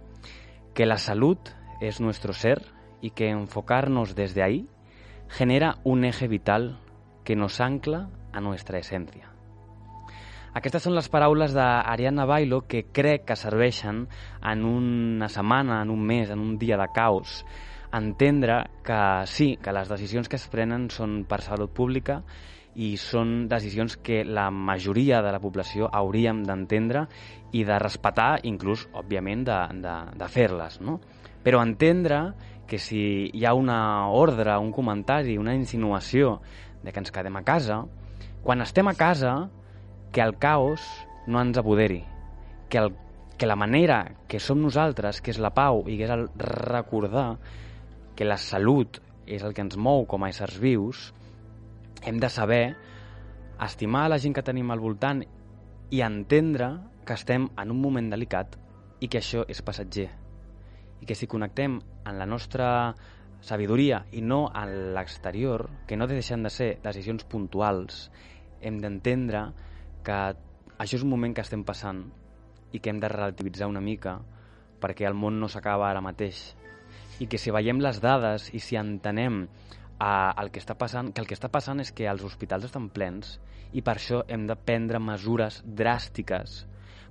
que 0.74 0.86
la 0.86 0.98
salud 0.98 1.38
es 1.80 2.02
nuestro 2.02 2.34
ser 2.34 2.74
y 3.02 3.12
que 3.12 3.30
enfocarnos 3.30 4.16
desde 4.16 4.44
ahí 4.44 4.68
genera 5.30 5.78
un 5.84 6.06
eje 6.06 6.28
vital 6.28 6.78
que 7.24 7.36
nos 7.36 7.60
ancla 7.62 8.10
a 8.32 8.42
nuestra 8.42 8.80
essència. 8.80 9.32
Aquestes 10.56 10.86
són 10.88 10.96
les 10.96 11.10
paraules 11.12 11.52
d'Ariadna 11.52 12.24
Bailo 12.30 12.62
que 12.64 12.86
crec 12.96 13.26
que 13.28 13.36
serveixen 13.36 14.06
en 14.40 14.62
una 14.64 15.28
setmana, 15.28 15.82
en 15.84 15.92
un 15.92 16.06
mes, 16.08 16.30
en 16.32 16.40
un 16.40 16.54
dia 16.58 16.78
de 16.80 16.88
caos, 16.96 17.42
entendre 17.92 18.62
que 18.84 19.00
sí, 19.28 19.58
que 19.62 19.74
les 19.76 19.92
decisions 19.92 20.30
que 20.32 20.40
es 20.40 20.48
prenen 20.48 20.88
són 20.92 21.26
per 21.28 21.42
salut 21.44 21.74
pública 21.76 22.22
i 22.76 22.96
són 23.00 23.50
decisions 23.52 23.98
que 24.04 24.24
la 24.24 24.50
majoria 24.52 25.22
de 25.24 25.32
la 25.36 25.42
població 25.44 25.90
hauríem 25.92 26.44
d'entendre 26.48 27.06
i 27.56 27.64
de 27.68 27.78
respetar, 27.80 28.40
inclús, 28.48 28.88
òbviament, 28.96 29.46
de, 29.48 29.60
de, 29.84 29.96
de 30.20 30.32
fer-les, 30.32 30.80
no? 30.84 31.00
Però 31.44 31.62
entendre 31.64 32.20
que 32.68 32.80
si 32.80 33.30
hi 33.34 33.46
ha 33.46 33.54
una 33.54 34.10
ordre, 34.10 34.58
un 34.58 34.72
comentari, 34.72 35.38
una 35.38 35.56
insinuació 35.56 36.40
de 36.84 36.92
que 36.92 37.02
ens 37.02 37.14
quedem 37.14 37.38
a 37.38 37.44
casa, 37.46 37.84
quan 38.44 38.62
estem 38.62 38.88
a 38.88 38.96
casa, 38.98 39.50
que 40.12 40.22
el 40.22 40.38
caos 40.38 40.82
no 41.28 41.42
ens 41.42 41.58
apoderi, 41.58 42.04
que, 42.70 42.78
el, 42.78 42.94
que 43.38 43.48
la 43.48 43.56
manera 43.56 44.16
que 44.28 44.40
som 44.40 44.62
nosaltres, 44.62 45.22
que 45.22 45.34
és 45.34 45.42
la 45.42 45.54
pau 45.54 45.84
i 45.90 45.98
que 45.98 46.08
és 46.08 46.14
el 46.14 46.28
recordar 46.40 47.36
que 48.16 48.26
la 48.26 48.38
salut 48.40 49.02
és 49.26 49.44
el 49.44 49.54
que 49.54 49.66
ens 49.66 49.78
mou 49.78 50.06
com 50.08 50.24
a 50.24 50.30
éssers 50.32 50.60
vius, 50.62 51.10
hem 52.06 52.22
de 52.22 52.30
saber 52.30 52.76
estimar 53.66 54.08
la 54.10 54.20
gent 54.22 54.36
que 54.38 54.46
tenim 54.46 54.72
al 54.72 54.82
voltant 54.84 55.24
i 55.92 56.02
entendre 56.06 56.70
que 57.06 57.18
estem 57.18 57.50
en 57.58 57.72
un 57.72 57.82
moment 57.82 58.10
delicat 58.12 58.56
i 59.02 59.10
que 59.10 59.20
això 59.22 59.44
és 59.50 59.62
passatger. 59.66 60.10
I 61.02 61.06
que 61.06 61.18
si 61.18 61.28
connectem 61.30 61.80
en 62.06 62.20
la 62.20 62.26
nostra 62.26 62.96
sabidoria 63.46 64.06
i 64.12 64.22
no 64.22 64.48
en 64.54 64.94
l'exterior, 64.96 65.68
que 65.88 65.98
no 65.98 66.08
deixen 66.10 66.44
de 66.46 66.52
ser 66.54 66.70
decisions 66.84 67.26
puntuals, 67.30 68.10
hem 68.62 68.80
d'entendre 68.82 69.48
que 70.06 70.20
això 70.78 70.98
és 70.98 71.04
un 71.06 71.12
moment 71.12 71.36
que 71.36 71.44
estem 71.46 71.64
passant 71.66 72.06
i 72.74 72.82
que 72.82 72.92
hem 72.92 73.00
de 73.00 73.12
relativitzar 73.12 73.70
una 73.70 73.84
mica 73.84 74.18
perquè 74.82 75.08
el 75.08 75.18
món 75.18 75.40
no 75.40 75.50
s'acaba 75.50 75.90
ara 75.90 76.04
mateix. 76.04 76.56
I 77.22 77.30
que 77.32 77.40
si 77.40 77.54
veiem 77.54 77.80
les 77.82 78.02
dades 78.04 78.50
i 78.54 78.60
si 78.60 78.78
entenem 78.80 79.46
eh, 79.46 80.32
el 80.42 80.52
que 80.52 80.62
està 80.62 80.76
passant, 80.78 81.14
que 81.14 81.24
el 81.24 81.30
que 81.30 81.38
està 81.38 81.50
passant 81.54 81.80
és 81.80 81.94
que 81.96 82.10
els 82.12 82.26
hospitals 82.28 82.68
estan 82.68 82.90
plens 82.90 83.38
i 83.76 83.84
per 83.86 83.98
això 83.98 84.24
hem 84.28 84.46
de 84.48 84.58
prendre 84.58 85.00
mesures 85.00 85.62
dràstiques 85.66 86.64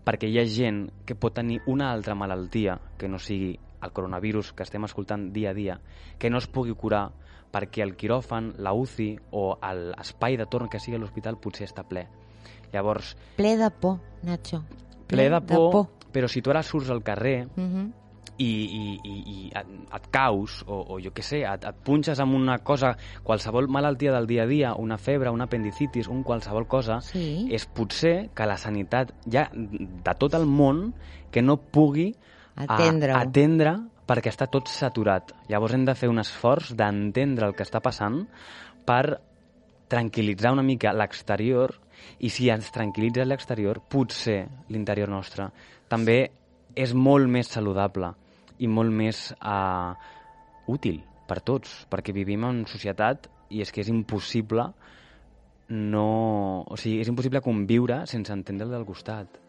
perquè 0.05 0.29
hi 0.29 0.39
ha 0.41 0.45
gent 0.49 0.85
que 1.09 1.17
pot 1.17 1.35
tenir 1.37 1.63
una 1.71 1.91
altra 1.93 2.15
malaltia 2.15 2.77
que 3.01 3.09
no 3.09 3.19
sigui 3.19 3.55
el 3.85 3.93
coronavirus 3.93 4.53
que 4.53 4.63
estem 4.65 4.85
escoltant 4.85 5.31
dia 5.33 5.51
a 5.51 5.55
dia, 5.55 5.81
que 6.19 6.31
no 6.31 6.39
es 6.39 6.47
pugui 6.47 6.75
curar 6.75 7.11
perquè 7.55 7.83
el 7.85 7.95
quiròfan, 7.97 8.55
la 8.59 8.73
UCI 8.75 9.13
o 9.31 9.55
l'espai 9.63 10.37
de 10.37 10.47
torn 10.51 10.69
que 10.69 10.81
sigui 10.83 10.97
a 10.97 11.01
l'hospital 11.01 11.37
potser 11.39 11.69
està 11.69 11.85
ple. 11.87 12.09
Llavors, 12.73 13.13
Ple 13.37 13.57
de 13.57 13.71
por, 13.71 14.01
Nacho. 14.27 14.65
ple 15.07 15.29
de 15.31 15.41
por, 15.47 15.87
però 16.13 16.27
si 16.29 16.43
tu 16.43 16.51
ara 16.51 16.63
surts 16.63 16.91
al 16.91 17.03
carrer 17.05 17.47
Mhm. 17.57 17.93
i, 18.39 18.49
i, 18.51 19.01
i, 19.05 19.13
i 19.31 19.51
et, 19.55 19.67
et 19.95 20.07
caus, 20.11 20.65
o, 20.67 20.81
o 20.97 20.99
jo 20.99 21.13
què 21.15 21.23
sé, 21.23 21.45
et, 21.47 21.65
et 21.65 21.77
punxes 21.87 22.19
amb 22.19 22.35
una 22.35 22.59
cosa, 22.67 22.97
qualsevol 23.23 23.69
malaltia 23.71 24.11
del 24.13 24.27
dia 24.27 24.43
a 24.43 24.47
dia, 24.51 24.75
una 24.75 24.99
febre, 24.99 25.31
una 25.31 25.45
apendicitis, 25.45 26.09
un 26.09 26.25
qualsevol 26.25 26.67
cosa, 26.67 27.01
Sí. 27.01 27.47
és 27.55 27.67
potser 27.67 28.31
que 28.35 28.47
la 28.51 28.57
sanitat 28.59 29.13
ja 29.31 29.47
de 29.55 30.15
tot 30.19 30.35
el 30.35 30.47
món 30.47 30.95
que 31.31 31.43
no 31.43 31.59
pugui 31.59 32.17
a- 32.57 32.67
Atendre-ho. 32.69 33.19
atendre 33.19 33.75
perquè 34.07 34.29
està 34.31 34.47
tot 34.51 34.69
saturat. 34.69 35.33
Llavors 35.49 35.75
hem 35.75 35.85
de 35.85 35.95
fer 35.95 36.09
un 36.09 36.19
esforç 36.21 36.75
d'entendre 36.77 37.47
el 37.47 37.55
que 37.55 37.65
està 37.65 37.81
passant 37.81 38.27
per 38.85 39.21
tranquil·litzar 39.89 40.53
una 40.53 40.63
mica 40.63 40.93
l'exterior 40.93 41.73
i 42.21 42.29
si 42.29 42.51
ens 42.51 42.71
tranquil·litza 42.73 43.25
l'exterior, 43.25 43.81
potser 43.89 44.47
l'interior 44.69 45.09
nostre 45.09 45.49
també 45.89 46.31
és 46.75 46.93
molt 46.95 47.29
més 47.31 47.49
saludable 47.49 48.13
i 48.59 48.67
molt 48.69 48.91
més 48.93 49.33
uh, 49.41 49.95
útil 50.67 51.03
per 51.29 51.41
tots, 51.41 51.87
perquè 51.91 52.13
vivim 52.13 52.45
en 52.45 52.65
societat 52.67 53.29
i 53.51 53.63
és 53.63 53.71
que 53.73 53.81
és 53.81 53.89
impossible 53.89 54.67
no... 55.69 56.65
O 56.69 56.77
sigui, 56.77 57.01
és 57.01 57.09
impossible 57.09 57.41
conviure 57.45 58.03
sense 58.11 58.33
entendre 58.33 58.67
el 58.67 58.75
del 58.75 58.85
costat. 58.89 59.41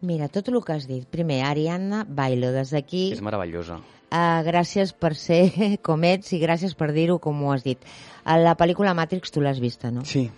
Mira, 0.00 0.28
tot 0.30 0.48
el 0.48 0.60
que 0.62 0.74
has 0.76 0.86
dit. 0.86 1.06
Primer, 1.10 1.42
Ariadna 1.42 2.04
Bailo, 2.06 2.52
des 2.54 2.70
d'aquí... 2.70 3.08
És 3.16 3.22
meravellosa. 3.24 3.80
Uh, 4.08 4.40
gràcies 4.46 4.94
per 4.94 5.12
ser 5.18 5.42
com 5.86 6.04
ets 6.06 6.30
i 6.32 6.38
gràcies 6.40 6.76
per 6.78 6.92
dir-ho 6.96 7.18
com 7.20 7.42
ho 7.42 7.52
has 7.52 7.66
dit. 7.66 7.82
Uh, 8.22 8.38
la 8.40 8.54
pel·lícula 8.56 8.94
Matrix 8.96 9.34
tu 9.34 9.42
l'has 9.42 9.58
vista, 9.60 9.90
no? 9.92 10.04
Sí. 10.08 10.28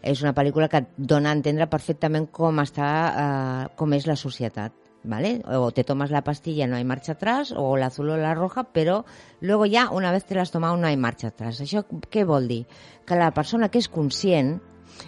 És 0.00 0.22
una 0.24 0.32
pel·lícula 0.32 0.70
que 0.72 0.80
et 0.80 0.88
dona 0.96 1.30
a 1.30 1.36
entendre 1.36 1.68
perfectament 1.68 2.30
com 2.32 2.62
està, 2.64 2.88
uh, 3.10 3.66
com 3.76 3.92
és 3.98 4.08
la 4.08 4.16
societat. 4.16 4.76
¿Vale? 5.00 5.38
O 5.56 5.70
te 5.72 5.80
tomas 5.80 6.10
la 6.12 6.20
pastilla, 6.20 6.66
no 6.68 6.76
hay 6.76 6.84
marcha 6.84 7.12
atrás, 7.12 7.54
o 7.56 7.78
la 7.80 7.86
azul 7.88 8.10
o 8.10 8.18
la 8.20 8.34
roja, 8.34 8.64
però 8.64 9.06
luego 9.40 9.64
ya, 9.64 9.88
una 9.88 10.12
vez 10.12 10.26
te 10.26 10.34
l'has 10.34 10.50
tomat, 10.52 10.76
no 10.76 10.86
hay 10.86 10.98
marcha 11.00 11.28
atrás. 11.28 11.62
Això 11.64 11.86
què 11.88 12.26
vol 12.28 12.50
dir? 12.50 12.66
Que 13.08 13.16
la 13.16 13.30
persona 13.32 13.70
que 13.72 13.80
és 13.80 13.88
conscient, 13.88 14.58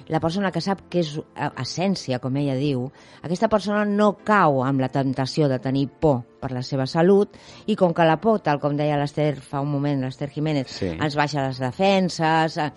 la 0.08 0.20
persona 0.20 0.50
que 0.52 0.60
sap 0.60 0.84
que 0.90 1.00
és 1.02 1.14
eh, 1.18 1.50
essència, 1.62 2.18
com 2.22 2.36
ella 2.36 2.54
diu, 2.58 2.86
aquesta 3.22 3.48
persona 3.48 3.84
no 3.84 4.12
cau 4.24 4.62
amb 4.64 4.80
la 4.80 4.88
tentació 4.92 5.48
de 5.48 5.58
tenir 5.58 5.88
por 5.88 6.22
per 6.42 6.50
la 6.52 6.62
seva 6.66 6.86
salut 6.90 7.36
i 7.66 7.76
com 7.76 7.92
que 7.94 8.04
la 8.08 8.16
por, 8.20 8.40
tal 8.42 8.58
com 8.60 8.74
deia 8.76 8.96
l'Ester 8.98 9.36
fa 9.40 9.60
un 9.62 9.70
moment, 9.70 10.02
l'Ester 10.02 10.28
Jiménez, 10.30 10.66
Sí. 10.70 10.90
ens 10.98 11.14
baixa 11.16 11.46
les 11.46 11.58
defenses... 11.62 12.56
Eh, 12.58 12.72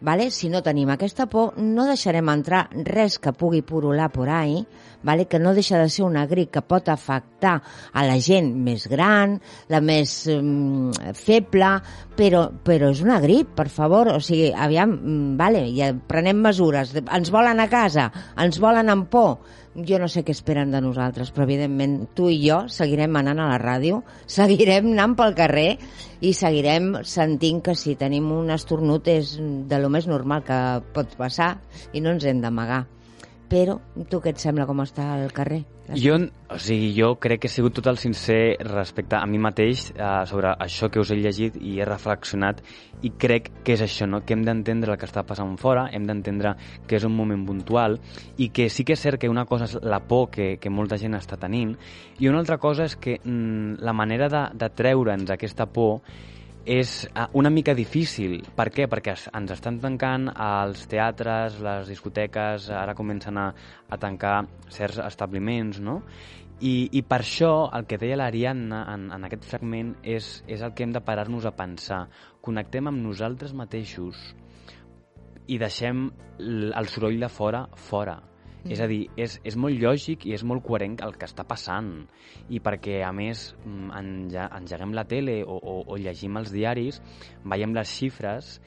vale? 0.00 0.30
si 0.30 0.46
no 0.48 0.62
tenim 0.62 0.90
aquesta 0.94 1.24
por, 1.26 1.56
no 1.58 1.84
deixarem 1.88 2.28
entrar 2.30 2.68
res 2.86 3.16
que 3.18 3.32
pugui 3.34 3.62
purular 3.66 4.12
por 4.14 4.28
ahí, 4.30 4.60
vale? 5.02 5.26
que 5.26 5.38
no 5.38 5.54
deixa 5.54 5.78
de 5.78 5.88
ser 5.88 6.04
una 6.04 6.26
grip 6.26 6.50
que 6.54 6.62
pot 6.62 6.88
afectar 6.88 7.58
a 7.92 8.04
la 8.06 8.18
gent 8.22 8.50
més 8.64 8.88
gran, 8.90 9.38
la 9.68 9.80
més 9.84 10.14
um, 10.32 10.90
feble, 11.14 11.70
però, 12.18 12.48
però 12.64 12.90
és 12.94 13.02
una 13.04 13.20
grip, 13.22 13.54
per 13.58 13.68
favor, 13.72 14.12
o 14.14 14.20
sigui, 14.24 14.50
aviam, 14.52 14.96
mm, 14.96 15.36
vale, 15.38 15.66
ja 15.76 15.92
prenem 16.08 16.42
mesures, 16.48 16.94
ens 17.04 17.32
volen 17.34 17.60
a 17.60 17.68
casa, 17.70 18.10
ens 18.38 18.58
volen 18.62 18.90
amb 18.92 19.08
por, 19.12 19.38
jo 19.86 19.98
no 20.00 20.08
sé 20.10 20.24
què 20.26 20.34
esperen 20.34 20.72
de 20.74 20.80
nosaltres, 20.82 21.30
però 21.34 21.46
evidentment 21.46 22.00
tu 22.18 22.28
i 22.32 22.40
jo 22.42 22.64
seguirem 22.72 23.14
anant 23.20 23.42
a 23.42 23.48
la 23.52 23.62
ràdio, 23.62 24.02
seguirem 24.38 24.92
anant 24.94 25.16
pel 25.18 25.36
carrer 25.38 25.70
i 26.20 26.34
seguirem 26.34 26.96
sentint 27.06 27.62
que 27.64 27.76
si 27.78 27.94
tenim 27.98 28.30
un 28.34 28.50
esternut 28.54 29.08
és 29.12 29.36
de 29.38 29.82
lo 29.82 29.90
més 29.92 30.10
normal 30.10 30.42
que 30.46 30.60
pot 30.94 31.14
passar 31.20 31.56
i 31.92 32.02
no 32.02 32.16
ens 32.16 32.26
hem 32.26 32.42
d'amagar. 32.42 32.86
Però, 33.48 33.78
tu 34.12 34.18
què 34.20 34.34
et 34.34 34.40
sembla 34.42 34.66
com 34.68 34.82
està 34.82 35.06
al 35.14 35.30
carrer? 35.32 35.62
Jo, 35.96 36.18
o 36.52 36.58
sigui, 36.60 36.90
jo 36.92 37.14
crec 37.16 37.40
que 37.40 37.48
he 37.48 37.52
sigut 37.52 37.72
tot 37.78 37.86
el 37.88 37.96
sincer 37.96 38.58
respecte 38.60 39.16
a 39.16 39.24
mi 39.24 39.40
mateix 39.40 39.86
eh, 39.94 40.08
sobre 40.28 40.50
això 40.52 40.90
que 40.92 41.00
us 41.00 41.14
he 41.14 41.16
llegit 41.16 41.56
i 41.56 41.78
he 41.80 41.86
reflexionat 41.88 42.60
i 43.00 43.14
crec 43.16 43.48
que 43.64 43.72
és 43.72 43.86
això, 43.86 44.04
no? 44.04 44.20
que 44.20 44.36
hem 44.36 44.44
d'entendre 44.44 44.92
el 44.92 45.00
que 45.00 45.08
està 45.08 45.24
passant 45.24 45.56
fora, 45.56 45.86
hem 45.96 46.04
d'entendre 46.04 46.52
que 46.86 47.00
és 47.00 47.08
un 47.08 47.16
moment 47.16 47.46
puntual 47.48 47.96
i 48.36 48.50
que 48.52 48.68
sí 48.68 48.84
que 48.84 48.98
és 48.98 49.06
cert 49.06 49.22
que 49.22 49.32
una 49.32 49.46
cosa 49.48 49.64
és 49.64 49.78
la 49.80 50.02
por 50.04 50.28
que, 50.34 50.58
que 50.60 50.68
molta 50.68 51.00
gent 51.00 51.16
està 51.16 51.40
tenint 51.40 51.72
i 52.20 52.28
una 52.28 52.44
altra 52.44 52.60
cosa 52.60 52.84
és 52.84 52.98
que 53.00 53.16
mm, 53.22 53.80
la 53.80 53.96
manera 53.96 54.28
de, 54.28 54.44
de 54.60 54.68
treure'ns 54.76 55.32
aquesta 55.32 55.70
por 55.72 56.02
és 56.68 57.06
eh, 57.08 57.24
una 57.32 57.48
mica 57.50 57.72
difícil. 57.74 58.42
Per 58.56 58.68
què? 58.74 58.84
Perquè 58.92 59.14
ens 59.38 59.54
estan 59.54 59.78
tancant 59.80 60.28
els 60.28 60.84
teatres, 60.90 61.56
les 61.64 61.88
discoteques, 61.88 62.68
ara 62.76 62.94
comencen 62.98 63.40
a, 63.40 63.48
a 63.88 63.98
tancar 64.00 64.42
certs 64.68 65.00
establiments, 65.06 65.80
no? 65.80 66.02
I, 66.60 66.90
I 66.98 67.04
per 67.06 67.22
això 67.22 67.52
el 67.72 67.86
que 67.88 68.00
deia 68.02 68.18
l'Ariadna 68.18 68.82
en, 68.92 69.08
en 69.14 69.24
aquest 69.24 69.46
fragment 69.46 69.94
és, 70.02 70.42
és 70.50 70.64
el 70.66 70.74
que 70.74 70.84
hem 70.84 70.92
de 70.92 71.02
parar-nos 71.06 71.46
a 71.46 71.54
pensar. 71.56 72.02
Connectem 72.44 72.90
amb 72.90 73.00
nosaltres 73.00 73.54
mateixos 73.56 74.18
i 75.48 75.56
deixem 75.56 76.08
el 76.38 76.90
soroll 76.92 77.22
de 77.22 77.30
fora 77.32 77.64
fora. 77.88 78.18
Mm. 78.68 78.74
És 78.74 78.80
a 78.84 78.86
dir, 78.90 79.00
és, 79.16 79.38
és 79.48 79.56
molt 79.56 79.80
lògic 79.80 80.26
i 80.28 80.34
és 80.36 80.44
molt 80.44 80.62
coherent 80.66 80.98
el 81.04 81.16
que 81.16 81.24
està 81.24 81.46
passant. 81.48 81.88
I 82.52 82.60
perquè, 82.60 83.00
a 83.06 83.12
més, 83.16 83.54
mm, 83.64 83.88
enge 83.96 84.48
engeguem 84.60 84.92
la 84.96 85.06
tele 85.08 85.40
o, 85.44 85.56
o, 85.56 85.78
o 85.88 85.96
llegim 85.96 86.36
els 86.36 86.52
diaris, 86.52 87.00
veiem 87.48 87.72
les 87.76 87.88
xifres, 87.88 88.58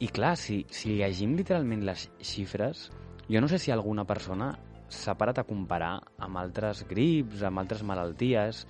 i 0.00 0.08
clar, 0.08 0.34
si, 0.40 0.64
si 0.72 0.96
llegim 0.96 1.36
literalment 1.36 1.84
les 1.84 2.08
xifres, 2.24 2.88
jo 3.28 3.40
no 3.40 3.48
sé 3.48 3.60
si 3.60 3.72
alguna 3.72 4.06
persona 4.08 4.54
s'ha 4.88 5.16
parat 5.18 5.40
a 5.42 5.46
comparar 5.46 5.98
amb 6.22 6.38
altres 6.40 6.84
grips, 6.88 7.42
amb 7.44 7.60
altres 7.60 7.82
malalties, 7.84 8.64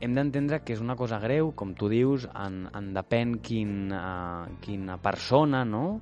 hem 0.00 0.14
d'entendre 0.16 0.60
que 0.64 0.74
és 0.74 0.82
una 0.82 0.96
cosa 0.96 1.20
greu, 1.22 1.52
com 1.56 1.74
tu 1.78 1.88
dius, 1.92 2.26
en, 2.34 2.64
en 2.72 2.92
depèn 2.96 3.38
quin, 3.44 3.92
uh, 3.92 4.46
quina 4.64 4.98
persona, 5.02 5.64
no?, 5.68 6.00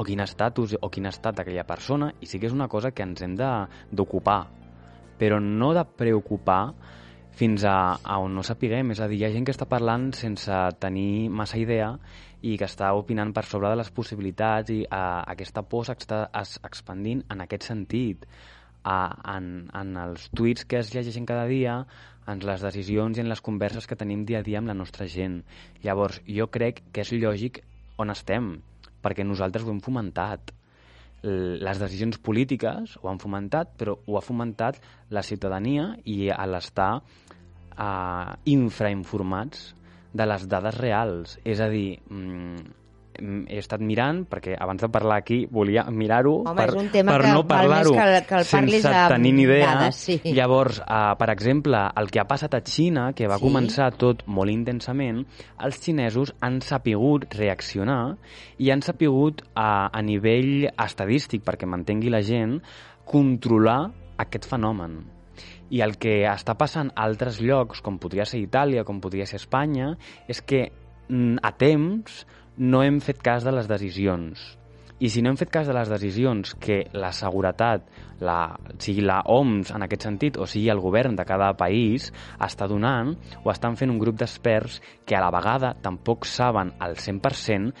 o 0.00 0.04
quin 0.08 0.22
estatus 0.24 0.78
o 0.80 0.88
quin 0.88 1.10
estat 1.10 1.42
aquella 1.42 1.66
persona, 1.68 2.14
i 2.24 2.26
sí 2.26 2.40
que 2.40 2.48
és 2.48 2.56
una 2.56 2.70
cosa 2.72 2.94
que 2.96 3.04
ens 3.04 3.20
hem 3.20 3.36
d'ocupar, 3.36 4.40
però 5.20 5.36
no 5.44 5.74
de 5.76 5.84
preocupar 5.84 6.62
fins 7.36 7.66
a, 7.68 7.98
a 8.00 8.16
on 8.18 8.32
no 8.34 8.44
sapiguem. 8.44 8.94
És 8.94 9.02
a 9.04 9.08
dir, 9.10 9.20
hi 9.20 9.26
ha 9.28 9.32
gent 9.34 9.44
que 9.44 9.52
està 9.52 9.68
parlant 9.68 10.08
sense 10.16 10.56
tenir 10.80 11.28
massa 11.28 11.60
idea 11.60 11.92
i 12.40 12.56
que 12.56 12.64
està 12.64 12.94
opinant 12.96 13.34
per 13.36 13.44
sobre 13.44 13.68
de 13.68 13.76
les 13.76 13.92
possibilitats 13.92 14.72
i 14.72 14.80
uh, 14.86 15.20
aquesta 15.28 15.62
por 15.68 15.84
s'està 15.84 16.22
es- 16.40 16.56
expandint 16.64 17.20
en 17.28 17.44
aquest 17.44 17.68
sentit. 17.68 18.24
Uh, 18.80 19.12
en, 19.28 19.68
en 19.76 19.92
els 20.00 20.30
tuits 20.32 20.64
que 20.64 20.80
es 20.80 20.94
llegeixen 20.94 21.28
cada 21.28 21.44
dia, 21.44 21.82
en 22.30 22.40
les 22.46 22.64
decisions 22.64 23.18
i 23.18 23.24
en 23.24 23.28
les 23.28 23.44
converses 23.44 23.84
que 23.84 23.98
tenim 24.00 24.24
dia 24.24 24.40
a 24.40 24.46
dia 24.46 24.64
amb 24.64 24.72
la 24.72 24.78
nostra 24.80 25.04
gent. 25.08 25.42
Llavors, 25.84 26.22
jo 26.24 26.48
crec 26.48 26.80
que 26.88 27.04
és 27.04 27.12
lògic 27.20 27.60
on 28.00 28.12
estem, 28.16 28.54
perquè 29.02 29.26
nosaltres 29.26 29.66
ho 29.66 29.74
hem 29.74 29.82
fomentat. 29.84 30.54
Les 31.20 31.80
decisions 31.82 32.16
polítiques 32.24 32.96
ho 33.02 33.10
han 33.10 33.20
fomentat, 33.20 33.74
però 33.76 33.98
ho 34.06 34.16
ha 34.16 34.24
fomentat 34.24 34.80
la 35.12 35.24
ciutadania 35.26 35.90
i 36.08 36.30
a 36.32 36.46
l'estar 36.48 36.94
uh, 37.00 38.36
infrainformats 38.48 39.74
de 40.16 40.26
les 40.26 40.46
dades 40.48 40.78
reals. 40.80 41.36
És 41.44 41.60
a 41.60 41.68
dir, 41.72 42.00
mm, 42.08 42.30
mm, 42.30 42.79
he 43.20 43.58
estat 43.60 43.82
mirant, 43.84 44.24
perquè 44.30 44.56
abans 44.58 44.80
de 44.82 44.88
parlar 44.88 45.18
aquí 45.20 45.44
volia 45.50 45.84
mirar-ho 45.90 46.40
per, 46.56 46.70
per 46.72 46.86
que 46.90 47.02
no 47.04 47.44
parlar-ho 47.46 47.94
sense 48.42 48.92
tenir 49.12 49.32
ni 49.34 49.42
idea. 49.44 49.74
dades, 49.74 49.96
sí. 49.96 50.20
Llavors, 50.24 50.80
uh, 50.80 51.14
per 51.20 51.30
exemple, 51.30 51.78
el 52.00 52.10
que 52.10 52.20
ha 52.20 52.26
passat 52.28 52.54
a 52.54 52.62
Xina, 52.64 53.12
que 53.12 53.28
va 53.28 53.38
Sí. 53.38 53.44
començar 53.44 53.90
tot 53.96 54.24
molt 54.26 54.50
intensament, 54.50 55.26
els 55.62 55.80
xinesos 55.80 56.34
han 56.40 56.60
sapigut 56.60 57.26
reaccionar 57.34 58.16
i 58.58 58.70
han 58.70 58.82
sapigut 58.82 59.42
a, 59.54 59.90
a 59.92 60.02
nivell 60.02 60.68
estadístic, 60.76 61.44
perquè 61.44 61.66
m'entengui 61.66 62.10
la 62.10 62.22
gent, 62.22 62.60
controlar 63.04 63.90
aquest 64.18 64.46
fenomen. 64.48 65.00
I 65.70 65.82
el 65.84 65.96
que 66.02 66.24
està 66.26 66.56
passant 66.58 66.90
a 66.96 67.04
altres 67.06 67.40
llocs, 67.40 67.80
com 67.80 67.98
podria 68.02 68.24
ser 68.26 68.40
Itàlia, 68.42 68.82
com 68.84 69.00
podria 69.00 69.26
ser 69.26 69.38
Espanya, 69.38 69.92
és 70.28 70.40
que 70.42 70.72
mm, 71.08 71.38
a 71.46 71.52
temps 71.56 72.24
no 72.60 72.82
hem 72.84 72.98
fet 73.00 73.22
cas 73.24 73.44
de 73.46 73.52
les 73.56 73.68
decisions. 73.70 74.40
I 75.00 75.08
si 75.08 75.22
no 75.24 75.30
hem 75.30 75.38
fet 75.40 75.48
cas 75.48 75.64
de 75.64 75.72
les 75.72 75.88
decisions 75.88 76.52
que 76.60 76.82
la 76.92 77.08
seguretat, 77.16 77.86
la, 78.20 78.52
sigui 78.76 79.00
la 79.00 79.22
OMS 79.32 79.70
en 79.72 79.86
aquest 79.86 80.04
sentit, 80.04 80.36
o 80.36 80.44
sigui 80.44 80.68
el 80.68 80.82
govern 80.84 81.16
de 81.16 81.24
cada 81.24 81.54
país, 81.56 82.10
està 82.36 82.68
donant, 82.68 83.14
o 83.40 83.48
estan 83.48 83.80
fent 83.80 83.88
un 83.88 84.02
grup 84.02 84.20
d'experts 84.20 84.76
que 85.08 85.16
a 85.16 85.24
la 85.24 85.32
vegada 85.32 85.72
tampoc 85.80 86.28
saben 86.28 86.74
al 86.84 87.00
100% 87.00 87.72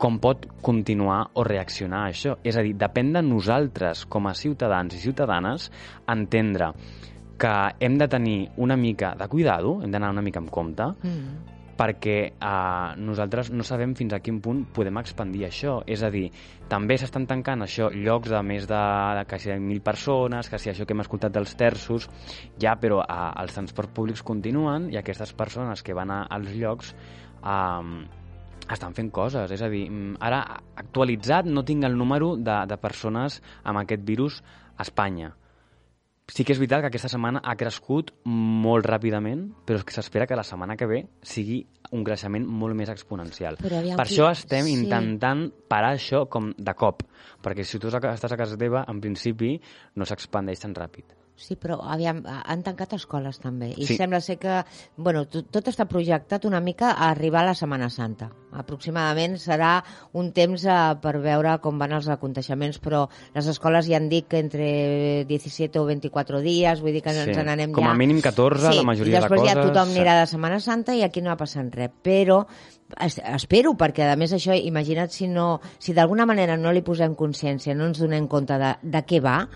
com 0.00 0.16
pot 0.18 0.48
continuar 0.64 1.26
o 1.36 1.44
reaccionar 1.44 2.06
a 2.06 2.10
això. 2.16 2.38
És 2.42 2.56
a 2.56 2.64
dir, 2.64 2.72
depèn 2.80 3.12
de 3.12 3.20
nosaltres, 3.22 4.06
com 4.08 4.26
a 4.26 4.34
ciutadans 4.34 4.96
i 4.96 5.04
ciutadanes, 5.04 5.68
entendre 6.08 6.72
que 7.36 7.56
hem 7.84 8.00
de 8.00 8.08
tenir 8.08 8.38
una 8.56 8.80
mica 8.80 9.12
de 9.18 9.28
cuidado, 9.28 9.82
hem 9.82 9.92
d'anar 9.92 10.16
una 10.16 10.24
mica 10.24 10.40
amb 10.40 10.50
compte, 10.50 10.94
Mm. 11.04 11.60
Perquè 11.82 12.16
eh, 12.30 12.90
nosaltres 13.02 13.50
no 13.50 13.66
sabem 13.66 13.96
fins 13.98 14.14
a 14.14 14.20
quin 14.22 14.38
punt 14.44 14.62
podem 14.74 15.00
expandir 15.00 15.48
això. 15.48 15.80
És 15.90 16.04
a 16.06 16.10
dir, 16.14 16.28
també 16.70 16.96
s'estan 17.00 17.26
tancant 17.26 17.64
això 17.66 17.88
llocs 17.90 18.30
de 18.30 18.42
més 18.46 18.68
de, 18.70 18.82
de 19.18 19.26
quasi 19.28 19.50
1.000 19.56 19.82
persones, 19.82 20.50
que 20.50 20.60
si 20.62 20.70
això 20.70 20.86
que 20.86 20.94
hem 20.94 21.02
escoltat 21.02 21.34
dels 21.34 21.56
terços, 21.58 22.08
ja, 22.62 22.76
però 22.78 23.02
eh, 23.02 23.20
els 23.42 23.58
transports 23.58 23.94
públics 23.96 24.22
continuen 24.22 24.90
i 24.94 25.00
aquestes 25.00 25.34
persones 25.34 25.82
que 25.82 25.96
van 25.98 26.14
a, 26.14 26.22
als 26.30 26.54
llocs 26.54 26.94
eh, 26.94 27.92
estan 28.70 28.94
fent 28.94 29.10
coses. 29.10 29.50
És 29.50 29.62
a 29.62 29.70
dir, 29.72 29.88
mm, 29.90 30.16
ara 30.22 30.42
actualitzat 30.86 31.50
no 31.50 31.66
tinc 31.66 31.84
el 31.88 31.98
número 31.98 32.36
de, 32.38 32.62
de 32.70 32.78
persones 32.78 33.42
amb 33.64 33.82
aquest 33.82 34.06
virus 34.06 34.42
a 34.76 34.86
Espanya. 34.86 35.34
Sí 36.28 36.44
que 36.46 36.52
és 36.54 36.58
veritat 36.60 36.80
que 36.84 36.86
aquesta 36.92 37.08
setmana 37.10 37.40
ha 37.44 37.56
crescut 37.58 38.12
molt 38.24 38.86
ràpidament, 38.86 39.48
però 39.66 39.80
és 39.80 39.84
que 39.84 39.92
s'espera 39.92 40.26
que 40.26 40.36
la 40.38 40.44
setmana 40.46 40.76
que 40.76 40.86
ve 40.86 41.00
sigui 41.20 41.66
un 41.92 42.04
creixement 42.06 42.46
molt 42.46 42.76
més 42.78 42.88
exponencial. 42.88 43.56
Per 43.60 43.68
qui- 43.68 43.96
això 43.98 44.30
estem 44.30 44.64
sí. 44.64 44.72
intentant 44.72 45.50
parar 45.68 45.96
això 45.96 46.28
com 46.28 46.52
de 46.56 46.74
cop, 46.74 47.02
perquè 47.42 47.64
si 47.64 47.78
tu 47.78 47.88
estàs 47.88 48.32
a 48.32 48.36
casa 48.36 48.56
teva, 48.56 48.84
en 48.88 49.00
principi 49.00 49.60
no 49.96 50.04
s'expandeix 50.06 50.60
tan 50.60 50.74
ràpid. 50.74 51.04
Sí, 51.34 51.56
però 51.56 51.78
aviam, 51.90 52.20
han 52.28 52.60
tancat 52.62 52.92
escoles 52.94 53.38
també 53.40 53.70
i 53.72 53.86
Sí. 53.86 53.96
sembla 53.96 54.20
ser 54.20 54.36
que 54.38 54.60
bueno, 54.96 55.24
tot, 55.26 55.48
tot 55.50 55.66
està 55.66 55.86
projectat 55.88 56.44
una 56.44 56.60
mica 56.60 56.92
a 56.92 57.08
arribar 57.10 57.40
a 57.40 57.46
la 57.46 57.54
Setmana 57.54 57.88
Santa. 57.90 58.28
Aproximadament 58.52 59.38
serà 59.40 59.82
un 60.12 60.30
temps 60.36 60.64
eh, 60.68 60.76
per 61.02 61.16
veure 61.24 61.56
com 61.64 61.80
van 61.80 61.96
els 61.96 62.08
aconteixements, 62.12 62.78
però 62.78 63.08
les 63.34 63.48
escoles 63.48 63.88
ja 63.88 63.96
han 63.96 64.10
dit 64.12 64.28
que 64.28 64.38
entre 64.38 65.24
17 65.26 65.80
o 65.80 65.86
24 65.88 66.42
dies, 66.44 66.80
vull 66.84 66.92
dir 66.92 67.02
que 67.02 67.16
Sí, 67.16 67.24
ens 67.24 67.42
n'anem 67.42 67.72
com 67.72 67.88
ja... 67.88 67.90
a 67.90 67.98
mínim 67.98 68.20
14, 68.20 68.70
sí, 68.70 68.76
la 68.76 68.86
majoria 68.92 69.16
i 69.16 69.16
de 69.16 69.20
després 69.24 69.42
ja 69.48 69.56
coses, 69.56 69.72
tothom 69.72 69.88
sí. 69.88 69.98
anirà 69.98 70.20
de 70.20 70.30
Setmana 70.30 70.60
Santa 70.60 70.94
i 70.94 71.02
aquí 71.02 71.24
no 71.24 71.32
ha 71.32 71.36
passat 71.40 71.74
res, 71.74 71.90
però 72.04 72.44
es, 73.00 73.18
espero, 73.18 73.72
perquè 73.74 74.12
a 74.12 74.16
més 74.20 74.36
això, 74.36 74.54
imagina't 74.54 75.10
si 75.10 75.26
no, 75.32 75.60
si 75.80 75.96
d'alguna 75.96 76.26
manera 76.28 76.58
no 76.60 76.70
li 76.72 76.84
posem 76.84 77.16
consciència, 77.16 77.74
no 77.74 77.88
ens 77.88 77.98
donem 78.04 78.28
compte 78.28 78.60
de, 78.60 78.76
de 78.82 79.02
què 79.08 79.20
va, 79.24 79.48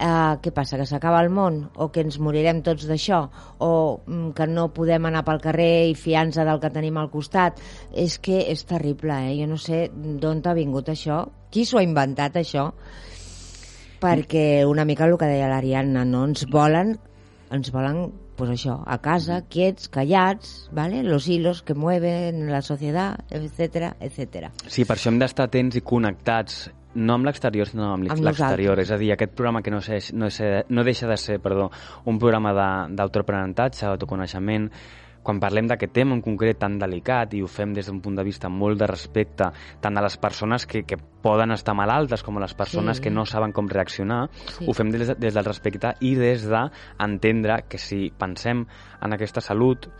Uh, 0.00 0.38
què 0.40 0.48
passa, 0.56 0.78
que 0.80 0.86
s'acaba 0.88 1.18
el 1.20 1.28
món 1.28 1.58
o 1.76 1.90
que 1.92 2.00
ens 2.00 2.14
morirem 2.24 2.62
tots 2.64 2.86
d'això 2.88 3.18
o 3.60 3.68
mm, 4.00 4.30
que 4.38 4.46
no 4.48 4.70
podem 4.72 5.10
anar 5.10 5.20
pel 5.26 5.42
carrer 5.44 5.90
i 5.90 5.96
fiar-nos 5.98 6.38
del 6.40 6.60
que 6.62 6.70
tenim 6.72 6.96
al 6.96 7.10
costat 7.12 7.60
és 7.92 8.16
que 8.16 8.38
és 8.48 8.62
terrible, 8.64 9.18
eh? 9.28 9.34
jo 9.42 9.50
no 9.50 9.58
sé 9.60 9.82
d'on 9.92 10.40
ha 10.40 10.56
vingut 10.56 10.88
això, 10.88 11.20
qui 11.52 11.66
s'ho 11.68 11.82
ha 11.82 11.84
inventat 11.84 12.40
això 12.40 12.70
perquè 14.00 14.64
una 14.64 14.88
mica 14.88 15.04
el 15.04 15.18
que 15.20 15.28
deia 15.28 15.52
l'Ariadna 15.52 16.06
no? 16.08 16.24
ens 16.30 16.48
volen 16.48 16.96
ens 17.52 17.68
volen 17.74 18.06
pues 18.40 18.54
això, 18.56 18.78
a 18.88 18.96
casa, 19.04 19.42
quiets, 19.52 19.90
callats, 19.92 20.70
¿vale? 20.72 21.02
los 21.02 21.28
hilos 21.28 21.60
que 21.60 21.74
mueven 21.74 22.46
la 22.48 22.62
societat, 22.62 23.20
etcétera, 23.28 23.98
etcétera. 24.00 24.48
Sí, 24.64 24.86
per 24.88 24.96
això 24.96 25.12
hem 25.12 25.18
d'estar 25.20 25.50
atents 25.50 25.76
i 25.76 25.82
connectats 25.84 26.70
no 26.94 27.14
amb 27.14 27.24
l'exterior, 27.24 27.66
sinó 27.68 27.92
amb 27.94 28.04
l'exterior. 28.04 28.78
És 28.80 28.90
a 28.90 28.96
dir, 28.98 29.12
aquest 29.12 29.32
programa 29.34 29.62
que 29.62 29.70
no, 29.70 29.80
sé, 29.80 29.98
no, 30.14 30.28
sé, 30.30 30.64
no 30.68 30.82
deixa 30.84 31.06
de 31.06 31.16
ser 31.16 31.38
perdó, 31.40 31.70
un 32.04 32.18
programa 32.18 32.52
d'autoaprenentatge, 32.88 33.86
autoconeixement, 33.86 34.70
quan 35.22 35.36
parlem 35.38 35.66
d'aquest 35.68 35.92
tema 35.92 36.14
en 36.16 36.22
concret 36.24 36.56
tan 36.58 36.78
delicat 36.80 37.34
i 37.36 37.42
ho 37.44 37.46
fem 37.50 37.74
des 37.76 37.86
d'un 37.90 37.98
punt 38.00 38.16
de 38.16 38.24
vista 38.24 38.48
molt 38.48 38.78
de 38.80 38.86
respecte 38.88 39.50
tant 39.84 39.98
a 39.98 40.02
les 40.02 40.16
persones 40.16 40.64
que, 40.66 40.80
que 40.88 40.96
poden 40.96 41.52
estar 41.52 41.74
malaltes 41.76 42.22
com 42.24 42.38
a 42.38 42.40
les 42.40 42.54
persones 42.56 42.96
Sí. 42.96 43.02
que 43.04 43.10
no 43.10 43.26
saben 43.26 43.52
com 43.52 43.68
reaccionar, 43.68 44.30
Sí. 44.32 44.64
ho 44.66 44.72
fem 44.72 44.88
des, 44.90 45.08
de- 45.08 45.14
des 45.20 45.34
del 45.34 45.44
respecte 45.44 45.92
i 46.00 46.14
des 46.14 46.48
d'entendre 46.48 47.64
que 47.68 47.76
si 47.78 48.10
pensem 48.16 48.64
en 49.02 49.12
aquesta 49.12 49.42
salut, 49.42 49.90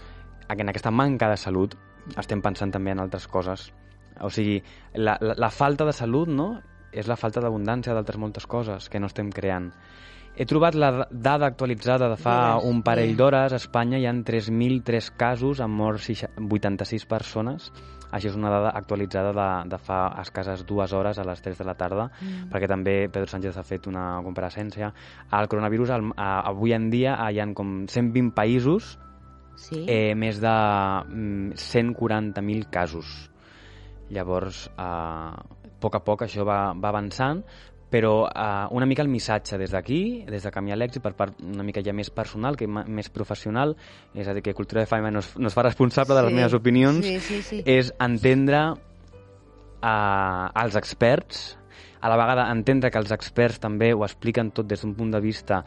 en 0.48 0.68
aquesta 0.68 0.90
manca 0.90 1.28
de 1.28 1.36
salut, 1.36 1.74
estem 2.16 2.40
pensant 2.40 2.72
també 2.72 2.90
en 2.92 3.00
altres 3.00 3.28
coses. 3.28 3.74
O 4.22 4.30
sigui, 4.30 4.62
la, 4.94 5.18
la, 5.20 5.34
la 5.36 5.50
falta 5.50 5.84
de 5.84 5.92
salut, 5.92 6.28
no?, 6.28 6.62
és 6.92 7.08
la 7.10 7.16
falta 7.16 7.42
d'abundància 7.42 7.94
d'altres 7.94 8.18
moltes 8.18 8.46
coses 8.46 8.88
que 8.88 9.00
no 9.00 9.10
estem 9.10 9.30
creant. 9.30 9.70
He 10.36 10.46
trobat 10.46 10.76
la 10.78 11.06
dada 11.10 11.48
actualitzada 11.50 12.08
de 12.08 12.16
fa 12.16 12.36
Digues, 12.54 12.68
un 12.70 12.82
parell 12.86 13.16
d'hores. 13.18 13.52
A 13.52 13.58
Espanya 13.58 13.98
hi 13.98 14.06
ha 14.06 14.12
3.003 14.14 15.10
casos, 15.18 15.60
han 15.60 15.72
mort 15.74 16.00
6 16.00 16.28
86 16.38 17.06
persones. 17.10 17.72
Això 18.10 18.30
és 18.30 18.38
una 18.38 18.50
dada 18.50 18.70
actualitzada 18.74 19.30
de, 19.34 19.48
de 19.70 19.78
fa 19.78 20.00
escasses 20.22 20.64
dues 20.66 20.94
hores 20.96 21.18
a 21.18 21.26
les 21.26 21.42
3 21.42 21.60
de 21.60 21.66
la 21.66 21.76
tarda, 21.78 22.08
mm. 22.10 22.48
perquè 22.50 22.70
també 22.70 22.94
Pedro 23.12 23.30
Sánchez 23.30 23.58
ha 23.58 23.66
fet 23.66 23.86
una 23.90 24.06
compareixença. 24.24 24.90
El 25.38 25.50
coronavirus, 25.50 25.92
el, 25.94 26.10
a, 26.16 26.32
avui 26.50 26.74
en 26.74 26.88
dia, 26.90 27.14
hi 27.30 27.38
ha 27.38 27.46
com 27.54 27.84
120 27.86 28.34
països, 28.34 28.96
Sí? 29.60 29.84
eh, 29.86 30.14
més 30.16 30.40
de 30.40 30.50
mm, 30.50 31.52
140.000 31.60 32.70
casos. 32.72 33.30
Llavors, 34.10 34.64
eh, 34.72 35.59
poc 35.80 35.96
a 35.98 36.02
poc 36.04 36.26
això 36.26 36.44
va, 36.46 36.60
va 36.76 36.90
avançant, 36.92 37.42
però 37.90 38.28
eh, 38.30 38.66
una 38.70 38.86
mica 38.86 39.02
el 39.02 39.10
missatge 39.10 39.58
des 39.58 39.72
d'aquí, 39.74 40.24
des 40.30 40.46
de 40.46 40.52
Camí 40.54 40.72
l'èxit, 40.76 41.02
per 41.02 41.12
part 41.18 41.40
una 41.42 41.66
mica 41.66 41.82
ja 41.82 41.92
més 41.92 42.10
personal 42.14 42.56
que 42.56 42.68
més 42.70 43.10
professional, 43.10 43.74
és 44.14 44.28
a 44.28 44.34
dir, 44.36 44.44
que 44.46 44.54
Cultura 44.54 44.84
de 44.84 44.90
Faima 44.90 45.10
no 45.10 45.24
es, 45.24 45.32
no 45.36 45.50
es 45.50 45.56
fa 45.56 45.66
responsable 45.66 46.14
de 46.14 46.22
les 46.22 46.30
Sí, 46.30 46.38
meves 46.38 46.54
opinions, 46.54 47.04
sí, 47.04 47.18
sí, 47.20 47.42
sí. 47.42 47.62
és 47.66 47.92
entendre 47.98 48.62
eh, 49.82 50.62
els 50.62 50.76
experts, 50.78 51.56
a 52.00 52.08
la 52.08 52.16
vegada 52.16 52.46
entendre 52.48 52.90
que 52.90 53.00
els 53.02 53.10
experts 53.12 53.60
també 53.60 53.90
ho 53.92 54.06
expliquen 54.06 54.54
tot 54.56 54.68
des 54.70 54.80
d'un 54.80 54.94
punt 54.96 55.10
de 55.12 55.20
vista 55.20 55.64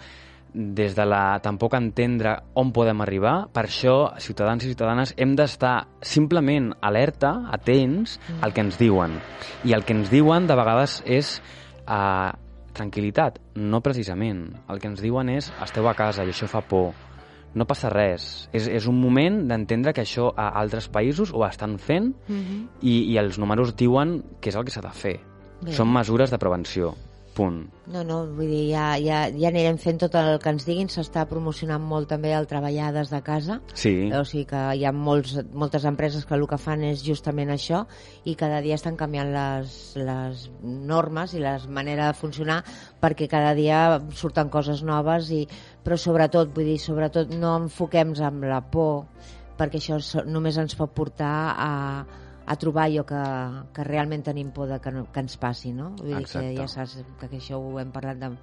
des 0.54 0.94
de 0.96 1.06
la 1.06 1.40
tampoc 1.42 1.74
entendre 1.74 2.36
on 2.54 2.72
podem 2.72 3.02
arribar. 3.02 3.48
Per 3.54 3.64
això, 3.66 4.14
ciutadans 4.22 4.64
i 4.64 4.68
ciutadanes, 4.70 5.14
hem 5.18 5.36
d'estar 5.36 5.88
simplement 6.02 6.72
alerta, 6.82 7.34
atents 7.52 8.20
al 8.42 8.54
que 8.54 8.62
ens 8.62 8.78
diuen. 8.78 9.18
I 9.66 9.74
el 9.74 9.84
que 9.84 9.94
ens 9.98 10.12
diuen 10.14 10.46
de 10.48 10.56
vegades 10.56 11.02
és 11.06 11.40
eh, 11.88 12.32
tranquil·litat, 12.74 13.40
no 13.56 13.82
precisament. 13.82 14.46
El 14.70 14.80
que 14.82 14.88
ens 14.92 15.02
diuen 15.02 15.30
és 15.30 15.52
esteu 15.64 15.88
a 15.90 15.96
casa 15.98 16.26
i 16.26 16.30
això 16.34 16.48
fa 16.50 16.62
por. 16.62 16.94
No 17.54 17.68
passa 17.70 17.90
res. 17.94 18.48
És, 18.54 18.66
és 18.68 18.88
un 18.90 18.98
moment 18.98 19.44
d'entendre 19.48 19.94
que 19.94 20.02
això 20.02 20.32
a 20.36 20.48
altres 20.58 20.88
països 20.90 21.30
ho 21.34 21.44
estan 21.46 21.78
fent 21.78 22.14
Mhm. 22.28 22.68
i, 22.82 23.12
i 23.14 23.18
els 23.18 23.38
números 23.38 23.76
diuen 23.76 24.24
que 24.42 24.50
és 24.50 24.56
el 24.56 24.66
que 24.66 24.72
s'ha 24.72 24.82
de 24.82 24.90
fer. 24.90 25.20
Bé. 25.62 25.72
Són 25.72 25.92
mesures 25.94 26.32
de 26.32 26.38
prevenció. 26.38 26.96
Punt. 27.34 27.64
No, 27.90 28.04
no, 28.08 28.20
vull 28.38 28.48
dir, 28.52 28.62
ja, 28.72 28.94
ja, 29.02 29.24
ja 29.34 29.50
anirem 29.50 29.80
fent 29.82 30.00
tot 30.04 30.16
el 30.20 30.38
que 30.44 30.52
ens 30.54 30.66
diguin. 30.68 30.90
S'està 30.92 31.26
promocionant 31.30 31.82
molt 31.84 32.10
també 32.12 32.32
el 32.38 32.48
treballar 32.50 32.92
des 32.96 33.12
de 33.14 33.20
casa. 33.26 33.60
Sí. 33.74 33.94
O 34.14 34.24
sigui 34.28 34.46
que 34.52 34.62
hi 34.78 34.86
ha 34.86 34.94
molts, 34.94 35.36
moltes 35.52 35.88
empreses 35.90 36.28
que 36.30 36.38
el 36.38 36.46
que 36.50 36.60
fan 36.62 36.86
és 36.88 37.04
justament 37.06 37.52
això 37.54 37.84
i 38.30 38.38
cada 38.40 38.62
dia 38.66 38.78
estan 38.80 38.98
canviant 39.00 39.34
les, 39.34 39.78
les 40.00 40.48
normes 40.64 41.34
i 41.34 41.44
les 41.44 41.68
manera 41.68 42.12
de 42.12 42.18
funcionar 42.20 42.62
perquè 43.02 43.28
cada 43.32 43.54
dia 43.58 44.00
surten 44.16 44.52
coses 44.54 44.84
noves 44.86 45.32
i, 45.34 45.44
però 45.84 45.98
sobretot, 46.00 46.54
vull 46.56 46.70
dir, 46.74 46.80
sobretot 46.82 47.34
no 47.34 47.58
enfoquem 47.66 48.14
amb 48.24 48.46
la 48.48 48.62
por 48.62 49.08
perquè 49.58 49.80
això 49.80 50.24
només 50.26 50.58
ens 50.58 50.76
pot 50.78 50.94
portar 50.96 51.36
a, 51.54 51.72
a 52.46 52.56
trobar 52.60 52.90
allò 52.90 53.06
que, 53.08 53.22
que 53.76 53.86
realment 53.88 54.26
tenim 54.26 54.52
por 54.52 54.68
de 54.68 54.80
que, 54.84 54.92
no, 54.92 55.06
que 55.12 55.24
ens 55.24 55.38
passi, 55.40 55.72
no? 55.76 55.94
Vull 56.00 56.12
dir 56.12 56.18
que 56.18 56.28
Exacte. 56.28 56.58
ja 56.58 56.68
saps 56.68 56.98
que, 57.20 57.30
que 57.30 57.40
això 57.40 57.60
ho 57.62 57.78
hem 57.80 57.94
parlat 57.96 58.20
de 58.20 58.34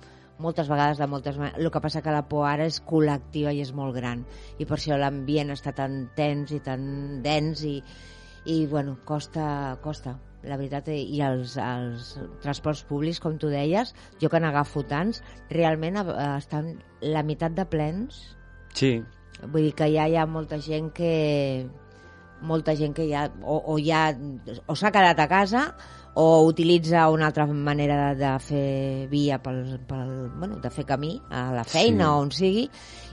moltes 0.40 0.70
vegades, 0.72 0.98
de 0.98 1.06
moltes 1.10 1.36
maneres. 1.36 1.60
El 1.60 1.70
que 1.70 1.82
passa 1.84 2.00
que 2.02 2.14
la 2.14 2.24
por 2.28 2.46
ara 2.48 2.64
és 2.68 2.80
col·lectiva 2.80 3.52
i 3.52 3.60
és 3.60 3.74
molt 3.76 3.94
gran. 3.96 4.24
I 4.58 4.64
per 4.64 4.78
això 4.78 4.96
l'ambient 4.96 5.52
està 5.52 5.74
tan 5.76 6.06
tens 6.16 6.54
i 6.56 6.62
tan 6.64 7.20
dens 7.22 7.62
i, 7.68 7.76
i 8.48 8.64
bueno, 8.66 8.96
costa, 9.04 9.76
costa 9.84 10.16
la 10.42 10.56
veritat, 10.56 10.88
i 10.88 11.20
els, 11.24 11.56
els 11.60 12.14
transports 12.40 12.82
públics, 12.88 13.20
com 13.20 13.36
tu 13.36 13.50
deies, 13.52 13.92
jo 14.22 14.30
que 14.32 14.40
n'agafo 14.40 14.82
tants, 14.88 15.20
realment 15.52 16.00
eh, 16.00 16.14
estan 16.38 16.78
la 17.04 17.24
meitat 17.26 17.56
de 17.58 17.66
plens. 17.68 18.22
Sí. 18.72 18.98
Vull 19.42 19.68
dir 19.68 19.74
que 19.76 19.90
ja 19.92 20.08
hi 20.08 20.16
ha 20.16 20.26
molta 20.28 20.60
gent 20.64 20.90
que 20.96 21.12
molta 22.42 22.74
gent 22.76 22.94
que 22.96 23.08
ja 23.10 23.28
o, 23.42 23.58
o 23.74 23.78
ja 23.82 24.10
o 24.66 24.76
s'ha 24.76 24.92
quedat 24.94 25.18
a 25.20 25.28
casa 25.28 25.74
o 26.14 26.42
utilitza 26.42 27.08
una 27.10 27.28
altra 27.28 27.46
manera 27.46 28.14
de, 28.14 28.24
de 28.24 28.30
fer 28.42 29.06
via 29.10 29.38
pel, 29.42 29.78
pel, 29.86 30.30
bueno, 30.38 30.56
de 30.58 30.70
fer 30.74 30.84
camí 30.88 31.20
a 31.30 31.52
la 31.54 31.64
feina 31.64 32.06
Sí. 32.06 32.10
o 32.10 32.16
on 32.24 32.32
sigui 32.34 32.64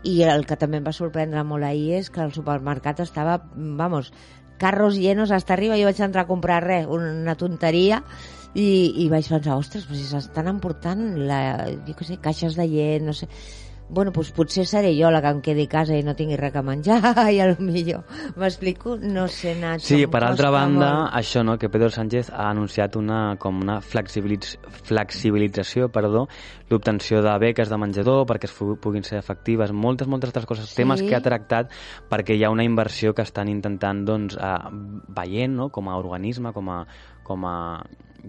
i 0.03 0.23
el 0.23 0.47
que 0.49 0.57
també 0.57 0.79
em 0.81 0.87
va 0.87 0.95
sorprendre 0.95 1.43
molt 1.43 1.67
ahir 1.67 1.99
és 1.99 2.09
que 2.09 2.23
el 2.23 2.33
supermercat 2.33 2.99
estava, 3.05 3.37
vamos, 3.53 4.13
carros 4.57 4.97
llenos 4.97 5.31
hasta 5.31 5.53
arriba, 5.53 5.77
jo 5.77 5.85
vaig 5.85 6.01
entrar 6.01 6.25
a 6.25 6.31
comprar 6.31 6.63
res, 6.63 6.87
una 6.89 7.35
tonteria 7.37 8.03
I, 8.57 9.03
i 9.03 9.09
vaig 9.11 9.27
pensar, 9.29 9.53
ostres, 9.59 9.83
però 9.85 9.97
si 9.99 10.07
s'estan 10.07 10.47
emportant 10.49 11.01
la, 11.29 11.67
jo 11.85 11.93
què 11.93 12.05
sé, 12.07 12.15
caixes 12.23 12.55
de 12.57 12.65
llet, 12.65 13.03
no 13.05 13.13
sé 13.13 13.27
bueno, 13.89 14.11
doncs 14.11 14.31
potser 14.35 14.65
seré 14.67 14.91
jo 14.97 15.09
la 15.11 15.21
que 15.23 15.29
em 15.31 15.41
quedi 15.41 15.63
a 15.67 15.71
casa 15.71 15.95
i 15.95 16.03
no 16.03 16.13
tingui 16.15 16.35
res 16.35 16.55
a 16.55 16.61
menjar 16.61 16.99
i 17.33 17.39
a 17.39 17.47
lo 17.47 17.55
millor, 17.63 18.03
m'explico? 18.35 18.97
No 18.99 19.27
sé, 19.31 19.55
Nacho. 19.55 19.85
Sí, 19.87 20.01
per 20.11 20.23
altra 20.27 20.49
banda, 20.51 20.89
molt. 20.93 21.13
això, 21.15 21.43
no?, 21.47 21.57
que 21.57 21.69
Pedro 21.69 21.89
Sánchez 21.89 22.29
ha 22.33 22.49
anunciat 22.49 22.95
una, 22.99 23.37
com 23.39 23.61
una 23.63 23.79
flexibilitz, 23.81 24.57
flexibilització, 24.83 25.87
perdó, 25.89 26.27
l'obtenció 26.69 27.21
de 27.23 27.37
beques 27.39 27.69
de 27.71 27.77
menjador 27.79 28.25
perquè 28.27 28.49
es 28.49 28.55
puguin 28.83 29.03
ser 29.07 29.17
efectives, 29.21 29.71
moltes, 29.71 30.07
moltes 30.07 30.29
altres 30.33 30.45
coses, 30.45 30.69
Sí. 30.69 30.75
temes 30.81 31.01
que 31.01 31.15
ha 31.15 31.21
tractat 31.21 31.71
perquè 32.09 32.35
hi 32.35 32.43
ha 32.43 32.49
una 32.51 32.65
inversió 32.67 33.13
que 33.15 33.21
estan 33.23 33.47
intentant, 33.47 34.03
doncs, 34.05 34.35
eh, 34.35 34.57
veient, 35.07 35.55
no?, 35.55 35.69
com 35.69 35.87
a 35.89 35.97
organisme, 35.97 36.51
com 36.53 36.69
a, 36.69 36.85
com 37.23 37.45
a 37.45 37.57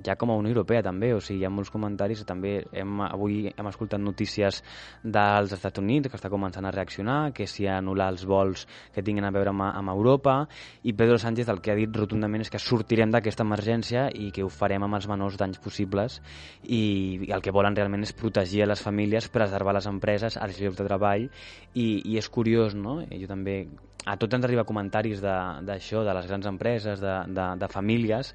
ja 0.05 0.16
com 0.16 0.30
a 0.30 0.36
Unió 0.39 0.53
Europea 0.53 0.82
també, 0.82 1.12
o 1.14 1.20
sigui, 1.20 1.43
hi 1.43 1.47
ha 1.47 1.53
molts 1.53 1.70
comentaris, 1.74 2.24
també 2.28 2.55
hem, 2.72 3.01
avui 3.07 3.49
hem 3.51 3.70
escoltat 3.70 4.01
notícies 4.03 4.62
dels 5.03 5.55
Estats 5.57 5.82
Units 5.82 6.11
que 6.11 6.18
està 6.18 6.30
començant 6.32 6.66
a 6.66 6.72
reaccionar, 6.74 7.32
que 7.36 7.47
si 7.51 7.66
anul·lar 7.68 8.11
els 8.14 8.24
vols 8.28 8.66
que 8.95 9.05
tinguin 9.05 9.26
a 9.28 9.32
veure 9.34 9.53
amb, 9.55 9.66
amb 9.68 9.95
Europa, 9.95 10.39
i 10.82 10.95
Pedro 10.95 11.18
Sánchez 11.18 11.49
el 11.53 11.62
que 11.64 11.72
ha 11.72 11.78
dit 11.78 11.97
rotundament 11.97 12.45
és 12.45 12.53
que 12.53 12.62
sortirem 12.62 13.12
d'aquesta 13.14 13.47
emergència 13.47 14.09
i 14.14 14.30
que 14.34 14.45
ho 14.45 14.53
farem 14.53 14.86
amb 14.86 14.99
els 14.99 15.09
menors 15.11 15.39
danys 15.41 15.61
possibles 15.62 16.20
i, 16.62 16.82
i 17.28 17.32
el 17.34 17.45
que 17.45 17.55
volen 17.55 17.76
realment 17.76 18.07
és 18.07 18.14
protegir 18.16 18.66
les 18.68 18.82
famílies, 18.82 19.30
preservar 19.32 19.76
les 19.76 19.89
empreses, 19.91 20.39
els 20.39 20.61
llocs 20.61 20.78
de 20.78 20.89
treball 20.89 21.28
i, 21.74 21.89
i 22.05 22.18
és 22.18 22.28
curiós, 22.32 22.74
no? 22.78 23.01
Jo 23.09 23.28
també 23.30 23.62
a 24.09 24.16
tots 24.16 24.39
ens 24.39 24.47
arriba 24.47 24.64
comentaris 24.64 25.20
d'això, 25.20 26.03
de, 26.03 26.09
de 26.09 26.16
les 26.16 26.28
grans 26.30 26.49
empreses, 26.49 27.03
de, 27.03 27.14
de, 27.34 27.47
de 27.61 27.68
famílies, 27.72 28.32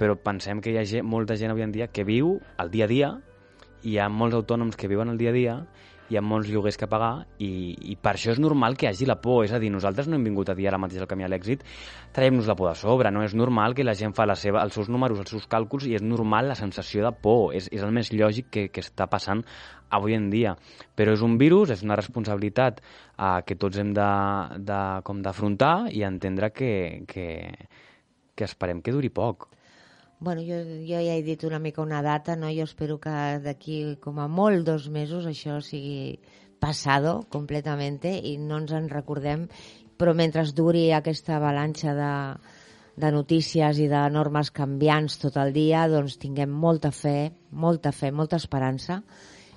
però 0.00 0.16
pensem 0.16 0.62
que 0.64 0.72
hi 0.72 0.80
ha 0.80 0.86
gent, 0.88 1.04
molta 1.04 1.36
gent 1.36 1.52
avui 1.52 1.66
en 1.66 1.76
dia 1.76 1.90
que 1.92 2.06
viu 2.08 2.38
el 2.62 2.72
dia 2.72 2.88
a 2.88 2.90
dia, 2.90 3.12
hi 3.84 3.98
ha 4.00 4.08
molts 4.08 4.38
autònoms 4.38 4.76
que 4.80 4.88
viuen 4.88 5.12
el 5.12 5.20
dia 5.20 5.28
a 5.28 5.36
dia, 5.36 5.56
hi 6.10 6.16
ha 6.18 6.22
molts 6.24 6.48
lloguers 6.50 6.78
que 6.80 6.88
pagar 6.90 7.26
i, 7.38 7.76
i 7.92 7.94
per 8.00 8.16
això 8.16 8.32
és 8.32 8.40
normal 8.42 8.74
que 8.76 8.88
hi 8.88 8.90
hagi 8.90 9.06
la 9.06 9.20
por, 9.22 9.44
és 9.44 9.52
a 9.54 9.60
dir, 9.62 9.68
nosaltres 9.70 10.08
no 10.10 10.16
hem 10.16 10.24
vingut 10.26 10.48
a 10.50 10.56
dir 10.58 10.66
ara 10.66 10.80
mateix 10.80 11.04
el 11.04 11.08
camí 11.10 11.22
a 11.22 11.28
l'èxit, 11.30 11.62
traiem-nos 12.16 12.48
la 12.50 12.56
por 12.58 12.72
de 12.72 12.80
sobre, 12.80 13.12
no 13.14 13.22
és 13.22 13.36
normal 13.38 13.76
que 13.78 13.86
la 13.86 13.94
gent 13.98 14.16
fa 14.16 14.26
la 14.26 14.34
seva, 14.40 14.64
els 14.64 14.74
seus 14.74 14.90
números, 14.90 15.20
els 15.22 15.30
seus 15.30 15.46
càlculs 15.52 15.86
i 15.86 15.94
és 15.98 16.02
normal 16.02 16.50
la 16.50 16.56
sensació 16.58 17.04
de 17.06 17.12
por, 17.12 17.54
és, 17.54 17.68
és 17.70 17.84
el 17.86 17.94
més 17.94 18.10
lògic 18.16 18.50
que, 18.50 18.66
que 18.74 18.82
està 18.82 19.06
passant 19.12 19.44
avui 19.94 20.16
en 20.16 20.30
dia. 20.32 20.56
Però 20.98 21.14
és 21.14 21.22
un 21.22 21.36
virus, 21.38 21.70
és 21.76 21.84
una 21.86 21.98
responsabilitat 22.00 22.80
eh, 22.80 23.38
que 23.46 23.58
tots 23.60 23.78
hem 23.78 23.94
de, 23.94 24.10
de, 24.66 24.82
com 25.06 25.22
d'afrontar 25.22 25.92
i 25.94 26.02
entendre 26.08 26.50
que, 26.50 26.72
que, 27.10 27.30
que 28.34 28.50
esperem 28.50 28.82
que 28.82 28.94
duri 28.96 29.14
poc. 29.14 29.50
Bueno, 30.20 30.42
jo, 30.44 30.56
jo 30.84 30.98
ja 31.00 31.14
he 31.16 31.22
dit 31.24 31.44
una 31.48 31.58
mica 31.58 31.80
una 31.80 32.02
data, 32.04 32.34
no? 32.36 32.50
Jo 32.52 32.66
espero 32.68 32.98
que 33.00 33.12
d'aquí 33.40 33.96
com 34.04 34.18
a 34.20 34.26
molt 34.28 34.66
dos 34.68 34.90
mesos 34.92 35.24
això 35.24 35.54
sigui 35.64 36.18
passado 36.60 37.22
completamente 37.32 38.12
i 38.12 38.34
no 38.36 38.58
ens 38.60 38.74
en 38.76 38.90
recordem, 38.92 39.46
però 39.96 40.12
mentre 40.12 40.44
duri 40.52 40.90
aquesta 40.92 41.38
avalanxa 41.38 41.96
de, 41.96 42.12
de 43.00 43.12
notícies 43.16 43.80
i 43.80 43.88
de 43.88 44.02
normes 44.12 44.52
canviants 44.52 45.16
tot 45.24 45.40
el 45.40 45.54
dia, 45.56 45.88
doncs 45.88 46.20
tinguem 46.20 46.52
molta 46.52 46.92
fe, 46.92 47.32
molta 47.50 47.88
fe, 47.90 48.12
molta 48.12 48.36
esperança 48.36 49.00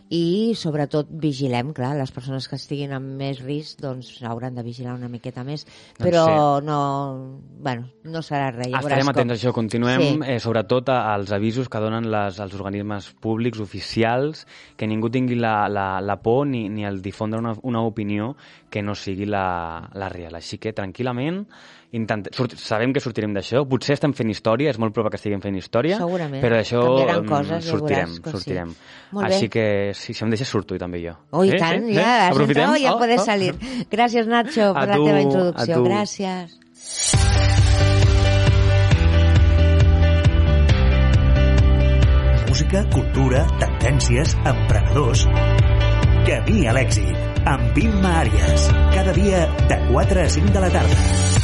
i 0.09 0.53
sobretot 0.55 1.07
vigilem, 1.09 1.71
clar, 1.73 1.95
les 1.97 2.11
persones 2.11 2.47
que 2.47 2.55
estiguin 2.59 2.91
amb 2.93 3.15
més 3.17 3.39
risc 3.41 3.79
doncs 3.81 4.19
hauran 4.27 4.53
de 4.53 4.61
vigilar 4.63 4.93
una 4.93 5.07
miqueta 5.09 5.43
més, 5.43 5.65
però 5.97 6.59
no, 6.61 7.39
bueno, 7.63 7.87
no 8.03 8.21
serà 8.21 8.51
res. 8.51 8.69
ja 8.69 8.79
Estarem 8.83 9.05
com- 9.07 9.13
atents 9.15 9.31
a 9.33 9.35
això. 9.37 9.53
Continuem, 9.53 10.01
Sí. 10.01 10.19
eh, 10.27 10.39
sobretot, 10.39 10.89
als 10.89 11.31
avisos 11.31 11.69
que 11.69 11.79
donen 11.79 12.11
les, 12.11 12.39
els 12.39 12.53
organismes 12.53 13.11
públics, 13.19 13.59
oficials, 13.59 14.45
que 14.77 14.87
ningú 14.87 15.09
tingui 15.09 15.35
la, 15.35 15.67
la, 15.69 15.99
la 16.01 16.21
por 16.21 16.45
ni, 16.47 16.67
ni 16.69 16.85
el 16.85 17.01
difondre 17.01 17.39
una, 17.39 17.55
una 17.63 17.81
opinió 17.81 18.35
que 18.69 18.81
no 18.83 18.95
sigui 18.95 19.25
la, 19.25 19.89
la 19.93 20.09
real. 20.09 20.35
Així 20.35 20.57
que, 20.57 20.73
tranquil·lament, 20.73 21.47
intent... 21.93 22.27
surt... 22.35 22.55
sabem 22.59 22.93
que 22.93 23.01
sortirem 23.03 23.33
d'això. 23.35 23.63
Potser 23.69 23.95
estem 23.97 24.13
fent 24.17 24.31
història, 24.33 24.73
és 24.73 24.79
molt 24.81 24.93
probable 24.95 25.13
que 25.15 25.21
estiguem 25.21 25.41
fent 25.43 25.57
història, 25.59 25.99
Segurament. 26.01 26.41
però 26.43 26.59
d'això 26.59 26.81
mm, 26.83 27.27
coses, 27.29 27.53
ja 27.63 27.71
sortirem. 27.71 28.15
sí. 28.17 28.33
sortirem. 28.33 28.73
Així 29.29 29.49
que, 29.53 29.65
si, 29.97 30.13
si 30.17 30.25
em 30.25 30.33
deixes, 30.33 30.49
surto 30.49 30.75
i 30.77 30.81
també 30.81 31.03
jo. 31.05 31.15
Oh, 31.31 31.45
i 31.45 31.53
tant, 31.57 31.87
ja, 31.93 32.27
has 32.27 32.35
Aprofitem? 32.35 32.63
entrado, 32.63 32.81
ya 32.81 32.93
Oh, 32.93 32.99
puedes 32.99 33.21
oh. 33.21 33.25
salir. 33.25 33.53
Gracias, 33.91 34.27
Nacho, 34.27 34.73
A 34.75 34.85
la 34.85 34.97
tu, 34.97 35.05
teva 35.05 35.17
a 35.17 35.25
introducció. 35.29 35.83
Gràcies. 35.85 36.59
Música, 42.47 42.83
cultura, 42.93 43.45
tendències, 43.59 44.35
emprenedors... 44.45 45.25
Camí 46.23 46.61
a 46.69 46.73
l'èxit, 46.77 47.41
amb 47.51 47.79
Imma 47.81 48.13
Àries. 48.21 48.69
Cada 48.95 49.11
dia 49.17 49.43
de 49.67 49.79
4 49.89 50.23
a 50.23 50.29
5 50.37 50.53
de 50.55 50.61
la 50.63 50.69
tarda. 50.71 51.42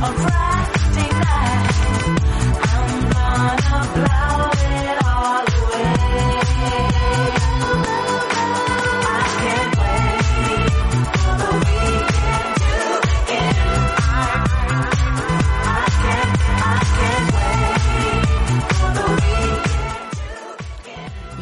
On 0.00 0.47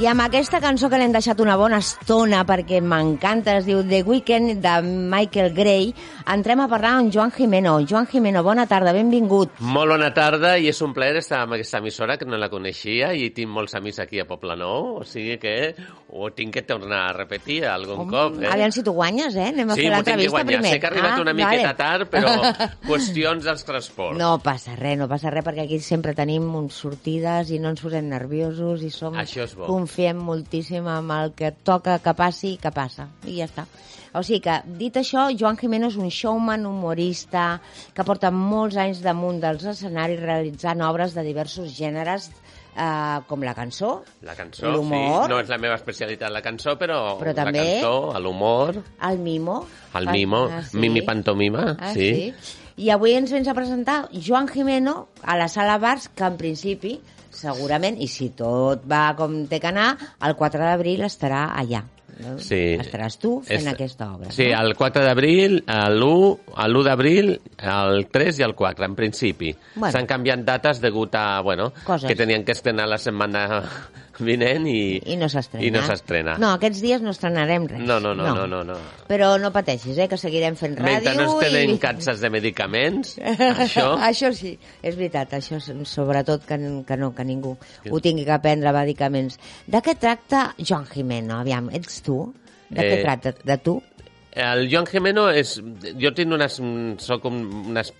Amb 0.07 0.23
aquesta 0.23 0.61
cançó 0.63 0.87
que 0.87 1.01
l'hem 1.01 1.11
deixat 1.11 1.41
una 1.43 1.57
bona 1.59 1.81
estona 1.83 2.45
perquè 2.47 2.79
m'encanta, 2.79 3.57
es 3.59 3.65
diu 3.67 3.81
The 3.83 4.05
Weekend 4.07 4.61
de 4.63 4.75
Michael 4.87 5.51
Gray, 5.57 5.89
entrem 6.31 6.63
a 6.63 6.69
parlar 6.71 6.93
amb 7.01 7.11
Joan 7.11 7.33
Jimeno. 7.35 7.73
Joan 7.91 8.07
Jimeno, 8.07 8.45
bona 8.47 8.69
tarda, 8.71 8.93
benvingut. 8.95 9.59
Molt 9.59 9.91
bona 9.91 10.13
tarda 10.15 10.55
i 10.63 10.71
és 10.71 10.79
un 10.87 10.95
plaer 10.95 11.19
estar 11.19 11.41
amb 11.43 11.57
aquesta 11.57 11.83
emissora 11.83 12.15
que 12.21 12.29
no 12.29 12.39
la 12.39 12.53
coneixia 12.53 13.11
i 13.19 13.33
tinc 13.35 13.51
molts 13.51 13.75
amics 13.75 13.99
aquí 14.05 14.23
a 14.23 14.29
Poblenou, 14.31 14.93
o 15.01 15.05
sigui 15.05 15.41
que 15.43 15.57
ho 16.23 16.31
tinc 16.35 16.55
que 16.55 16.63
tornar 16.67 17.03
a 17.11 17.13
repetir 17.17 17.61
algun 17.69 18.01
Home, 18.05 18.13
cop. 18.13 18.39
Eh? 18.43 18.49
Aviam 18.53 18.73
si 18.73 18.83
tu 18.87 18.93
guanyes, 18.97 19.35
eh? 19.37 19.49
Anem 19.53 19.71
a 19.71 19.77
sí, 19.77 19.83
fer 19.85 19.91
l'entrevista 19.93 20.45
primer. 20.49 20.71
Sé 20.73 20.81
que 20.81 20.87
ha 20.89 20.91
arribat 20.93 21.13
Ah, 21.17 21.21
una 21.23 21.35
miqueta 21.37 21.73
vale. 21.73 21.75
tard, 21.81 22.11
però 22.13 22.33
qüestions 22.89 23.45
dels 23.47 23.65
transports. 23.69 24.19
No 24.19 24.33
passa 24.45 24.75
res, 24.79 24.97
no 25.01 25.09
passa 25.11 25.31
res, 25.35 25.45
perquè 25.47 25.67
aquí 25.67 25.81
sempre 25.85 26.15
tenim 26.19 26.47
uns 26.59 26.79
sortides 26.85 27.51
i 27.53 27.61
no 27.63 27.75
ens 27.75 27.83
posem 27.85 28.09
nerviosos 28.09 28.83
i 28.83 28.91
som... 28.95 29.15
Això 29.21 29.45
és 29.45 29.55
bo. 29.59 29.67
Confiem 29.69 30.19
moltíssim 30.23 30.87
en 30.89 31.11
el 31.17 31.35
que 31.37 31.53
toca 31.53 31.99
que 32.05 32.15
passi, 32.17 32.57
que 32.63 32.73
passa. 32.73 33.09
I 33.27 33.39
ja 33.43 33.51
està. 33.51 33.67
O 34.17 34.23
sigui 34.25 34.41
que, 34.47 34.53
dit 34.79 34.95
això, 34.97 35.27
Joan 35.37 35.59
Jimeno 35.61 35.91
és 35.91 35.97
un 36.01 36.09
showman 36.09 36.65
humorista 36.65 37.59
que 37.93 38.05
porta 38.09 38.31
molts 38.33 38.79
anys 38.81 39.03
damunt 39.05 39.43
dels 39.43 39.67
escenaris 39.69 40.23
realitzant 40.23 40.81
obres 40.87 41.13
de 41.13 41.25
diversos 41.27 41.75
gèneres, 41.77 42.31
eh, 42.77 43.21
com 43.27 43.43
la 43.43 43.55
cançó, 43.55 44.05
La 44.23 44.35
cançó, 44.35 44.71
l'humor, 44.71 45.25
sí. 45.25 45.31
No 45.31 45.41
és 45.41 45.49
la 45.49 45.59
meva 45.59 45.75
especialitat, 45.75 46.31
la 46.31 46.43
cançó, 46.43 46.77
però, 46.79 47.19
Però 47.19 47.35
també- 47.35 47.59
la 47.59 47.81
cançó, 47.81 48.19
l'humor, 48.21 48.83
el 49.11 49.19
mimo. 49.19 49.67
el 49.95 50.09
mimo, 50.09 50.45
Ah, 50.51 50.63
sí. 50.63 50.77
mimi 50.79 51.03
pantomima, 51.03 51.77
Ah, 51.81 51.93
sí. 51.95 52.33
sí. 52.35 52.55
I 52.85 52.91
avui 52.91 53.15
ens 53.15 53.33
vens 53.33 53.49
a 53.49 53.55
presentar 53.55 54.09
Joan 54.13 54.49
Jimeno 54.49 55.09
a 55.23 55.37
la 55.39 55.49
sala 55.49 55.79
Bars, 55.79 56.11
que 56.11 56.25
en 56.25 56.37
principi, 56.37 57.01
segurament, 57.31 57.97
i 58.01 58.07
si 58.09 58.29
tot 58.31 58.83
va 58.91 59.15
com 59.17 59.47
té 59.49 59.59
que 59.61 59.67
anar, 59.69 59.97
el 60.21 60.37
4 60.37 60.61
d'abril 60.61 61.01
estarà 61.03 61.53
allà. 61.57 61.85
No? 62.19 62.39
Sí. 62.41 62.79
Estaràs 62.81 63.19
tu 63.21 63.43
fent 63.45 63.61
És- 63.61 63.67
aquesta 63.75 64.07
obra. 64.15 64.31
Sí, 64.31 64.47
no? 64.49 64.61
el 64.63 64.75
4 64.75 65.03
d'abril, 65.05 65.59
l'1 65.67 66.39
l'1 66.67 66.83
d'abril, 66.87 67.41
el 67.59 68.07
3 68.09 68.39
i 68.39 68.43
el 68.43 68.55
4, 68.55 68.85
en 68.87 68.95
principi. 68.97 69.55
Bueno. 69.75 69.93
S'han 69.93 70.07
canviat 70.07 70.41
dates 70.47 70.81
degut 70.81 71.15
a, 71.15 71.41
bueno, 71.43 71.73
Coses. 71.85 72.09
que 72.09 72.17
tenien 72.17 72.45
que 72.45 72.53
estrenar 72.53 72.89
la 72.89 72.97
setmana 72.99 73.63
vinent 74.25 74.65
i... 74.71 74.99
I 75.13 75.17
no 75.21 75.29
s'estrena. 75.29 75.65
I 75.67 75.71
no 75.75 75.83
s'estrena. 75.85 76.37
No, 76.41 76.53
aquests 76.57 76.81
dies 76.85 77.03
no 77.05 77.11
estrenarem 77.13 77.67
res. 77.71 77.83
No, 77.85 77.99
no, 78.01 78.15
no, 78.17 78.29
no, 78.35 78.47
no, 78.51 78.63
no. 78.65 78.77
Però 79.09 79.33
no 79.43 79.51
pateixis, 79.55 79.99
eh, 79.99 80.07
que 80.09 80.19
seguirem 80.21 80.57
fent 80.57 80.77
ràdio. 80.79 80.93
Mentre 80.93 81.15
no 81.19 81.27
estenen 81.41 81.75
i... 81.75 81.79
cansats 81.83 82.23
de 82.25 82.31
medicaments, 82.33 83.17
això... 83.67 83.89
això 84.09 84.33
sí, 84.37 84.55
és 84.83 84.97
veritat, 84.97 85.35
això 85.41 85.61
sobretot 85.61 86.47
que, 86.49 86.57
que 86.89 86.97
no, 87.01 87.13
que 87.17 87.25
ningú 87.29 87.57
ho 87.91 88.01
tingui 88.05 88.25
que 88.29 88.39
prendre 88.45 88.73
medicaments. 88.77 89.39
De 89.67 89.83
què 89.85 89.97
tracta 90.01 90.49
Joan 90.59 90.87
Jimeno? 90.91 91.41
Aviam, 91.43 91.69
ets 91.75 92.01
tu? 92.07 92.23
De 92.71 92.81
què 92.83 92.97
Eh, 92.99 93.03
tracta? 93.05 93.35
De 93.47 93.59
tu? 93.63 93.79
El 94.37 94.67
Joan 94.69 94.87
Jimeno 94.91 95.29
és... 95.33 95.57
Jo 96.01 96.11
tinc 96.17 96.33
unes... 96.37 96.59
Soc 97.05 97.25
un, 97.31 97.43
unes, 97.73 97.93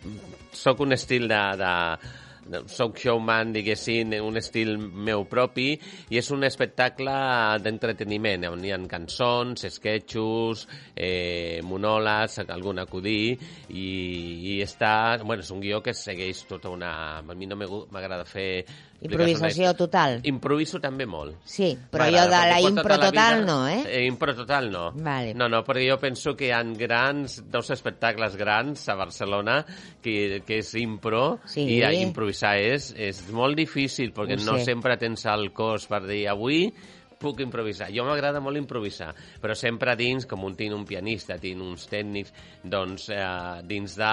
soc 0.53 0.81
un 0.85 0.93
estil 0.97 1.29
de 1.31 1.43
de- 1.61 2.25
soc 2.71 2.99
showman, 3.01 3.53
diguéssim, 3.55 4.15
un 4.23 4.39
estil 4.41 4.77
meu 4.79 5.25
propi, 5.31 5.69
i 6.11 6.21
és 6.21 6.31
un 6.35 6.47
espectacle 6.47 7.15
d'entreteniment, 7.63 8.49
on 8.53 8.65
hi 8.65 8.73
ha 8.75 8.81
cançons, 8.91 9.67
esquetxos, 9.69 10.67
eh, 10.95 11.61
monòlegs, 11.67 12.41
algun 12.47 12.83
acudí, 12.83 13.37
i, 13.71 13.87
i 14.53 14.59
està... 14.65 15.19
Bueno, 15.25 15.43
és 15.43 15.53
un 15.55 15.63
guió 15.65 15.83
que 15.83 15.95
segueix 15.97 16.45
tota 16.49 16.71
una... 16.73 16.93
A 17.21 17.35
mi 17.35 17.49
no 17.51 17.59
m'agrada 17.59 18.25
fer... 18.29 18.65
Improvisació 19.01 19.75
total. 19.77 20.21
Improviso 20.25 20.81
també 20.81 21.05
molt. 21.07 21.37
Sí, 21.45 21.77
però 21.91 22.07
jo 22.11 22.25
de 22.31 22.41
la 22.51 22.61
impro 22.61 22.83
tota 22.83 22.97
la 22.97 23.11
total 23.11 23.41
vida- 23.43 23.47
no, 23.47 23.69
eh? 23.69 23.83
eh? 23.87 24.05
Impro 24.07 24.35
total 24.35 24.71
no. 24.71 24.93
Vale. 24.95 25.35
No, 25.35 25.49
no, 25.49 25.63
perquè 25.65 25.85
jo 25.91 25.99
penso 26.01 26.35
que 26.37 26.49
hi 26.49 26.53
ha 26.57 26.63
grans, 26.63 27.43
dos 27.51 27.71
espectacles 27.71 28.37
grans 28.37 28.89
a 28.89 28.95
Barcelona 28.95 29.65
que, 30.03 30.43
que 30.47 30.59
és 30.63 30.75
impro 30.81 31.41
Sí. 31.47 31.63
i 31.77 31.83
a 31.83 31.93
improvisar 31.93 32.57
és, 32.59 32.93
és 32.97 33.25
molt 33.31 33.57
difícil 33.57 34.13
perquè 34.17 34.39
no 34.45 34.57
sé. 34.59 34.65
sempre 34.73 34.97
tens 34.97 35.27
el 35.27 35.51
cos 35.53 35.87
per 35.87 36.03
dir 36.07 36.27
avui 36.29 36.73
puc 37.17 37.41
improvisar. 37.41 37.89
Jo 37.95 38.05
m'agrada 38.05 38.43
molt 38.45 38.59
improvisar, 38.61 39.15
però 39.41 39.55
sempre 39.57 39.95
dins, 39.97 40.27
com 40.29 40.43
un 40.45 40.53
tinc 40.55 40.75
un 40.77 40.85
pianista, 40.85 41.39
tinc 41.41 41.63
uns 41.65 41.87
tècnics, 41.89 42.31
doncs 42.63 43.07
eh, 43.09 43.63
dins 43.65 43.95
de... 43.97 44.11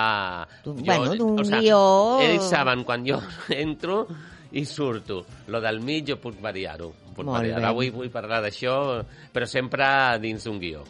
D'un- 0.64 0.80
bueno, 0.86 1.16
d'un 1.20 1.42
o 1.42 1.44
sea, 1.44 1.60
guió. 1.60 1.82
Ells 2.24 2.48
saben 2.50 2.86
quan 2.88 3.04
jo 3.06 3.20
entro 3.50 4.08
i 4.54 4.66
surto. 4.66 5.26
Lo 5.48 5.62
del 5.62 5.80
mig 5.82 6.06
jo 6.08 6.18
puc 6.22 6.40
variar-ho. 6.42 6.92
Puc 7.16 7.26
variar. 7.26 7.60
bé. 7.60 7.70
Avui 7.70 7.90
vull 7.94 8.12
parlar 8.14 8.42
d'això, 8.46 9.02
però 9.34 9.48
sempre 9.50 9.86
dins 10.22 10.46
d'un 10.46 10.60
guió. 10.62 10.84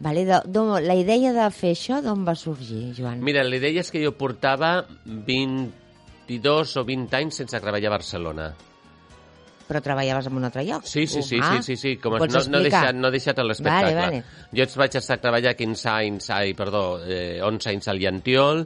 Vale, 0.00 0.24
de, 0.24 0.40
de, 0.48 0.64
la 0.80 0.96
idea 0.96 1.32
de 1.36 1.50
fer 1.52 1.74
això 1.76 2.00
d'on 2.00 2.24
va 2.24 2.34
sorgir, 2.34 2.94
Joan? 2.96 3.20
Mira, 3.24 3.44
la 3.44 3.60
idea 3.60 3.84
és 3.84 3.92
que 3.92 4.00
jo 4.00 4.14
portava 4.16 4.86
22 5.04 6.74
o 6.80 6.84
20 6.88 7.16
anys 7.20 7.42
sense 7.42 7.60
treballar 7.60 7.92
a 7.92 7.96
Barcelona. 7.98 8.48
Però 9.68 9.78
treballaves 9.84 10.26
en 10.26 10.38
un 10.40 10.48
altre 10.48 10.64
lloc? 10.66 10.88
Sí, 10.88 11.06
sí, 11.06 11.22
sí, 11.22 11.38
Ah, 11.38 11.60
sí, 11.60 11.76
sí, 11.76 11.76
sí. 11.76 11.96
Com 12.00 12.16
no, 12.16 12.26
no, 12.26 12.58
he 12.58 12.64
deixat, 12.64 12.96
no 12.96 13.06
he 13.08 13.14
deixat 13.14 13.38
l'espectacle. 13.44 13.94
Vale, 13.94 14.22
vale. 14.24 14.46
Jo 14.56 14.66
vaig 14.80 14.96
estar 14.98 15.20
a 15.20 15.22
treballar 15.22 15.54
15 15.54 15.90
anys, 15.92 16.30
ai, 16.34 16.54
perdó, 16.58 16.84
eh, 17.04 17.38
11 17.44 17.68
anys 17.76 17.92
al 17.92 18.00
Llantiol, 18.00 18.64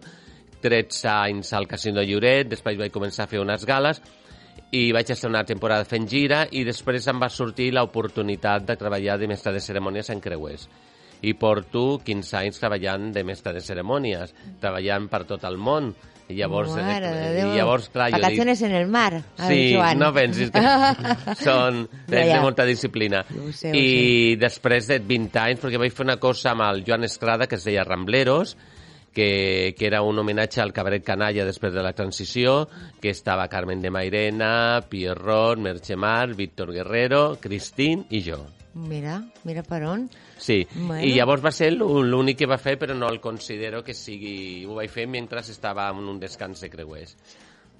13 0.64 1.08
anys 1.10 1.52
al 1.52 1.66
Casino 1.68 2.00
de 2.00 2.06
Lloret, 2.08 2.48
després 2.54 2.78
vaig 2.78 2.94
començar 2.94 3.26
a 3.26 3.32
fer 3.34 3.42
unes 3.42 3.66
gales 3.68 4.00
i 4.74 4.90
vaig 4.92 5.10
estar 5.10 5.30
una 5.30 5.44
temporada 5.44 5.84
fent 5.84 6.08
gira 6.10 6.44
i 6.50 6.64
després 6.66 7.06
em 7.08 7.20
va 7.22 7.28
sortir 7.30 7.70
l'oportunitat 7.72 8.64
de 8.66 8.76
treballar 8.76 9.18
de 9.20 9.28
mestre 9.30 9.52
de 9.54 9.60
cerimònies 9.62 10.10
en 10.10 10.20
Creuers. 10.20 10.68
I 11.24 11.32
porto 11.40 12.00
15 12.04 12.36
anys 12.36 12.58
treballant 12.60 13.12
de 13.14 13.22
mestre 13.24 13.52
de 13.54 13.62
cerimònies, 13.64 14.34
treballant 14.60 15.06
per 15.08 15.22
tot 15.24 15.44
el 15.48 15.56
món. 15.56 15.94
I 16.28 16.34
llavors, 16.38 16.72
eh, 16.78 16.82
Mare 16.82 17.08
de 17.12 17.24
Déu. 17.36 17.50
i 17.52 17.56
llavors 17.58 17.90
clar, 17.92 18.06
jo 18.10 18.16
dic, 18.16 18.62
en 18.64 18.72
el 18.72 18.86
mar, 18.88 19.12
el 19.12 19.46
Sí, 19.46 19.74
Joan. 19.74 19.98
no 19.98 20.12
pensis 20.12 20.50
que 20.50 20.60
són 21.44 21.82
de, 22.08 22.16
Ja, 22.16 22.24
ja. 22.26 22.34
de 22.36 22.40
molta 22.40 22.64
disciplina. 22.64 23.24
Ho 23.28 23.52
sé, 23.52 23.70
ho 23.70 23.74
I 23.76 24.36
després 24.40 24.86
de 24.88 24.98
20 25.04 25.36
anys, 25.42 25.60
perquè 25.60 25.78
vaig 25.78 25.92
fer 25.92 26.06
una 26.06 26.16
cosa 26.16 26.52
amb 26.52 26.62
el 26.62 26.82
Joan 26.86 27.04
Estrada 27.04 27.46
que 27.46 27.56
es 27.56 27.64
deia 27.68 27.84
Rambleros, 27.84 28.56
que, 29.14 29.74
que 29.78 29.86
era 29.86 30.02
un 30.02 30.18
homenatge 30.18 30.60
al 30.60 30.72
cabaret 30.74 31.04
canalla 31.06 31.46
després 31.46 31.72
de 31.72 31.82
la 31.82 31.92
transició, 31.94 32.66
que 33.00 33.10
estava 33.14 33.46
Carmen 33.48 33.80
de 33.80 33.90
Mairena, 33.94 34.82
Pierrot, 34.88 35.58
Merche 35.58 35.96
Mar, 35.96 36.34
Víctor 36.34 36.72
Guerrero, 36.74 37.38
Cristín 37.40 38.04
i 38.10 38.20
jo. 38.26 38.42
Mira, 38.74 39.20
mira 39.44 39.62
per 39.62 39.84
on. 39.86 40.08
Sí, 40.36 40.66
Bueno. 40.74 40.98
i 41.06 41.12
llavors 41.14 41.44
va 41.44 41.52
ser 41.54 41.70
l'ú- 41.72 42.02
l'únic 42.02 42.40
que 42.40 42.46
va 42.50 42.58
fer, 42.58 42.74
però 42.76 42.92
no 42.98 43.06
el 43.08 43.20
considero 43.22 43.84
que 43.86 43.94
sigui... 43.94 44.64
Ho 44.66 44.74
vaig 44.74 44.90
fer 44.90 45.06
mentre 45.06 45.38
estava 45.46 45.88
en 45.94 46.02
un 46.10 46.18
descans 46.18 46.60
de 46.60 46.68
creuers. 46.70 47.14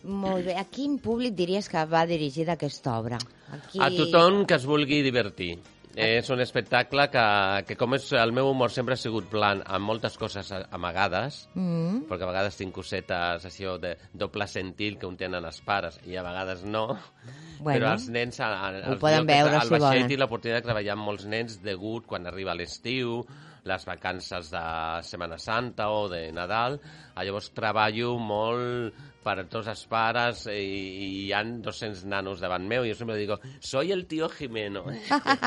Molt 0.05 0.45
bé. 0.47 0.55
A 0.61 0.65
quin 0.71 0.99
públic 1.03 1.35
diries 1.35 1.67
que 1.69 1.83
va 1.89 2.05
dirigida 2.07 2.53
aquesta 2.55 2.99
obra? 3.01 3.19
Aquí... 3.51 3.81
A 3.83 3.89
tothom 3.91 4.45
que 4.47 4.55
es 4.55 4.67
vulgui 4.69 5.03
divertir. 5.03 5.59
És 5.97 6.29
un 6.31 6.41
espectacle 6.43 7.05
que, 7.13 7.25
que 7.69 7.77
com 7.79 7.95
és, 7.95 8.09
el 8.19 8.33
meu 8.35 8.49
humor 8.51 8.73
sempre 8.75 8.95
ha 8.95 9.01
sigut 9.01 9.29
plan 9.31 9.63
amb 9.67 9.87
moltes 9.87 10.17
coses 10.19 10.51
amagades, 10.71 11.45
Mm. 11.55 12.05
perquè 12.09 12.27
a 12.27 12.31
vegades 12.33 12.57
tinc 12.59 12.75
cosetes 12.75 13.45
això 13.47 13.77
de 13.79 13.95
doble 14.13 14.47
sentit 14.51 14.99
que 14.99 15.07
un 15.07 15.17
tenen 15.17 15.45
els 15.45 15.61
pares 15.63 16.01
i 16.07 16.17
a 16.17 16.23
vegades 16.27 16.65
no, 16.65 16.99
Bueno, 17.61 17.79
però 17.79 17.93
els 17.95 18.09
nens 18.11 18.41
a, 18.41 18.49
a, 18.53 18.71
ho 18.89 18.93
els 18.97 19.01
poden 19.01 19.27
veure, 19.27 19.61
si 19.63 19.71
vaixell 19.71 19.81
volen. 19.81 20.09
tinc 20.09 20.21
l'oportunitat 20.21 20.63
de 20.63 20.67
treballar 20.69 20.93
amb 20.99 21.07
molts 21.07 21.25
nens 21.31 21.61
degut 21.63 22.07
quan 22.07 22.27
arriba 22.27 22.55
l'estiu, 22.59 23.23
les 23.65 23.87
vacances 23.89 24.51
de 24.53 24.65
Setmana 25.09 25.39
Santa 25.39 25.89
o 25.91 26.09
de 26.13 26.27
Nadal, 26.33 26.81
Ah, 27.15 27.23
llavors 27.25 27.53
treballo 27.55 28.19
molt 28.19 28.93
per 29.25 29.47
tots 29.51 29.71
els 29.73 29.83
pares 29.91 30.45
eh, 30.53 30.59
i, 30.61 30.83
i 31.05 31.09
hi 31.25 31.33
han 31.37 31.57
200 31.65 32.05
nanos 32.11 32.43
davant 32.45 32.67
meu. 32.69 32.85
Jo 32.87 32.97
sempre 32.99 33.17
digo, 33.19 33.39
soy 33.65 33.93
el 33.93 34.05
tío 34.11 34.29
Jimeno. 34.33 34.85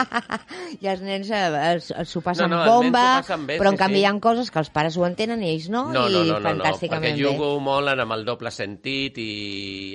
I 0.81 0.89
els 0.91 1.03
nens 1.05 1.31
eh, 1.31 1.77
s'ho 1.79 2.23
passen 2.25 2.49
No, 2.49 2.63
no, 2.63 2.71
bomba, 2.71 3.21
passen 3.21 3.45
bé, 3.47 3.59
però 3.61 3.71
en 3.73 3.77
sí, 3.77 3.83
canvi 3.83 3.99
sí. 3.99 4.03
hi 4.03 4.09
ha 4.09 4.15
coses 4.23 4.51
que 4.51 4.61
els 4.63 4.71
pares 4.73 4.97
ho 4.97 5.05
entenen 5.07 5.43
i 5.45 5.51
ells 5.53 5.69
no, 5.73 5.85
No, 5.93 6.07
i 6.07 6.13
no, 6.13 6.23
no, 6.23 6.25
no, 6.25 6.25
no, 6.25 6.39
perquè 6.39 6.49
fantàsticament 6.49 7.19
jugo 7.19 7.51
molt 7.63 7.93
amb 7.93 8.15
el 8.17 8.25
doble 8.27 8.51
sentit 8.53 9.19
i 9.21 9.29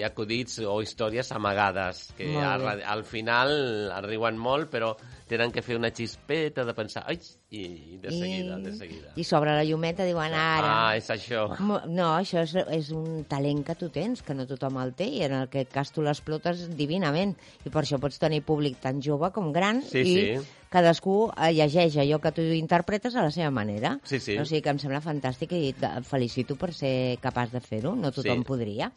acudits 0.07 0.61
o 0.65 0.79
històries 0.85 1.33
amagades, 1.35 2.05
que 2.17 2.31
al, 2.39 2.67
al 2.81 3.05
final 3.09 3.53
arriben 3.95 4.39
molt, 4.41 4.71
però 4.73 4.93
tenen 5.33 5.51
que 5.55 5.63
fer 5.65 5.79
una 5.79 5.89
xispeta 5.91 6.63
de 6.69 6.75
pensar, 6.77 7.03
ai, 7.09 7.17
i 7.51 7.97
de 8.01 8.13
seguida, 8.13 8.59
de 8.61 8.73
seguida. 8.77 9.13
I 9.17 9.25
sobre 9.25 9.55
la 9.57 9.65
llumeta 9.65 10.05
diuen 10.07 10.33
ara... 10.37 10.73
Ah, 10.91 10.97
és 10.99 11.09
això. 11.13 11.47
No, 11.89 12.11
això 12.19 12.43
és, 12.45 12.53
és 12.77 12.91
un 12.97 13.25
talent 13.29 13.65
que 13.67 13.75
tu 13.81 13.89
tens, 13.93 14.21
que 14.23 14.37
no 14.37 14.47
tothom 14.47 14.77
el 14.83 14.93
té, 14.99 15.09
i 15.09 15.23
en 15.27 15.35
el 15.41 15.49
que 15.53 15.65
cas 15.73 15.91
tu 15.93 16.05
l'explotes 16.05 16.67
divinament. 16.77 17.33
I 17.65 17.73
per 17.73 17.83
això 17.87 17.99
pots 18.03 18.21
tenir 18.23 18.43
públic 18.45 18.79
tan 18.85 19.01
jove 19.05 19.33
com 19.33 19.51
gran, 19.53 19.81
Sí, 19.89 20.05
i 20.05 20.13
sí. 20.13 20.45
cadascú 20.73 21.17
eh, 21.37 21.51
llegeix 21.57 21.97
allò 22.01 22.21
que 22.23 22.33
tu 22.37 22.45
interpretes 22.57 23.17
a 23.17 23.25
la 23.27 23.31
seva 23.35 23.51
manera. 23.51 23.97
Sí, 24.05 24.21
sí. 24.21 24.37
O 24.41 24.45
sigui 24.49 24.63
que 24.65 24.73
em 24.77 24.79
sembla 24.83 25.01
fantàstic 25.05 25.53
i 25.59 25.73
et 25.75 25.83
felicito 26.09 26.57
per 26.61 26.73
ser 26.77 27.19
capaç 27.25 27.53
de 27.57 27.61
fer-ho, 27.65 27.97
no 27.97 28.13
tothom 28.13 28.45
Sí. 28.45 28.49
podria. 28.49 28.93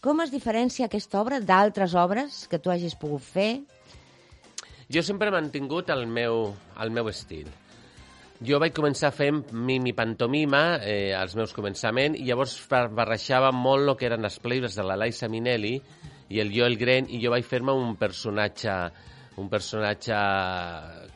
Com 0.00 0.22
es 0.24 0.30
diferencia 0.32 0.86
aquesta 0.88 1.20
obra 1.20 1.40
d'altres 1.44 1.92
obres 1.94 2.46
que 2.48 2.58
tu 2.58 2.70
hagis 2.72 2.94
pogut 2.96 3.20
fer? 3.20 3.50
Jo 4.90 5.02
sempre 5.06 5.28
he 5.28 5.34
mantingut 5.34 5.90
el 5.94 6.06
meu, 6.10 6.48
el 6.82 6.90
meu 6.90 7.08
estil. 7.12 7.46
Jo 8.42 8.58
vaig 8.58 8.72
començar 8.74 9.10
fent 9.12 9.52
mim 9.52 9.84
i 9.86 9.92
pantomima 9.92 10.78
eh, 10.82 11.12
als 11.14 11.34
meus 11.36 11.52
començaments 11.54 12.16
i 12.18 12.24
llavors 12.24 12.54
bar- 12.70 12.88
barrejava 12.96 13.50
molt 13.52 13.92
el 13.92 13.96
que 14.00 14.08
eren 14.08 14.24
les 14.24 14.38
playbacks 14.40 14.78
de 14.80 14.86
la 14.88 14.96
Liza 14.96 15.28
Minnelli 15.28 15.74
i 16.30 16.40
el 16.40 16.50
Joel 16.54 16.78
Green 16.80 17.06
i 17.12 17.20
jo 17.22 17.30
vaig 17.34 17.44
fer-me 17.44 17.74
un 17.76 17.94
personatge 18.00 18.72
un 19.40 19.48
personatge 19.52 20.16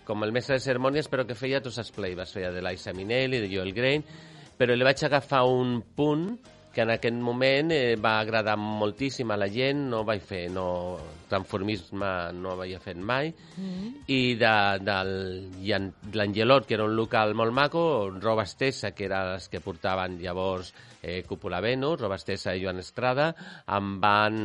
com 0.04 0.22
el 0.24 0.32
mestre 0.36 0.58
de 0.58 0.64
cerimònies 0.64 1.08
però 1.08 1.24
que 1.26 1.34
feia 1.36 1.62
tots 1.64 1.78
els 1.80 1.90
playbacks, 1.96 2.34
feia 2.36 2.52
de 2.52 2.60
Liza 2.62 2.92
Minnelli, 2.92 3.40
de 3.40 3.48
Joel 3.50 3.72
Green 3.76 4.04
però 4.58 4.76
li 4.76 4.84
vaig 4.86 5.00
agafar 5.08 5.46
un 5.48 5.80
punt 5.96 6.28
que 6.74 6.82
en 6.82 6.90
aquest 6.90 7.16
moment 7.22 7.70
eh, 7.72 7.96
va 7.96 8.18
agradar 8.20 8.56
moltíssim 8.58 9.30
a 9.30 9.36
la 9.38 9.48
gent, 9.48 9.84
no 9.90 10.02
vaig 10.04 10.22
fer, 10.26 10.48
no, 10.50 10.98
transformisme 11.34 12.10
no 12.38 12.54
havia 12.54 12.78
fet 12.80 12.96
mai, 12.96 13.32
i 14.06 14.34
de, 14.38 14.54
Llan- 15.64 15.92
l'Angelot, 16.14 16.66
que 16.66 16.74
era 16.78 16.84
un 16.86 16.94
local 16.96 17.34
molt 17.34 17.52
maco, 17.52 17.84
roba 18.20 18.44
estesa, 18.46 18.92
que 18.94 19.04
era 19.08 19.24
les 19.34 19.48
que 19.50 19.60
portaven 19.60 20.18
llavors 20.22 20.72
eh, 21.02 21.22
Cúpula 21.26 21.60
Venus, 21.60 22.00
roba 22.00 22.16
estesa 22.16 22.54
i 22.56 22.62
Joan 22.62 22.78
Estrada, 22.80 23.28
em 23.76 23.90
van, 24.00 24.38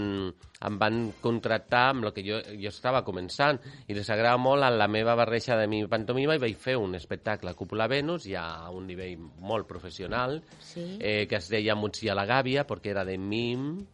em 0.68 0.80
van 0.82 0.98
contractar 1.22 1.86
amb 1.94 2.10
el 2.10 2.14
que 2.16 2.24
jo, 2.26 2.42
jo 2.60 2.72
estava 2.74 3.04
començant, 3.08 3.60
i 3.88 3.96
les 3.96 4.10
agrada 4.12 4.38
molt 4.42 4.66
en 4.68 4.78
la 4.82 4.90
meva 4.92 5.16
barreja 5.16 5.56
de 5.60 5.68
mi 5.72 5.84
pantomima 5.88 6.36
i 6.36 6.42
vaig 6.44 6.58
fer 6.60 6.76
un 6.80 6.96
espectacle 7.00 7.54
Cúpula 7.56 7.88
Venus, 7.88 8.26
ja 8.28 8.48
a 8.66 8.74
un 8.76 8.88
nivell 8.90 9.16
molt 9.40 9.68
professional, 9.70 10.42
Sí. 10.60 10.98
eh, 11.00 11.28
que 11.30 11.38
es 11.40 11.48
deia 11.50 11.76
Mutxi 11.76 12.10
a 12.10 12.16
la 12.18 12.26
gàbia, 12.28 12.66
perquè 12.68 12.92
era 12.92 13.06
de 13.06 13.18
mim, 13.18 13.86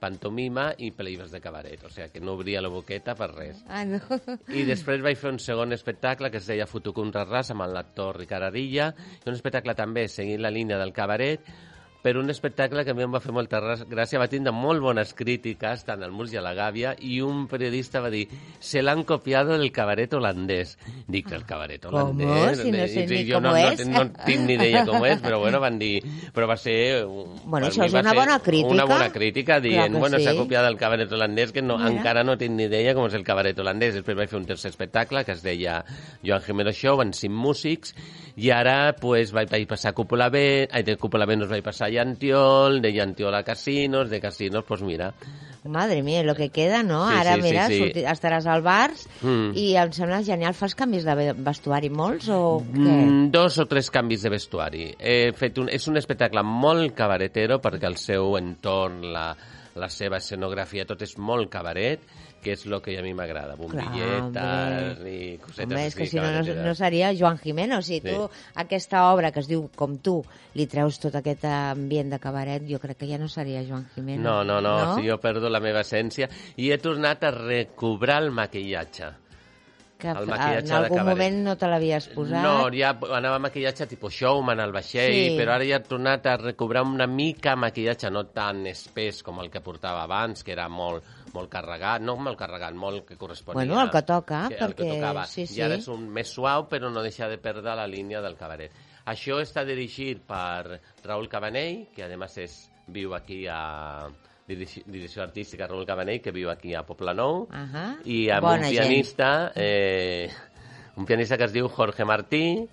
pantomima 0.00 0.70
i 0.78 0.90
pel·lícules 0.96 1.32
de 1.34 1.40
cabaret, 1.44 1.82
o 1.84 1.90
sigui 1.92 2.08
que 2.12 2.22
no 2.24 2.36
obria 2.38 2.62
la 2.64 2.70
boqueta 2.72 3.14
per 3.18 3.30
res. 3.34 3.62
Ah, 3.68 3.84
no. 3.84 4.00
I 4.58 4.64
després 4.68 5.02
vaig 5.04 5.18
fer 5.20 5.32
un 5.34 5.40
segon 5.42 5.76
espectacle 5.76 6.30
que 6.32 6.40
es 6.40 6.48
deia 6.48 6.68
Futucum 6.70 7.12
Ras 7.12 7.52
amb 7.52 7.66
l'actor 7.68 8.16
Ricard 8.16 8.48
Arilla, 8.48 8.92
un 9.26 9.34
espectacle 9.34 9.74
també 9.74 10.08
seguint 10.08 10.40
la 10.42 10.52
línia 10.54 10.78
del 10.80 10.94
cabaret, 10.96 11.44
però 12.02 12.20
un 12.20 12.30
espectacle 12.30 12.84
que 12.84 12.92
a 12.92 12.94
mi 12.94 13.02
em 13.02 13.12
va 13.12 13.20
fer 13.20 13.32
molta 13.34 13.58
gràcia, 13.60 14.20
va 14.20 14.28
tindre 14.30 14.52
molt 14.54 14.80
bones 14.82 15.14
crítiques, 15.18 15.82
tant 15.84 16.04
al 16.06 16.12
Murs 16.14 16.32
i 16.32 16.38
a 16.38 16.44
la 16.44 16.54
Gàbia, 16.54 16.94
i 17.02 17.18
un 17.24 17.46
periodista 17.50 18.00
va 18.04 18.10
dir 18.12 18.26
se 18.60 18.82
l'han 18.82 19.02
copiado 19.08 19.56
del 19.58 19.72
cabaret 19.74 20.14
holandès. 20.14 20.76
Dic, 21.08 21.32
el 21.34 21.44
cabaret 21.48 21.82
¿Cómo? 21.84 21.98
holandès? 21.98 22.62
Si 22.62 22.70
no 22.70 22.84
I 22.84 22.88
sé 22.88 23.06
ni 23.06 23.24
jo 23.28 23.40
cómo 23.40 23.50
no, 23.50 23.56
és. 23.56 23.82
No, 23.88 24.04
no 24.04 24.24
tinc 24.26 24.46
ni 24.46 24.54
idea 24.54 24.84
com 24.86 25.04
és, 25.08 25.18
però 25.24 25.40
bueno, 25.42 25.60
van 25.60 25.78
dir... 25.80 25.96
Però 26.34 26.46
va 26.48 26.56
ser... 26.56 26.78
Bueno, 27.04 27.66
per 27.66 27.72
això 27.72 27.88
és 27.88 27.98
una 27.98 28.14
bona 28.14 28.38
crítica. 28.44 28.74
Una 28.74 28.86
bona 28.88 29.10
crítica, 29.14 29.58
dient, 29.60 29.90
Clar 29.92 30.04
bueno, 30.06 30.22
sí. 30.22 30.28
s'ha 30.28 30.36
copiat 30.38 30.68
del 30.68 30.78
cabaret 30.78 31.12
holandès, 31.12 31.52
que 31.52 31.62
no, 31.62 31.78
Mira. 31.78 31.90
encara 31.96 32.24
no 32.24 32.38
tinc 32.38 32.54
ni 32.54 32.68
idea 32.70 32.94
com 32.94 33.08
és 33.10 33.18
el 33.18 33.26
cabaret 33.26 33.58
holandès. 33.58 33.98
Després 33.98 34.18
vaig 34.18 34.30
fer 34.30 34.38
un 34.38 34.46
tercer 34.46 34.70
espectacle 34.70 35.24
que 35.26 35.34
es 35.34 35.42
deia 35.42 35.80
Joan 36.22 36.46
Jimeno 36.46 36.72
Show, 36.72 37.02
en 37.02 37.12
cinc 37.16 37.34
músics, 37.34 37.94
i 38.38 38.50
ara 38.54 38.94
pues, 39.00 39.32
vaig, 39.34 39.50
vaig 39.50 39.66
passar 39.66 39.90
a 39.90 39.96
Cúpula 39.98 40.28
B, 40.30 40.68
ai, 40.70 40.82
de 40.86 40.94
Cúpula 40.96 41.26
B 41.26 41.34
nos 41.36 41.48
vaig 41.50 41.64
passar 41.66 41.88
a 41.88 41.90
Llantiol, 41.90 42.80
de 42.80 42.92
Llantiol 42.94 43.34
a 43.34 43.42
Casinos, 43.42 44.08
de 44.10 44.20
Casinos, 44.20 44.64
pues 44.66 44.82
mira, 44.82 45.12
Madre 45.64 46.02
mía, 46.04 46.22
lo 46.22 46.36
que 46.36 46.48
queda, 46.50 46.84
no? 46.84 47.08
Sí, 47.10 47.14
Ara, 47.18 47.34
sí, 47.34 47.40
sí, 47.42 47.46
mira, 47.48 47.66
sí. 47.66 47.78
sorti- 47.82 48.04
estaràs 48.06 48.46
al 48.46 48.62
bars 48.62 49.08
Mm. 49.20 49.50
i 49.58 49.64
em 49.76 49.90
sembla 49.92 50.22
genial. 50.22 50.54
Fas 50.54 50.74
canvis 50.78 51.04
de 51.04 51.14
ve- 51.18 51.34
vestuari 51.34 51.90
molts 51.90 52.28
o 52.30 52.62
què? 52.62 52.78
Mm, 52.78 53.30
dos 53.34 53.58
o 53.58 53.66
tres 53.66 53.90
canvis 53.90 54.22
de 54.22 54.30
vestuari. 54.30 54.94
He 54.98 55.32
fet 55.36 55.58
un, 55.58 55.68
és 55.68 55.84
un 55.90 55.98
espectacle 55.98 56.42
molt 56.46 56.94
cabaretero 56.94 57.58
perquè 57.60 57.84
el 57.90 57.96
seu 57.98 58.38
entorn, 58.38 59.02
la, 59.12 59.36
la 59.74 59.88
seva 59.90 60.22
escenografia, 60.22 60.86
tot 60.86 61.02
és 61.02 61.18
molt 61.18 61.50
cabaret, 61.50 62.00
que 62.42 62.52
és 62.54 62.64
el 62.66 62.80
que 62.82 62.96
a 62.98 63.02
mi 63.02 63.12
m'agrada, 63.14 63.56
bombilletes 63.58 65.00
i 65.06 65.38
cosetes 65.42 65.66
Home, 65.72 65.86
és 65.86 65.94
que 65.98 66.06
si 66.06 66.16
no, 66.20 66.30
no, 66.62 66.74
seria 66.78 67.12
Joan 67.16 67.38
Jimeno. 67.38 67.80
Si 67.82 68.00
Sí. 68.00 68.08
tu, 68.10 68.28
aquesta 68.54 69.12
obra 69.12 69.32
que 69.32 69.40
es 69.40 69.48
diu 69.48 69.68
Com 69.76 69.98
tu, 69.98 70.24
li 70.54 70.66
treus 70.66 70.98
tot 71.00 71.14
aquest 71.14 71.44
ambient 71.44 72.10
de 72.10 72.18
cabaret, 72.18 72.62
jo 72.68 72.78
crec 72.78 72.98
que 72.98 73.08
ja 73.08 73.18
no 73.18 73.28
seria 73.28 73.62
Joan 73.66 73.88
Jimeno. 73.94 74.22
No, 74.22 74.44
no, 74.44 74.60
no, 74.60 74.76
no? 74.84 74.94
si 74.96 75.08
jo 75.08 75.18
perdo 75.20 75.48
la 75.50 75.60
meva 75.60 75.80
essència 75.80 76.28
i 76.56 76.70
he 76.70 76.78
tornat 76.78 77.22
a 77.24 77.30
recobrar 77.30 78.22
el 78.22 78.30
maquillatge. 78.30 79.12
que 79.98 80.06
el 80.06 80.16
en 80.22 80.28
maquillatge 80.30 80.68
de 80.68 80.74
algun 80.76 81.04
moment 81.04 81.38
no 81.42 81.56
te 81.58 81.66
l'havies 81.66 82.04
posat. 82.14 82.40
No, 82.40 82.68
ja 82.70 82.92
anava 83.16 83.40
maquillatge 83.42 83.84
tipus 83.90 84.14
showman 84.14 84.60
al 84.60 84.70
vaixell, 84.70 85.10
Sí. 85.12 85.36
però 85.36 85.56
ara 85.56 85.64
ja 85.66 85.76
he 85.80 85.80
tornat 85.80 86.24
a 86.26 86.36
recobrar 86.36 86.84
una 86.86 87.08
mica 87.08 87.56
maquillatge, 87.56 88.08
no 88.08 88.26
tan 88.26 88.64
espès 88.68 89.24
com 89.24 89.40
el 89.40 89.50
que 89.50 89.60
portava 89.60 90.04
abans, 90.04 90.44
que 90.44 90.52
era 90.52 90.68
molt, 90.68 91.02
molt 91.34 91.50
carregat, 91.52 92.02
no 92.02 92.16
molt 92.16 92.38
carregat, 92.38 92.74
molt 92.74 93.04
que 93.08 93.16
corresponia... 93.16 93.58
Bueno, 93.58 93.80
el 93.82 93.90
que 93.90 94.02
toca, 94.02 94.44
el 94.46 94.54
que 94.56 94.60
perquè- 94.64 94.94
tocava. 94.96 95.24
sí, 95.26 95.46
sí. 95.46 95.58
I 95.60 95.62
ara 95.66 95.76
és 95.80 95.88
un 95.88 96.06
més 96.12 96.28
suau, 96.32 96.66
però 96.68 96.90
no 96.92 97.02
deixa 97.02 97.28
de 97.28 97.38
perdre 97.38 97.74
la 97.76 97.86
línia 97.86 98.20
del 98.24 98.36
cabaret. 98.36 98.72
Això 99.08 99.38
està 99.40 99.64
dirigit 99.64 100.20
per 100.28 100.80
Raúl 101.04 101.28
Cabanell, 101.28 101.86
que 101.94 102.04
además 102.04 102.36
és, 102.38 102.58
viu 102.88 103.14
aquí 103.14 103.46
a 103.48 104.08
direcció 104.48 105.22
artística 105.22 105.66
Raúl 105.66 105.84
Cabanell, 105.86 106.20
que 106.24 106.32
viu 106.32 106.48
aquí 106.50 106.74
a 106.74 106.82
Poblenou, 106.86 107.46
Ahà. 107.52 107.98
i 108.04 108.30
amb 108.32 108.42
Bona 108.46 108.62
un 108.66 108.72
gent. 108.72 108.78
pianista, 108.78 109.52
eh, 109.54 110.30
un 110.96 111.04
pianista 111.04 111.36
que 111.36 111.44
es 111.44 111.52
diu 111.52 111.68
Jorge 111.68 112.04
Martí, 112.04 112.66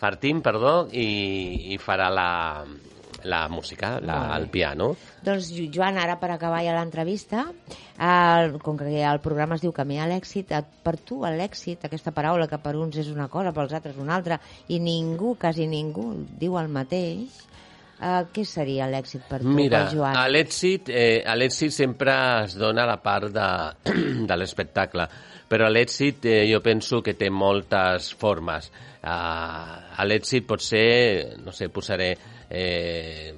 Martín, 0.00 0.40
perdó, 0.42 0.88
i, 0.92 1.74
i 1.74 1.78
farà 1.82 2.08
la, 2.08 2.64
la 3.24 3.48
música, 3.48 3.98
la, 4.00 4.36
el 4.36 4.48
piano. 4.48 4.92
Doncs, 5.24 5.48
Jo- 5.56 5.66
Joan, 5.74 5.98
ara 5.98 6.18
per 6.20 6.30
acabar 6.30 6.60
ja 6.64 6.76
l'entrevista, 6.76 7.46
el, 7.98 8.58
com 8.62 8.76
que 8.78 9.02
el 9.02 9.20
programa 9.24 9.56
es 9.58 9.62
diu 9.64 9.72
Camí 9.74 9.98
a 9.98 10.06
l'èxit, 10.10 10.52
eh, 10.54 10.62
per 10.84 10.96
tu 11.02 11.22
l'èxit, 11.24 11.84
aquesta 11.88 12.12
paraula 12.14 12.46
que 12.48 12.58
per 12.62 12.76
uns 12.78 12.96
és 13.00 13.08
una 13.10 13.28
cosa, 13.28 13.52
pels 13.52 13.72
altres 13.74 13.96
una 13.98 14.14
altra, 14.16 14.38
i 14.68 14.78
ningú, 14.78 15.36
quasi 15.40 15.66
ningú, 15.66 16.12
diu 16.38 16.58
el 16.60 16.68
mateix, 16.68 17.40
eh, 18.00 18.22
què 18.32 18.44
seria 18.46 18.86
l'èxit 18.86 19.26
per 19.28 19.40
tu, 19.42 19.48
Mira, 19.50 19.84
pel 19.88 19.96
Joan? 19.98 20.16
a 20.16 20.28
l'èxit 20.28 20.88
eh, 20.88 21.70
sempre 21.70 22.44
es 22.44 22.54
dona 22.54 22.86
la 22.86 23.00
part 23.02 23.32
de, 23.34 23.48
de 24.30 24.36
l'espectacle, 24.36 25.08
però 25.48 25.68
l'èxit 25.68 26.24
eh, 26.26 26.44
jo 26.52 26.60
penso 26.60 27.02
que 27.02 27.14
té 27.14 27.30
moltes 27.30 28.14
formes. 28.14 28.70
Uh, 28.98 30.04
l'èxit 30.04 30.44
pot 30.44 30.60
ser, 30.60 31.38
no 31.40 31.52
sé, 31.54 31.68
posaré 31.70 32.10
eh, 32.50 33.34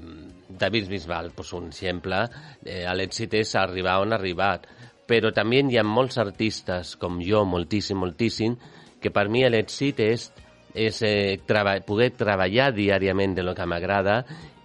David 0.48 0.88
Bisbal, 0.88 1.30
pues 1.34 1.52
un 1.52 1.70
exemple, 1.70 2.24
eh, 2.64 2.84
l'èxit 2.94 3.34
és 3.40 3.54
arribar 3.56 4.00
on 4.02 4.12
ha 4.12 4.18
arribat, 4.18 4.66
però 5.06 5.32
també 5.34 5.62
hi 5.66 5.78
ha 5.78 5.86
molts 5.86 6.18
artistes, 6.18 6.96
com 7.00 7.18
jo, 7.24 7.44
moltíssim, 7.44 7.98
moltíssim, 7.98 8.56
que 9.00 9.10
per 9.10 9.28
mi 9.28 9.42
l'èxit 9.48 10.00
és 10.06 10.30
és 10.74 11.02
eh, 11.02 11.40
treba 11.46 11.74
poder 11.86 12.12
treballar 12.14 12.70
diàriament 12.74 13.34
de 13.34 13.42
lo 13.42 13.54
que 13.58 13.66
m'agrada 13.66 14.20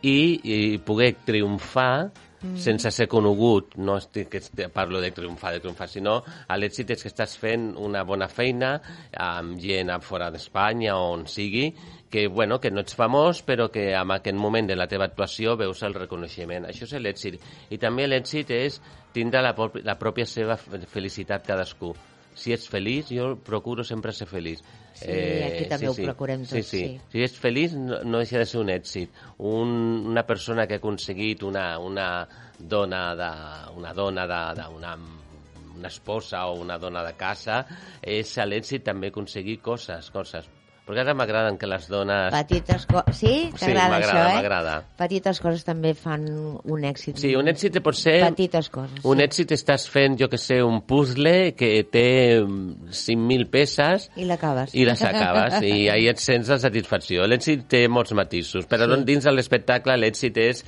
i, 0.06 0.38
i 0.43 0.78
poder 0.86 1.16
triomfar 1.26 2.12
mm. 2.41 2.56
sense 2.62 2.91
ser 2.93 3.08
conegut. 3.10 3.76
No 3.82 3.98
estic, 3.98 4.30
que 4.30 4.70
parlo 4.74 5.02
de 5.02 5.12
triomfar, 5.16 5.56
de 5.56 5.64
triomfar, 5.64 5.89
sinó 5.89 6.20
l'èxit 6.60 6.93
és 6.93 7.02
que 7.02 7.12
estàs 7.12 7.36
fent 7.41 7.72
una 7.82 8.06
bona 8.06 8.30
feina 8.30 8.76
amb 9.18 9.58
gent 9.62 9.89
a 9.93 10.00
fora 10.04 10.30
d'Espanya 10.34 10.98
o 11.00 11.12
on 11.16 11.26
sigui, 11.32 11.72
que, 12.16 12.26
bueno, 12.32 12.61
que 12.63 12.72
no 12.72 12.80
ets 12.86 12.95
famós, 12.95 13.43
però 13.43 13.68
que 13.74 13.89
en 13.91 14.16
aquest 14.16 14.39
moment 14.39 14.72
de 14.72 14.80
la 14.80 14.88
teva 14.88 15.09
actuació 15.09 15.57
veus 15.59 15.84
el 15.84 15.95
reconeixement. 15.97 16.70
Això 16.72 16.88
és 16.88 16.95
l'èxit. 17.03 17.39
I 17.76 17.80
també 17.82 18.07
l'èxit 18.07 18.55
és 18.55 18.80
tindre 19.16 19.43
la, 19.43 19.51
la 19.84 19.99
pròpia 19.99 20.24
seva 20.30 20.55
fe- 20.55 20.86
felicitat 20.88 21.43
cadascú 21.47 21.91
si 22.36 22.51
ets 22.51 22.68
feliç, 22.68 23.13
jo 23.16 23.30
procuro 23.47 23.84
sempre 23.88 24.11
ser 24.11 24.26
feliç. 24.28 24.59
Sí, 24.95 25.11
aquí 25.45 25.68
també 25.72 25.88
ho 25.88 25.93
procurem 25.95 26.41
sí, 26.43 26.57
tots, 26.57 26.68
sí. 26.68 26.82
sí. 26.84 26.97
Si 27.13 27.24
ets 27.24 27.38
feliç, 27.39 27.76
no, 27.80 28.01
no 28.03 28.20
deixa 28.20 28.41
de 28.41 28.47
ser 28.49 28.59
un 28.59 28.72
èxit. 28.74 29.16
Un, 29.39 29.72
una 30.11 30.26
persona 30.28 30.66
que 30.68 30.76
ha 30.76 30.82
aconseguit 30.84 31.43
una, 31.47 31.80
una 31.80 32.09
dona 32.59 33.05
de, 33.16 33.30
una 33.80 33.93
dona 33.95 34.28
de, 34.28 34.41
de 34.59 34.68
una, 34.76 34.97
una 35.78 35.88
esposa 35.88 36.45
o 36.51 36.59
una 36.59 36.78
dona 36.78 37.05
de 37.07 37.16
casa, 37.16 37.61
és 38.03 38.36
l'èxit 38.43 38.84
també 38.84 39.13
aconseguir 39.16 39.61
coses, 39.63 40.11
coses. 40.11 40.51
Perquè 40.86 41.02
ara 41.02 41.16
m'agraden 41.18 41.56
que 41.58 41.66
les 41.66 41.88
dones... 41.90 42.28
Petites 42.36 42.84
coses... 42.86 43.18
Sí? 43.18 43.32
Sí, 43.56 43.58
T'agrada 43.64 43.90
m'agrada, 43.90 44.12
això, 44.14 44.26
eh? 44.30 44.36
m'agrada. 44.38 44.74
Petites 45.00 45.40
coses 45.42 45.64
també 45.66 45.96
fan 45.98 46.28
un 46.30 46.86
èxit. 46.86 47.18
Sí, 47.18 47.32
un 47.40 47.50
èxit 47.50 47.80
pot 47.82 47.98
ser... 47.98 48.20
Petites 48.28 48.70
coses. 48.70 49.00
Un 49.02 49.18
sí. 49.18 49.26
èxit 49.26 49.56
estàs 49.58 49.88
fent, 49.90 50.20
jo 50.22 50.30
que 50.30 50.38
sé, 50.38 50.60
un 50.62 50.84
puzzle 50.86 51.56
que 51.58 51.72
té 51.90 52.06
mm, 52.44 52.92
5.000 52.94 53.50
peces 53.50 54.10
I 54.16 54.30
l'acabes. 54.30 54.76
i 54.78 54.86
les 54.86 55.02
acabes 55.10 55.58
i 55.72 55.88
ahí 55.90 56.06
et 56.12 56.22
sents 56.22 56.54
la 56.54 56.60
satisfacció. 56.62 57.26
L'èxit 57.26 57.66
té 57.72 57.88
molts 57.90 58.14
matisos, 58.14 58.70
però 58.70 58.86
Sí. 58.86 59.00
sí. 59.02 59.08
dins 59.10 59.26
de 59.26 59.34
l'espectacle 59.34 59.98
l'èxit 59.98 60.38
és 60.38 60.62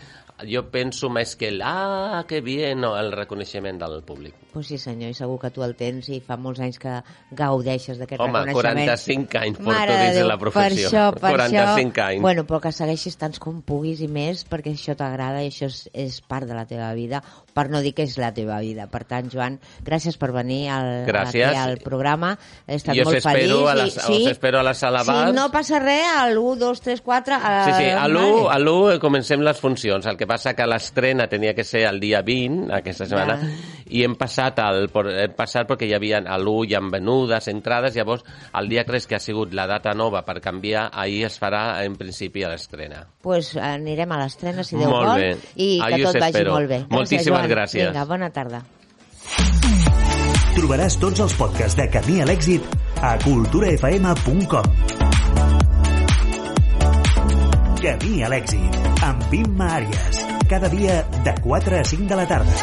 jo 0.46 0.66
penso 0.70 1.10
més 1.10 1.36
que 1.36 1.48
el 1.50 1.62
ah, 1.66 2.24
que 2.28 2.42
bien, 2.42 2.82
no, 2.82 2.96
el 2.98 3.12
reconeixement 3.12 3.80
del 3.82 4.04
públic. 4.04 4.36
Pues 4.54 4.68
sí, 4.68 4.78
senyor, 4.78 5.12
i 5.12 5.14
segur 5.14 5.40
que 5.40 5.52
tu 5.54 5.62
el 5.64 5.76
tens 5.78 6.08
i 6.10 6.20
fa 6.26 6.38
molts 6.38 6.60
anys 6.64 6.80
que 6.82 6.94
gaudeixes 7.38 7.98
d'aquest 8.00 8.22
Home, 8.22 8.40
reconeixement. 8.46 8.88
45 8.88 9.38
anys 9.42 9.58
porto 9.60 9.72
Mare 9.72 9.94
de 9.98 10.04
dins 10.08 10.16
de 10.18 10.24
la 10.28 10.38
professió. 10.42 10.90
Per 10.90 10.98
això, 10.98 11.04
per 11.14 11.32
45 11.36 11.92
això, 11.94 12.06
anys. 12.08 12.22
Bueno, 12.22 12.46
però 12.50 12.60
que 12.64 12.72
segueixis 12.74 13.18
tants 13.22 13.40
com 13.44 13.62
puguis 13.62 14.02
i 14.02 14.08
més, 14.08 14.44
perquè 14.50 14.74
això 14.74 14.96
t'agrada 14.98 15.44
i 15.46 15.52
això 15.52 15.70
és, 15.70 15.84
és 15.94 16.20
part 16.22 16.48
de 16.50 16.56
la 16.58 16.66
teva 16.70 16.92
vida, 16.98 17.22
per 17.54 17.68
no 17.74 17.82
dir 17.86 17.94
que 17.98 18.06
és 18.08 18.18
la 18.22 18.32
teva 18.34 18.60
vida. 18.64 18.88
Per 18.92 19.04
tant, 19.10 19.30
Joan, 19.34 19.60
gràcies 19.86 20.18
per 20.18 20.32
venir 20.36 20.68
al, 20.74 20.90
Gràcies. 21.08 21.48
aquí 21.50 21.58
al 21.58 21.78
programa. 21.84 22.36
He 22.68 22.76
estat 22.78 22.96
I 22.96 23.02
us 23.02 23.10
molt 23.12 23.18
espero 23.22 23.60
feliç. 23.62 23.68
a 23.72 23.76
la- 23.76 23.88
i, 23.88 23.92
sí, 23.92 24.22
us 24.26 24.32
espero 24.32 24.60
a 24.60 24.64
la 24.64 24.74
sala 24.74 25.04
Si 25.04 25.12
Bars. 25.12 25.34
no 25.34 25.50
passa 25.52 25.80
res, 25.80 26.06
al 26.18 26.38
1, 26.38 26.56
2, 26.62 26.82
3, 26.82 27.02
4... 27.02 27.36
A, 27.42 27.66
Sí, 27.66 27.72
sí, 27.84 27.90
a 27.90 28.08
l'1 28.08 28.44
vale. 28.44 28.54
a 28.56 28.60
l'1 28.60 29.00
comencem 29.00 29.42
les 29.42 29.58
funcions. 29.60 30.06
El 30.06 30.18
que 30.18 30.27
passa 30.28 30.54
que 30.54 30.66
l'estrena 30.68 31.26
tenia 31.32 31.54
que 31.56 31.64
ser 31.64 31.86
el 31.88 32.00
dia 32.00 32.22
20, 32.22 32.68
aquesta 32.76 33.06
setmana, 33.08 33.38
Ja. 33.42 33.48
i 33.90 34.04
hem 34.04 34.16
passat, 34.20 34.60
al, 34.60 34.90
por- 34.94 35.10
hem 35.10 35.34
passat 35.34 35.68
perquè 35.70 35.88
hi 35.88 35.94
havia 35.96 36.20
a 36.20 36.38
l'1 36.38 36.68
hi 36.70 36.76
ha 36.76 36.82
venudes, 36.92 37.48
entrades, 37.48 37.96
llavors 37.96 38.24
el 38.54 38.68
dia 38.70 38.84
3 38.86 39.08
que 39.08 39.16
ha 39.16 39.20
sigut 39.20 39.54
la 39.54 39.66
data 39.68 39.94
nova 39.94 40.24
per 40.28 40.40
canviar, 40.42 40.90
ahir 40.94 41.26
es 41.26 41.40
farà 41.40 41.84
en 41.86 41.96
principi 41.96 42.44
a 42.44 42.50
l'estrena. 42.50 43.08
pues 43.22 43.56
anirem 43.58 44.12
a 44.12 44.18
l'estrena, 44.24 44.64
si 44.64 44.76
Déu 44.78 44.90
Molt 44.90 45.08
vol, 45.08 45.20
bé. 45.22 45.38
i 45.56 45.80
que 45.80 45.86
Ahí 45.86 46.04
us 46.04 46.12
tot 46.12 46.22
vagi 46.22 46.32
espero. 46.38 46.54
molt 46.54 46.68
bé. 46.70 46.78
Gràcies, 46.82 46.92
Moltíssimes 46.92 47.40
Joan. 47.40 47.50
gràcies. 47.50 47.88
Vinga, 47.92 48.06
bona 48.06 48.30
tarda. 48.30 48.62
Trobaràs 50.58 51.00
tots 51.00 51.20
els 51.20 51.34
podcasts 51.38 51.76
de 51.78 51.90
Camí 51.90 52.20
a 52.22 52.26
l'èxit 52.26 52.64
a 53.02 53.18
culturafm.com 53.20 54.64
Camí 57.82 58.24
a 58.24 58.30
l'èxit 58.30 58.87
amb 59.04 59.34
Imma 59.34 59.68
Àries 59.78 60.22
cada 60.50 60.70
dia 60.70 61.02
de 61.24 61.34
4 61.42 61.80
a 61.80 61.84
5 61.84 62.08
de 62.08 62.16
la 62.16 62.26
tarda 62.28 62.54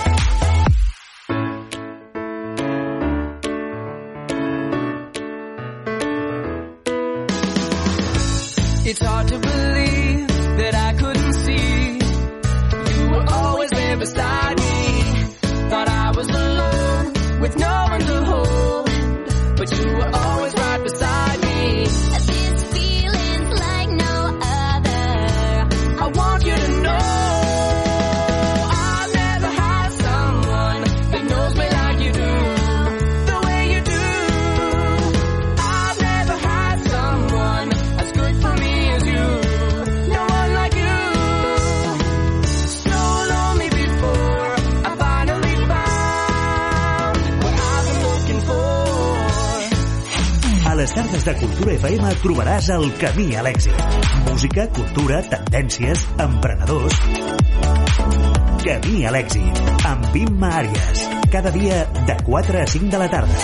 It's 8.87 9.01
hard 9.01 9.29
to 9.29 9.39
believe 9.39 10.29
that 10.59 10.75
I 10.75 10.93
couldn't 10.93 11.33
see. 11.33 11.99
You 13.01 13.11
were 13.11 13.25
always 13.31 13.71
there 13.71 13.97
beside 13.97 14.34
de 51.25 51.33
Cultura 51.41 51.73
FM 51.73 52.09
trobaràs 52.21 52.67
el 52.75 52.83
camí 53.01 53.31
a 53.33 53.41
l'èxit. 53.47 53.79
Música, 54.27 54.67
cultura, 54.77 55.23
tendències, 55.31 56.03
emprenedors... 56.21 56.99
Camí 58.65 59.05
a 59.09 59.13
l'èxit, 59.15 59.63
amb 59.89 60.19
Imma 60.21 60.51
Àries. 60.59 61.05
Cada 61.33 61.53
dia 61.55 61.83
de 62.09 62.17
4 62.27 62.61
a 62.61 62.67
5 62.75 62.93
de 62.93 63.01
la 63.01 63.09
tarda. 63.13 63.37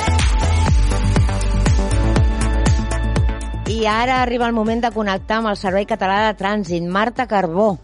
I 3.73 3.79
ara 3.89 4.21
arriba 4.27 4.49
el 4.51 4.57
moment 4.57 4.85
de 4.85 4.91
connectar 4.93 5.41
amb 5.41 5.53
el 5.55 5.57
Servei 5.57 5.89
Català 5.89 6.27
de 6.27 6.35
Trànsit. 6.37 6.85
Marta 6.85 7.25
Carbó. 7.31 7.79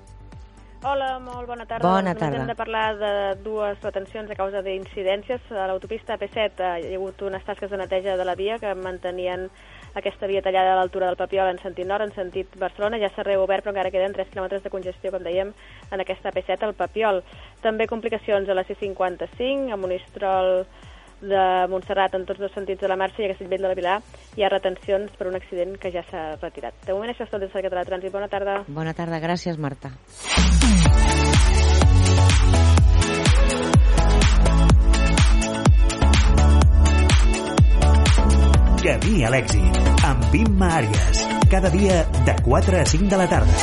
Hola, 0.84 1.16
molt 1.18 1.48
bona 1.48 1.64
tarda. 1.64 1.82
Bona 1.88 2.12
Doncs 2.12 2.20
tarda. 2.20 2.42
Hem 2.42 2.52
de 2.52 2.58
parlar 2.58 2.84
de 3.00 3.12
dues 3.42 3.80
retencions 3.80 4.28
a 4.30 4.36
causa 4.38 4.60
d'incidències. 4.62 5.48
A 5.56 5.64
l'autopista 5.70 6.20
P7 6.20 6.36
eh, 6.60 6.74
hi 6.84 6.92
ha 6.92 7.00
hagut 7.00 7.24
unes 7.26 7.48
tasques 7.48 7.72
de 7.72 7.80
neteja 7.80 8.20
de 8.20 8.28
la 8.28 8.36
via 8.38 8.60
que 8.62 8.74
mantenien 8.76 9.48
aquesta 9.96 10.28
via 10.28 10.42
tallada 10.44 10.74
a 10.74 10.78
l'altura 10.78 11.08
del 11.08 11.16
Papiol 11.16 11.48
en 11.50 11.60
sentit 11.62 11.88
nord, 11.88 12.04
en 12.04 12.14
sentit 12.14 12.52
Barcelona. 12.60 13.00
Ja 13.00 13.10
s'ha 13.14 13.24
reobert, 13.24 13.64
però 13.64 13.72
encara 13.72 13.92
queden 13.94 14.14
3 14.16 14.28
quilòmetres 14.32 14.62
de 14.64 14.72
congestió, 14.72 15.12
com 15.14 15.24
dèiem, 15.24 15.54
en 15.90 16.04
aquesta 16.04 16.34
P7 16.34 16.68
al 16.68 16.76
Papiol. 16.76 17.22
També 17.64 17.88
complicacions 17.88 18.48
a 18.48 18.58
la 18.58 18.66
C55, 18.68 19.72
a 19.72 19.80
Monistrol 19.80 20.66
de 21.20 21.44
Montserrat 21.72 22.14
en 22.14 22.26
tots 22.28 22.40
dos 22.40 22.52
sentits 22.52 22.82
de 22.82 22.88
la 22.92 22.98
marxa 23.00 23.22
i 23.22 23.26
a 23.26 23.30
Castellvell 23.32 23.62
de 23.64 23.70
la 23.70 23.78
Vilar 23.78 23.96
hi 24.36 24.44
ha 24.44 24.50
retencions 24.52 25.14
per 25.16 25.30
un 25.30 25.38
accident 25.38 25.78
que 25.80 25.92
ja 25.94 26.04
s'ha 26.10 26.26
retirat. 26.42 26.76
De 26.84 26.92
moment 26.92 27.12
això 27.12 27.24
és 27.24 27.32
tot 27.32 27.40
des 27.40 27.52
del 27.52 27.64
Català 27.70 27.84
de 27.84 27.90
Trànsit. 27.90 28.12
Bona 28.12 28.28
tarda. 28.28 28.60
Bona 28.68 28.92
tarda, 28.92 29.22
gràcies, 29.24 29.56
Marta. 29.56 29.96
Camí 38.86 39.24
a 39.26 39.30
l'èxit, 39.34 39.78
amb 40.06 40.34
Imma 40.38 40.66
Àries. 40.76 41.22
Cada 41.50 41.72
dia 41.74 42.04
de 42.22 42.34
4 42.46 42.76
a 42.78 42.84
5 42.86 43.08
de 43.10 43.16
la 43.18 43.24
tarda. 43.26 43.56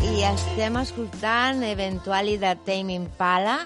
I 0.00 0.24
estem 0.30 0.80
escoltant 0.80 1.60
Eventuali 1.68 2.38
de 2.40 2.56
Tame 2.64 2.96
Impala 2.96 3.58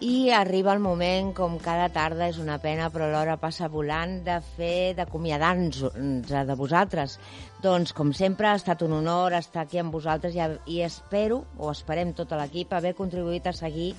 i 0.00 0.30
arriba 0.32 0.72
el 0.72 0.80
moment, 0.80 1.34
com 1.36 1.58
cada 1.60 1.90
tarda, 1.92 2.30
és 2.32 2.38
una 2.40 2.56
pena, 2.62 2.88
però 2.92 3.10
l'hora 3.12 3.36
passa 3.40 3.68
volant, 3.68 4.14
de 4.24 4.38
fer, 4.56 4.94
d'acomiadar-nos 4.96 5.82
de 6.30 6.56
vosaltres. 6.56 7.18
Doncs, 7.60 7.92
com 7.92 8.14
sempre, 8.16 8.48
ha 8.48 8.56
estat 8.56 8.80
un 8.86 8.96
honor 8.96 9.36
estar 9.36 9.66
aquí 9.66 9.80
amb 9.82 9.92
vosaltres 9.92 10.38
i, 10.38 10.46
i 10.72 10.80
espero, 10.86 11.42
o 11.58 11.68
esperem 11.74 12.14
tot 12.16 12.32
l'equip, 12.32 12.72
haver 12.72 12.94
contribuït 12.96 13.50
a 13.50 13.56
seguir 13.56 13.92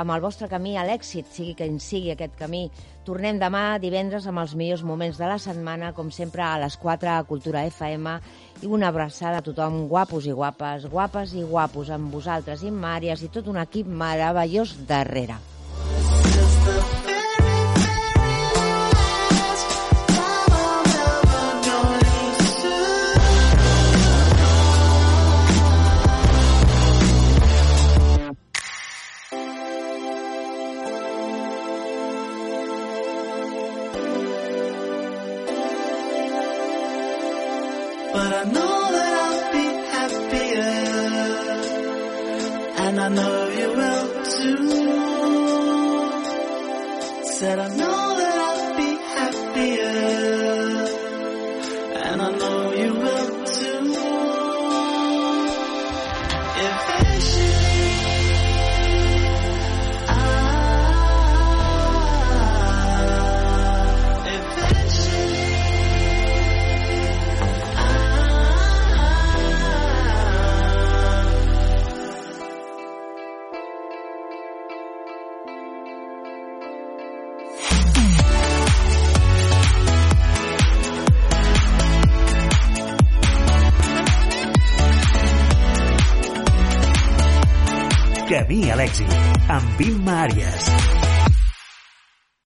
amb 0.00 0.14
el 0.14 0.22
vostre 0.24 0.48
camí 0.48 0.76
a 0.78 0.84
l'èxit, 0.88 1.28
sigui 1.34 1.52
quin 1.58 1.76
sigui 1.82 2.14
aquest 2.14 2.38
camí. 2.38 2.64
Tornem 3.04 3.40
demà, 3.40 3.78
divendres, 3.82 4.26
amb 4.30 4.42
els 4.42 4.54
millors 4.56 4.84
moments 4.86 5.20
de 5.20 5.28
la 5.28 5.38
setmana, 5.42 5.92
com 5.96 6.10
sempre, 6.14 6.44
a 6.46 6.56
les 6.62 6.76
4 6.80 7.12
a 7.12 7.20
Cultura 7.28 7.66
FM, 7.68 8.16
i 8.62 8.68
una 8.68 8.88
abraçada 8.88 9.40
a 9.40 9.44
tothom, 9.44 9.82
guapos 9.92 10.28
i 10.28 10.36
guapes, 10.36 10.88
guapes 10.92 11.36
i 11.36 11.44
guapos, 11.44 11.92
amb 11.92 12.12
vosaltres 12.12 12.64
i 12.64 12.72
Màries 12.72 13.24
i 13.24 13.32
tot 13.32 13.48
un 13.52 13.60
equip 13.60 13.88
meravellós 13.88 14.76
darrere. 14.88 15.40
Camí 90.10 90.42
a 90.42 90.59